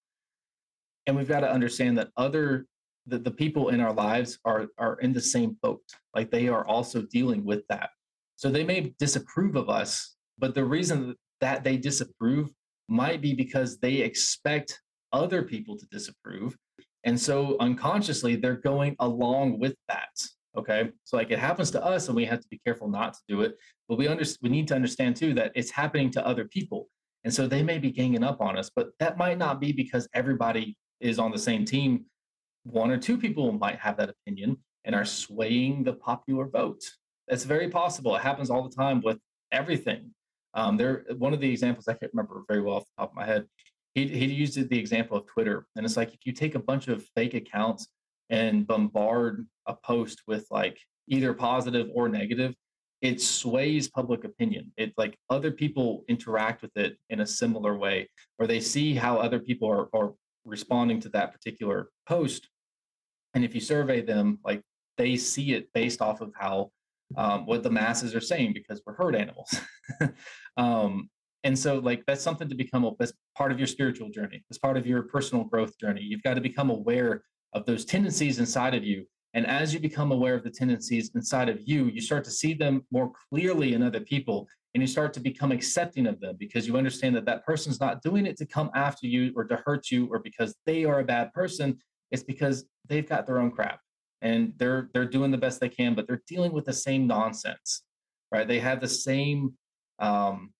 And 1.05 1.15
we've 1.15 1.27
got 1.27 1.41
to 1.41 1.51
understand 1.51 1.97
that 1.97 2.09
other 2.17 2.65
the, 3.05 3.19
the 3.19 3.31
people 3.31 3.69
in 3.69 3.81
our 3.81 3.93
lives 3.93 4.39
are 4.45 4.67
are 4.77 4.97
in 4.99 5.13
the 5.13 5.21
same 5.21 5.57
boat. 5.61 5.81
Like 6.15 6.31
they 6.31 6.47
are 6.47 6.65
also 6.65 7.01
dealing 7.01 7.43
with 7.43 7.67
that. 7.69 7.89
So 8.35 8.49
they 8.49 8.63
may 8.63 8.93
disapprove 8.99 9.55
of 9.55 9.69
us, 9.69 10.15
but 10.37 10.55
the 10.55 10.65
reason 10.65 11.15
that 11.41 11.63
they 11.63 11.77
disapprove 11.77 12.49
might 12.87 13.21
be 13.21 13.33
because 13.33 13.77
they 13.79 13.95
expect 13.95 14.81
other 15.11 15.43
people 15.43 15.77
to 15.77 15.85
disapprove. 15.91 16.55
And 17.03 17.19
so 17.19 17.57
unconsciously 17.59 18.35
they're 18.35 18.55
going 18.55 18.95
along 18.99 19.59
with 19.59 19.75
that. 19.89 20.09
Okay. 20.57 20.89
So 21.03 21.17
like 21.17 21.31
it 21.31 21.39
happens 21.39 21.71
to 21.71 21.83
us 21.83 22.07
and 22.07 22.15
we 22.15 22.25
have 22.25 22.39
to 22.39 22.47
be 22.49 22.59
careful 22.63 22.87
not 22.87 23.13
to 23.13 23.19
do 23.27 23.41
it. 23.41 23.57
But 23.89 23.97
we 23.97 24.07
under, 24.07 24.23
we 24.41 24.49
need 24.49 24.67
to 24.67 24.75
understand 24.75 25.15
too 25.15 25.33
that 25.33 25.51
it's 25.55 25.71
happening 25.71 26.11
to 26.11 26.25
other 26.25 26.45
people. 26.45 26.89
And 27.23 27.33
so 27.33 27.47
they 27.47 27.63
may 27.63 27.79
be 27.79 27.91
ganging 27.91 28.23
up 28.23 28.41
on 28.41 28.57
us, 28.57 28.69
but 28.75 28.89
that 28.99 29.17
might 29.17 29.37
not 29.37 29.59
be 29.59 29.71
because 29.71 30.07
everybody 30.13 30.77
is 30.99 31.19
on 31.19 31.31
the 31.31 31.39
same 31.39 31.65
team. 31.65 32.05
One 32.63 32.91
or 32.91 32.97
two 32.97 33.17
people 33.17 33.51
might 33.51 33.79
have 33.79 33.97
that 33.97 34.09
opinion 34.09 34.57
and 34.85 34.93
are 34.93 35.05
swaying 35.05 35.83
the 35.83 35.93
popular 35.93 36.47
vote. 36.47 36.81
That's 37.27 37.45
very 37.45 37.69
possible. 37.69 38.15
It 38.15 38.21
happens 38.21 38.49
all 38.49 38.67
the 38.67 38.75
time 38.75 39.01
with 39.03 39.17
everything. 39.51 40.11
Um, 40.53 40.77
there, 40.77 41.05
one 41.17 41.33
of 41.33 41.39
the 41.39 41.49
examples 41.49 41.87
I 41.87 41.93
can't 41.93 42.11
remember 42.13 42.43
very 42.47 42.61
well 42.61 42.75
off 42.75 42.83
the 42.83 43.01
top 43.01 43.11
of 43.11 43.15
my 43.15 43.25
head. 43.25 43.45
He 43.95 44.07
he 44.07 44.25
used 44.25 44.69
the 44.69 44.79
example 44.79 45.17
of 45.17 45.27
Twitter, 45.27 45.67
and 45.75 45.85
it's 45.85 45.97
like 45.97 46.13
if 46.13 46.25
you 46.25 46.31
take 46.31 46.55
a 46.55 46.59
bunch 46.59 46.87
of 46.87 47.05
fake 47.15 47.35
accounts 47.35 47.87
and 48.33 48.65
bombard 48.65 49.45
a 49.67 49.75
post 49.75 50.23
with 50.27 50.47
like 50.49 50.79
either 51.07 51.33
positive 51.35 51.87
or 51.93 52.09
negative, 52.09 52.55
it 53.03 53.21
sways 53.21 53.87
public 53.87 54.23
opinion. 54.23 54.71
It 54.75 54.91
like 54.97 55.15
other 55.29 55.51
people 55.51 56.03
interact 56.07 56.63
with 56.63 56.75
it 56.75 56.97
in 57.11 57.19
a 57.19 57.27
similar 57.27 57.77
way, 57.77 58.09
or 58.39 58.47
they 58.47 58.59
see 58.59 58.95
how 58.95 59.17
other 59.17 59.39
people 59.39 59.69
are, 59.69 59.87
are 59.93 60.13
responding 60.45 60.99
to 61.01 61.09
that 61.09 61.31
particular 61.31 61.89
post. 62.09 62.49
And 63.35 63.45
if 63.45 63.53
you 63.53 63.61
survey 63.61 64.01
them, 64.01 64.39
like 64.43 64.63
they 64.97 65.15
see 65.15 65.53
it 65.53 65.71
based 65.73 66.01
off 66.01 66.19
of 66.21 66.31
how 66.35 66.71
um, 67.15 67.45
what 67.45 67.61
the 67.61 67.69
masses 67.69 68.15
are 68.15 68.21
saying 68.21 68.53
because 68.53 68.81
we're 68.83 68.95
herd 68.95 69.15
animals. 69.15 69.53
um, 70.57 71.07
and 71.43 71.59
so 71.59 71.77
like 71.77 72.03
that's 72.07 72.23
something 72.23 72.49
to 72.49 72.55
become 72.55 72.83
a 72.83 72.91
that's 72.97 73.13
part 73.37 73.51
of 73.51 73.59
your 73.59 73.67
spiritual 73.67 74.09
journey. 74.09 74.43
It's 74.49 74.57
part 74.57 74.75
of 74.77 74.87
your 74.87 75.03
personal 75.03 75.43
growth 75.43 75.77
journey. 75.77 76.01
You've 76.01 76.23
got 76.23 76.33
to 76.33 76.41
become 76.41 76.71
aware 76.71 77.21
of 77.53 77.65
those 77.65 77.85
tendencies 77.85 78.39
inside 78.39 78.73
of 78.73 78.83
you. 78.83 79.05
And 79.33 79.47
as 79.47 79.73
you 79.73 79.79
become 79.79 80.11
aware 80.11 80.35
of 80.35 80.43
the 80.43 80.51
tendencies 80.51 81.11
inside 81.15 81.49
of 81.49 81.59
you, 81.67 81.85
you 81.85 82.01
start 82.01 82.23
to 82.25 82.31
see 82.31 82.53
them 82.53 82.85
more 82.91 83.11
clearly 83.29 83.73
in 83.73 83.81
other 83.81 83.99
people 83.99 84.47
and 84.73 84.81
you 84.81 84.87
start 84.87 85.13
to 85.13 85.19
become 85.19 85.51
accepting 85.51 86.07
of 86.07 86.19
them 86.19 86.35
because 86.39 86.67
you 86.67 86.77
understand 86.77 87.15
that 87.15 87.25
that 87.25 87.45
person's 87.45 87.79
not 87.79 88.01
doing 88.01 88.25
it 88.25 88.37
to 88.37 88.45
come 88.45 88.71
after 88.73 89.07
you 89.07 89.31
or 89.35 89.43
to 89.45 89.61
hurt 89.65 89.91
you 89.91 90.07
or 90.11 90.19
because 90.19 90.55
they 90.65 90.83
are 90.83 90.99
a 90.99 91.03
bad 91.03 91.31
person. 91.33 91.77
It's 92.11 92.23
because 92.23 92.65
they've 92.87 93.07
got 93.07 93.25
their 93.25 93.39
own 93.39 93.51
crap 93.51 93.79
and 94.21 94.53
they're 94.57 94.89
they're 94.93 95.05
doing 95.05 95.31
the 95.31 95.37
best 95.37 95.59
they 95.59 95.69
can, 95.69 95.93
but 95.93 96.07
they're 96.07 96.23
dealing 96.27 96.51
with 96.51 96.65
the 96.65 96.73
same 96.73 97.05
nonsense, 97.05 97.83
right? 98.31 98.47
They 98.47 98.59
have 98.59 98.81
the 98.81 98.87
same 98.87 99.53
um, 99.99 100.53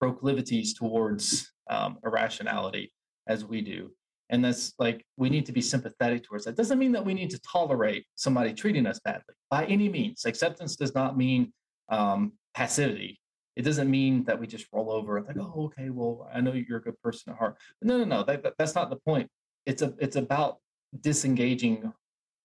proclivities 0.00 0.74
towards 0.74 1.50
um, 1.70 1.98
irrationality 2.04 2.92
as 3.26 3.44
we 3.44 3.62
do, 3.62 3.90
and 4.30 4.44
that's 4.44 4.72
like 4.78 5.04
we 5.16 5.28
need 5.28 5.46
to 5.46 5.52
be 5.52 5.60
sympathetic 5.60 6.24
towards 6.24 6.44
that. 6.44 6.56
Doesn't 6.56 6.78
mean 6.78 6.92
that 6.92 7.04
we 7.04 7.14
need 7.14 7.30
to 7.30 7.40
tolerate 7.40 8.06
somebody 8.14 8.52
treating 8.52 8.86
us 8.86 8.98
badly 9.04 9.34
by 9.50 9.64
any 9.66 9.88
means. 9.88 10.24
Acceptance 10.24 10.76
does 10.76 10.94
not 10.94 11.16
mean 11.16 11.52
um, 11.88 12.32
passivity. 12.54 13.20
It 13.56 13.62
doesn't 13.62 13.90
mean 13.90 14.24
that 14.24 14.38
we 14.40 14.46
just 14.46 14.66
roll 14.72 14.90
over 14.90 15.16
and 15.16 15.26
like, 15.26 15.36
oh, 15.38 15.66
okay, 15.66 15.90
well, 15.90 16.28
I 16.32 16.40
know 16.40 16.52
you're 16.52 16.78
a 16.78 16.82
good 16.82 17.00
person 17.02 17.32
at 17.32 17.38
heart. 17.38 17.56
But 17.80 17.88
no, 17.88 17.98
no, 17.98 18.04
no, 18.04 18.24
that, 18.24 18.42
that, 18.42 18.54
that's 18.58 18.74
not 18.74 18.90
the 18.90 18.96
point. 18.96 19.28
It's 19.66 19.82
a, 19.82 19.94
it's 19.98 20.16
about 20.16 20.58
disengaging 21.00 21.92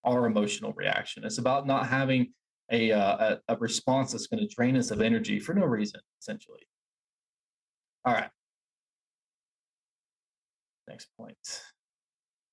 our 0.03 0.25
emotional 0.25 0.73
reaction. 0.73 1.23
It's 1.23 1.39
about 1.39 1.65
not 1.65 1.87
having 1.87 2.33
a, 2.71 2.91
uh, 2.91 3.37
a, 3.47 3.53
a 3.53 3.57
response 3.57 4.11
that's 4.11 4.27
going 4.27 4.47
to 4.47 4.55
drain 4.55 4.77
us 4.77 4.91
of 4.91 5.01
energy 5.01 5.39
for 5.39 5.53
no 5.55 5.65
reason, 5.65 6.01
essentially. 6.21 6.67
All 8.05 8.13
right. 8.13 8.29
Next 10.89 11.07
point. 11.15 11.37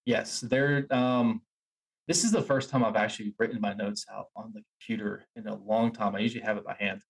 Yes, 0.04 0.40
there. 0.40 0.86
Um, 0.90 1.40
this 2.06 2.22
is 2.22 2.30
the 2.30 2.42
first 2.42 2.70
time 2.70 2.84
I've 2.84 2.94
actually 2.94 3.34
written 3.38 3.60
my 3.60 3.72
notes 3.72 4.04
out 4.12 4.26
on 4.36 4.52
the 4.54 4.62
computer 4.78 5.24
in 5.34 5.48
a 5.48 5.56
long 5.56 5.90
time. 5.90 6.14
I 6.14 6.20
usually 6.20 6.44
have 6.44 6.58
it 6.58 6.64
by 6.64 6.76
hand. 6.78 7.00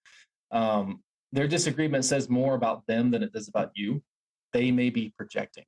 Um, 0.53 1.03
their 1.33 1.49
disagreement 1.49 2.05
says 2.05 2.31
more 2.31 2.55
about 2.55 2.87
them 2.87 3.11
than 3.11 3.23
it 3.23 3.33
does 3.33 3.49
about 3.49 3.73
you. 3.75 4.03
They 4.53 4.71
may 4.71 4.89
be 4.89 5.13
projecting. 5.17 5.65